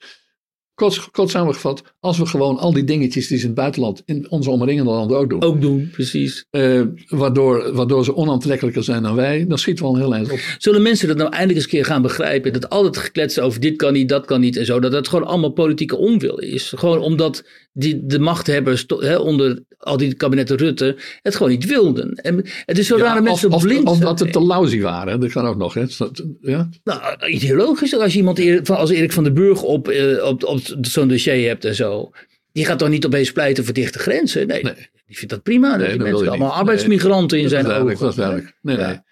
[0.80, 4.30] Kort, kort samengevat, als we gewoon al die dingetjes die ze in het buitenland, in
[4.30, 5.42] onze omringende landen ook doen.
[5.42, 6.44] Ook doen, precies.
[6.50, 10.30] eh, waardoor, waardoor ze onaantrekkelijker zijn dan wij, dan schieten we al een heel eind
[10.30, 10.38] op.
[10.58, 12.52] Zullen mensen dat nou eindelijk eens een keer gaan begrijpen?
[12.52, 14.80] Dat altijd gekletst over dit kan niet, dat kan niet en zo.
[14.80, 16.72] Dat het gewoon allemaal politieke onwil is.
[16.76, 21.66] Gewoon omdat die, de machthebbers to- hè, onder al die kabinetten Rutte het gewoon niet
[21.66, 22.14] wilden.
[22.14, 24.06] En het is zo of, mensen of, blind of zijn.
[24.06, 25.74] dat het te lousy waren, dat kan ook nog.
[25.74, 25.84] Hè.
[25.98, 26.68] Dat- Ja?
[26.84, 31.08] Nou, ideologisch, als je iemand als Erik van den Burg op, eh, op, op zo'n
[31.08, 32.10] dossier hebt en zo.
[32.52, 34.46] Die gaat toch niet opeens pleiten voor dichte grenzen?
[34.46, 34.74] Nee, Nee.
[35.06, 35.68] die vindt dat prima.
[35.68, 36.58] dat Nee, die dat mensen je allemaal niet.
[36.58, 37.98] arbeidsmigranten in zijn ogen.
[37.98, 38.54] dat is duidelijk.
[38.62, 39.04] Nee, Ja.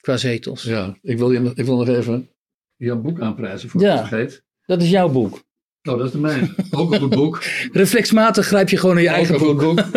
[0.00, 0.62] qua zetels.
[0.62, 2.28] Ja, ik wil, je, nog- ik wil nog even
[2.76, 3.90] jouw boek aanprijzen voor Ja.
[3.98, 4.42] het vergeet.
[4.66, 5.42] Dat is jouw boek.
[5.88, 6.54] Oh, dat is de mijne.
[6.70, 7.42] Ook een goed boek.
[7.72, 9.60] Reflexmatig grijp je gewoon naar je Ook eigen boek.
[9.60, 9.80] boek.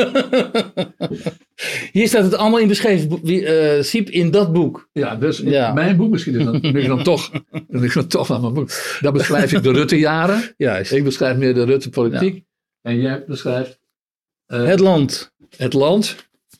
[1.91, 4.89] Hier staat het allemaal in beschreven, eh, Siep, in dat boek.
[4.91, 5.73] Ja, dus Ja.
[5.73, 7.31] mijn boek misschien is dan, ik dan toch,
[7.67, 8.69] nu ik dan toch aan mijn boek.
[8.99, 10.53] Daar beschrijf ik de Rutte-jaren.
[10.57, 10.91] Juist.
[10.91, 12.43] Ik beschrijf meer de Rutte-politiek.
[12.81, 13.79] En jij beschrijft
[14.45, 15.33] eh, Het land.
[15.57, 16.15] Het land,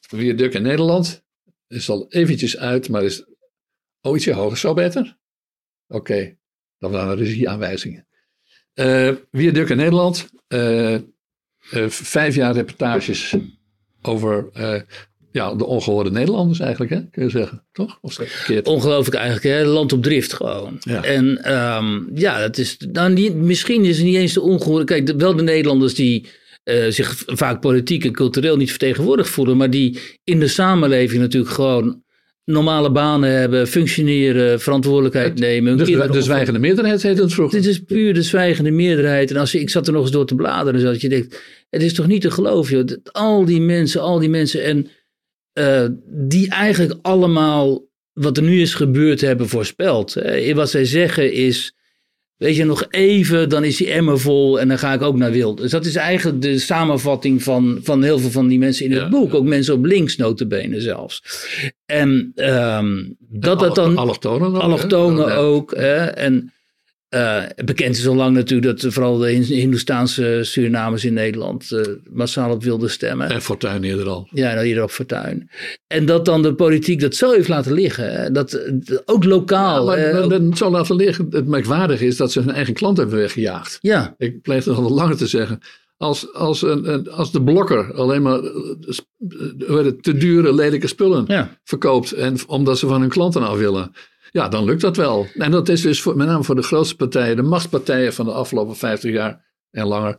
[0.10, 1.24] wie Duk in Nederland,
[1.68, 3.26] is al eventjes uit, maar is
[4.02, 4.58] oh, ietsje hoger.
[4.58, 5.18] Zo beter?
[5.88, 6.36] Oké,
[6.78, 8.08] dan waren regieaanwijzingen.
[8.74, 11.02] Eh wie Duk in Nederland, eh, eh,
[11.88, 13.36] vijf jaar reportages
[14.02, 14.82] over eh,
[15.32, 17.02] ja, de ongehoorde Nederlanders eigenlijk, hè?
[17.12, 17.98] kun je zeggen, toch?
[18.02, 18.68] Of verkeerd?
[18.68, 19.66] Ongelooflijk eigenlijk, hè?
[19.66, 20.78] land op drift gewoon.
[20.80, 21.04] Ja.
[21.04, 24.86] En ehm, ja, dat is, nou, niet, misschien is het niet eens de ongehoorde.
[24.86, 26.28] Kijk, de- wel de Nederlanders die
[26.64, 31.54] eh, zich vaak politiek en cultureel niet vertegenwoordigd voelen, maar die in de samenleving natuurlijk
[31.54, 32.04] gewoon
[32.46, 35.78] normale banen hebben, functioneren, verantwoordelijkheid nemen.
[35.78, 37.62] Dus de, zwijgende meerderheid heet het vroeger.
[37.62, 39.32] Dit is puur de zwijgende meerderheid.
[39.32, 41.42] En als je, ik zat er nog eens door te bladeren, zo dat je denkt,
[41.70, 42.86] het is toch niet te geloven, joh.
[42.86, 44.88] Dat al die mensen, al die mensen en
[45.54, 50.14] eh, die eigenlijk allemaal wat er nu is gebeurd hebben voorspeld.
[50.14, 50.54] hè.
[50.54, 51.76] Wat zij zeggen is,
[52.42, 55.32] weet je, nog even, dan is die emmer vol en dan ga ik ook naar
[55.32, 55.58] wild.
[55.58, 59.02] Dus dat is eigenlijk de samenvatting van, van heel veel van die mensen in het
[59.02, 59.10] Ja.
[59.10, 59.34] boek.
[59.34, 61.24] Ook mensen op links notabene zelfs.
[61.86, 63.98] En ehm, dat dat dan...
[63.98, 64.60] Allochtonen ook, hè?
[64.62, 65.76] Allochtonen ook.
[65.76, 65.96] Hè?
[66.06, 66.54] En
[67.12, 71.82] eh, bekend is al lang natuurlijk dat vooral de Hin- Hindoestaanse Surinamers in Nederland eh,
[72.12, 73.30] massaal op wilden stemmen.
[73.30, 74.28] En Fortuyn eerder al.
[74.32, 75.50] Ja, nou hier op Fortuin.
[75.88, 78.12] En dat dan de politiek dat zo heeft laten liggen.
[78.22, 78.32] Hè?
[78.32, 79.98] Dat, eh, ook lokaal.
[79.98, 81.28] Ja, maar eh, ook- zo laten liggen.
[81.30, 83.78] Het merkwaardige is dat ze hun eigen klant hebben weggejaagd.
[83.82, 85.60] ja, Ik pleeg het al langer te zeggen.
[85.98, 88.40] Als, als, een, een- als de blokker alleen maar
[90.02, 91.58] te dure, lelijke spullen ja.
[91.64, 92.12] verkoopt.
[92.12, 93.92] En, omdat ze van hun klanten af willen.
[94.32, 95.28] Ja, dan lukt dat wel.
[95.34, 98.32] En dat is dus voor, met name voor de grootste partijen, de machtspartijen van de
[98.32, 100.18] afgelopen 50 jaar en langer.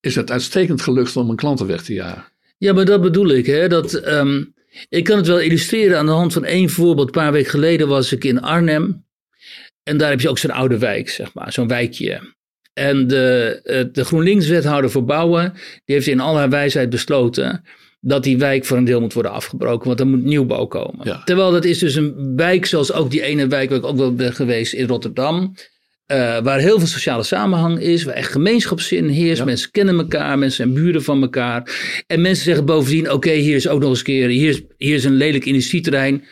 [0.00, 2.32] Is het uitstekend gelukt om hun klanten weg te jagen.
[2.58, 3.46] Ja, maar dat bedoel ik.
[3.46, 3.68] Hè?
[3.68, 4.44] Dat, ehm,
[4.88, 7.06] ik kan het wel illustreren aan de hand van één voorbeeld.
[7.06, 9.06] Een paar weken geleden was ik in Arnhem.
[9.82, 11.52] En daar heb je ook zo'n oude wijk, zeg maar.
[11.52, 12.36] Zo'n wijkje.
[12.72, 15.52] En de, eh, de GroenLinks-wethouder voor bouwen,
[15.84, 17.64] die heeft in al haar wijsheid besloten
[18.00, 21.00] dat die wijk voor een deel moet worden afgebroken, want er moet nieuwbouw komen.
[21.06, 21.22] Ja.
[21.24, 24.14] Terwijl dat is dus een wijk zoals ook die ene wijk waar ik ook wel
[24.14, 25.54] ben geweest in Rotterdam.
[26.06, 29.38] eh, waar heel veel sociale samenhang is, waar echt gemeenschapszin heerst.
[29.38, 29.44] Ja.
[29.44, 31.70] Mensen kennen elkaar, mensen zijn buren van elkaar.
[32.06, 34.94] En mensen zeggen bovendien, oké, hier is ook nog eens een keer, hier is, hier
[34.94, 36.24] is een lelijk industrieterrein.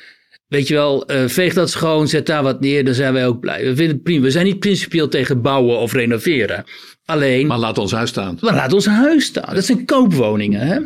[0.48, 3.40] Weet je wel, eh, veeg dat schoon, zet daar wat neer, dan zijn wij ook
[3.40, 3.59] blij.
[3.64, 4.22] We vinden het prima.
[4.22, 6.64] We zijn niet principieel tegen bouwen of renoveren.
[7.05, 8.38] Alleen, Maar laat ons huis staan.
[8.40, 9.55] maar laat ons huis staan.
[9.55, 10.60] Dat zijn koopwoningen.
[10.60, 10.78] Hè?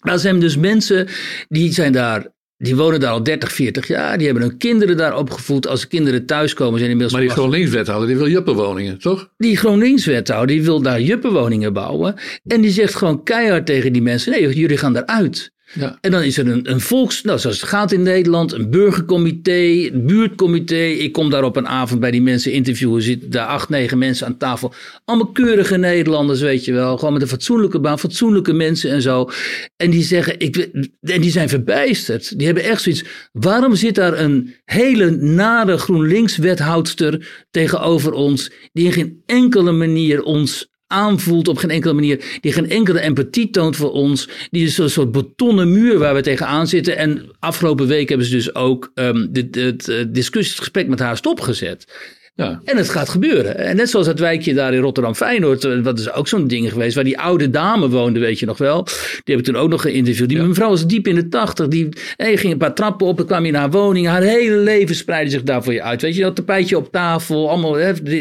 [0.00, 1.06] Dat zijn dus mensen
[1.48, 4.16] die zijn daar Die wonen daar al 30, 40 jaar.
[4.18, 5.66] Die hebben hun kinderen daar opgevoed.
[5.66, 7.12] Als de kinderen thuiskomen zijn inmiddels...
[7.12, 9.32] Maar die GroenLinks-wethouder die wil juppenwoningen, toch?
[9.36, 12.14] Die GroenLinks-wethouder die wil daar juppenwoningen bouwen.
[12.46, 14.32] En die zegt gewoon keihard tegen die mensen...
[14.32, 15.52] nee, jullie gaan eruit.
[15.72, 15.98] Ja.
[16.00, 19.88] En dan is er een, een volks, nou, zoals het gaat in Nederland, een burgercomité,
[19.92, 20.82] een buurtcomité.
[20.84, 24.26] Ik kom daar op een avond bij die mensen interviewen, zitten daar acht, negen mensen
[24.26, 24.72] aan tafel.
[25.04, 26.98] Allemaal keurige Nederlanders, weet je wel.
[26.98, 29.30] Gewoon met een fatsoenlijke baan, fatsoenlijke mensen en zo.
[29.76, 30.56] En die zeggen, ik,
[31.00, 32.38] en die zijn verbijsterd.
[32.38, 33.04] Die hebben echt zoiets.
[33.32, 40.69] Waarom zit daar een hele nare GroenLinks-wethoudster tegenover ons, die in geen enkele manier ons
[40.90, 44.90] aanvoelt op geen enkele manier, die geen enkele empathie toont voor ons, die is een
[44.90, 46.96] soort betonnen muur waar we tegenaan zitten.
[46.96, 51.86] En afgelopen week hebben ze dus ook um, dit, het, het discussiegesprek met haar stopgezet.
[52.34, 52.60] Ja.
[52.64, 53.56] En het gaat gebeuren.
[53.56, 56.94] En net zoals het wijkje daar in Rotterdam-Feyenoord, eh, wat is ook zo'n ding geweest,
[56.94, 58.84] waar die oude dame woonde, weet je nog wel.
[58.84, 60.28] Die heb ik toen ook nog geïnterviewd.
[60.28, 61.68] Die mevrouw was diep in de tachtig.
[61.68, 64.06] Die hey, ging een paar trappen op en kwam in haar woning.
[64.06, 66.02] Haar hele leven spreidde zich daar voor je uit.
[66.02, 67.76] Weet je, dat tapijtje op tafel, allemaal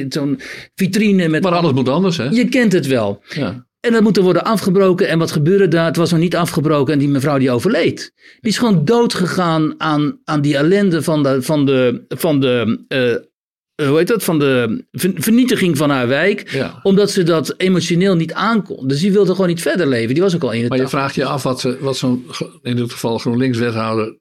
[0.10, 0.40] zo'n
[0.76, 1.44] vitrine met...
[1.44, 2.30] Maar alles moet anders, hè?
[2.30, 3.24] Je kent het wel.
[3.30, 3.68] Ja.
[3.80, 5.08] En dat moet er worden afgebroken.
[5.08, 5.86] En wat gebeurde daar?
[5.86, 6.94] Het was nog niet afgebroken.
[6.94, 8.14] En die mevrouw die overleed.
[8.40, 12.86] Die is gewoon dood gegaan aan, aan die ellende van de, van de, van de
[12.88, 13.20] uh, eh,
[13.88, 14.84] hoe heet dat, van de
[15.16, 16.62] vernietiging van haar wijk.
[16.84, 18.88] Omdat ze dat emotioneel niet aankon.
[18.88, 20.14] Dus die wilde gewoon niet verder leven.
[20.14, 22.26] Die was ook al in het Maar je vraagt je af wat, wat zo'n,
[22.62, 24.18] in dit geval GroenLinks-wethouder...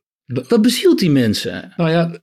[0.49, 1.73] Wat bezielt die mensen?
[1.77, 2.19] Nou ja,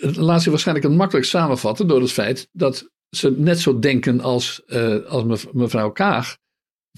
[0.00, 4.62] laat zich waarschijnlijk het makkelijk samenvatten door het feit dat ze net zo denken als,
[4.66, 6.36] uh, als mevrouw Kaag.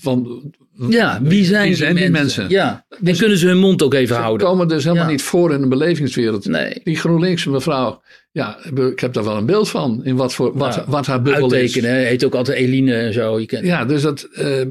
[0.00, 0.52] Van,
[0.88, 2.48] ja, wie zijn, wie zijn die, mensen?
[2.48, 4.40] Ja, dan dus kunnen ze hun mond ook even houden.
[4.40, 6.46] Ze komen dus helemaal niet voor in de belevingswereld.
[6.46, 6.80] Nee.
[6.84, 10.04] Die GroenLinks mevrouw, ja, ik heb daar wel een beeld van.
[10.04, 12.08] In wat, voor, wat, wat haar bubbel uittekenen, is.
[12.08, 13.40] heet ook altijd Eline en zo.
[13.40, 13.66] Je kent.
[13.66, 14.62] Ja, dus dat, uh,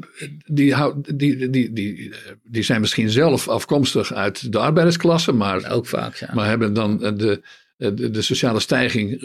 [0.45, 0.75] die,
[1.15, 2.13] die, die, die,
[2.43, 5.31] die zijn misschien zelf afkomstig uit de arbeidersklasse.
[5.31, 6.29] Maar, ook vaak, ja.
[6.33, 7.37] Maar hebben dan de eh,
[7.79, 9.17] de, de, sociale stijging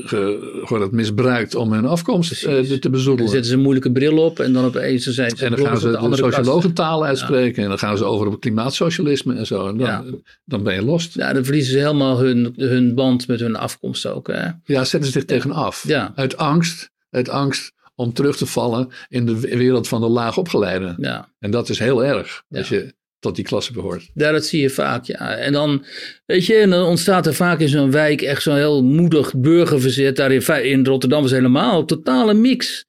[0.64, 3.16] gewoon het misbruikt om hun afkomst uh, te bezoedelen.
[3.16, 5.44] Dan zetten ze een moeilijke bril op en dan opeens zijn ze.
[5.44, 9.34] En dan gaan ze de, de sociologentaal uitspreken en dan gaan ze over op klimaatsocialisme
[9.34, 9.68] en zo.
[9.68, 11.14] En dan, dan ben je lost.
[11.14, 14.26] Ja, dan verliezen ze helemaal hun, hun band met hun afkomst ook.
[14.26, 14.48] Hè?
[14.64, 15.84] Ja, zetten ze zich tegen af.
[15.86, 16.12] Ja.
[16.14, 20.96] Uit angst, uit angst om terug te vallen in de wereld van de laagopgeleiden.
[20.98, 21.28] Ja.
[21.38, 22.42] En dat is heel erg.
[22.50, 22.94] Als je
[23.24, 24.10] tot die klasse behoort.
[24.14, 25.36] Ja, dat zie je vaak, ja.
[25.36, 25.84] En dan,
[26.26, 30.16] weet je, dan ontstaat er vaak in zo'n wijk echt zo'n heel moedig burgerverzet.
[30.16, 32.84] Daar in, in Rotterdam was helemaal totale mix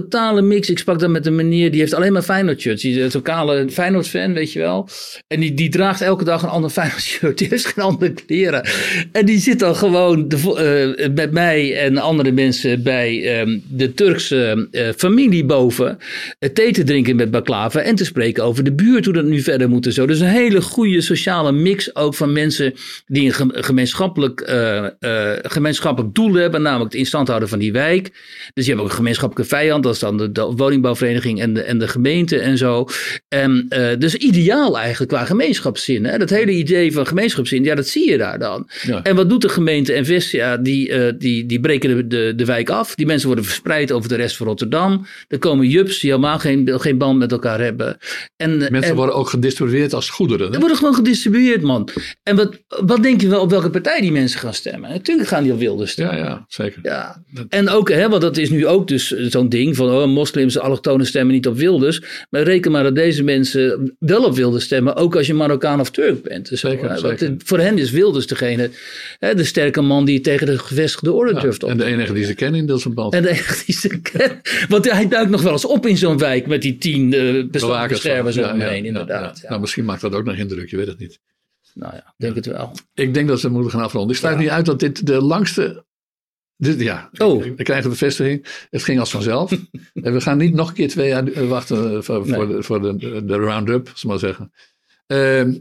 [0.00, 0.70] totale mix.
[0.70, 2.82] Ik sprak dan met een meneer, die heeft alleen maar Feyenoord shirts.
[2.82, 4.88] Die is een lokale Feyenoord fan, weet je wel.
[5.26, 7.38] En die, die draagt elke dag een ander Feyenoord shirt.
[7.38, 8.68] Die heeft geen andere kleren.
[9.12, 13.94] En die zit dan gewoon de, uh, met mij en andere mensen bij um, de
[13.94, 15.98] Turkse uh, familie boven.
[16.38, 19.40] Uh, thee te drinken met baklava en te spreken over de buurt, hoe dat nu
[19.40, 20.06] verder moet en zo.
[20.06, 22.74] Dus een hele goede sociale mix ook van mensen
[23.06, 24.42] die een gemeenschappelijk,
[25.42, 26.62] gemeenschappelijk doel hebben.
[26.62, 28.10] Namelijk het instand houden van die wijk.
[28.54, 31.78] Dus je hebt ook een gemeenschappelijke vijand is dan de, de woningbouwvereniging en de, en
[31.78, 32.86] de gemeente en zo.
[33.28, 36.04] En, uh, dus ideaal eigenlijk qua gemeenschapszin.
[36.04, 36.18] Hè?
[36.18, 38.68] Dat hele idee van gemeenschapszin, ja, dat zie je daar dan.
[39.02, 40.56] En wat doet de gemeente en Vestia?
[40.56, 42.94] Die, uh, die, die breken de, de, de wijk af.
[42.94, 45.06] Die mensen worden verspreid over de rest van Rotterdam.
[45.28, 47.98] Er komen jups die helemaal geen, geen band met elkaar hebben.
[48.36, 50.52] En, mensen worden ook gedistribueerd als goederen.
[50.52, 50.58] Hè?
[50.58, 51.88] worden gewoon gedistribueerd, man.
[52.22, 54.90] En wat, wat denk je wel op welke partij die mensen gaan stemmen?
[54.90, 56.16] Natuurlijk gaan die op Wilders stemmen.
[56.16, 56.78] Ja, ja, zeker.
[56.82, 57.22] Ja.
[57.48, 61.06] En ook, hè, want dat is nu ook dus zo'n ding van oh, moslims, allochtonen
[61.06, 62.02] stemmen niet op Wilders.
[62.30, 65.90] Maar reken maar dat deze mensen wel op Wilders stemmen, ook als je Marokkaan of
[65.90, 66.48] Turk bent.
[66.48, 67.34] Dus zeker, zeker.
[67.44, 68.70] voor hen is Wilders degene,
[69.18, 71.70] hè, de sterke man die tegen de gevestigde orde ja, durft op.
[71.70, 73.14] En de enige die ze kennen in Dilsenbad.
[73.14, 74.40] En de enige die ze kennen.
[74.68, 77.50] Want hij duikt nog wel eens op in zo'n wijk met die tien uh,
[77.88, 79.44] beschermers ja, omheen, inderdaad.
[79.48, 81.18] Nou, misschien maakt dat ook nog indruk, je weet het niet.
[81.74, 82.72] Nou ja, denk het wel.
[82.94, 84.10] Ik denk dat ze moeten gaan afronden.
[84.10, 85.84] Ik sluit niet uit dat dit de langste
[86.56, 87.42] ja, oh.
[87.42, 88.66] we krijgen de bevestiging.
[88.70, 89.52] Het ging als vanzelf.
[89.94, 92.62] en we gaan niet nog een keer twee jaar eh, wachten eh, voor, voor, de,
[92.62, 94.52] voor de, de round-up, zal maar zeggen.
[95.06, 95.54] Uh,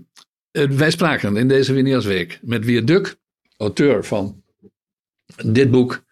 [0.51, 2.07] wij spraken in deze Winias
[2.41, 3.15] met Wier Duk,
[3.57, 4.43] auteur van
[5.45, 6.03] dit boek.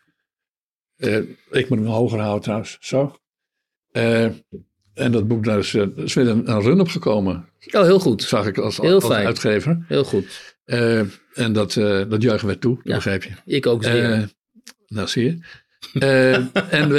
[0.97, 1.17] Uh,
[1.51, 3.15] ik moet hem hoger houden trouwens, zo.
[3.91, 7.49] en dat boek, daar is, is weer een, een run op gekomen.
[7.71, 8.23] Oh, heel goed.
[8.23, 9.85] Zag ik als, heel als uitgever.
[9.87, 10.55] Heel goed.
[11.33, 11.73] en dat,
[12.09, 13.31] dat juichen we toe, ja, begrijp je.
[13.45, 14.29] Ik ook zeer.
[14.93, 15.37] Nou, zie je.
[15.93, 16.35] uh,
[16.79, 16.89] en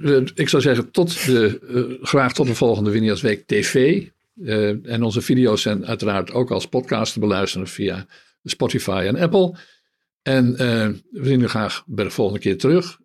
[0.00, 4.02] uh, ik zou zeggen, tot de, uh, graag tot de volgende Winias Week TV.
[4.82, 8.06] en onze video's zijn uiteraard ook als podcast te beluisteren via
[8.44, 9.56] Spotify en Apple.
[10.22, 10.56] En
[11.10, 12.98] we zien u graag bij de volgende keer terug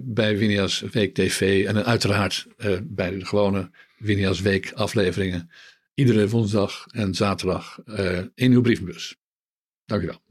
[0.00, 1.66] bij Winias Week TV.
[1.66, 2.46] En uiteraard
[2.82, 5.50] bij de gewone Winias Week afleveringen.
[5.94, 7.78] Iedere woensdag en zaterdag
[8.34, 9.16] in uw brievenbus.
[9.84, 10.21] Dank je wel.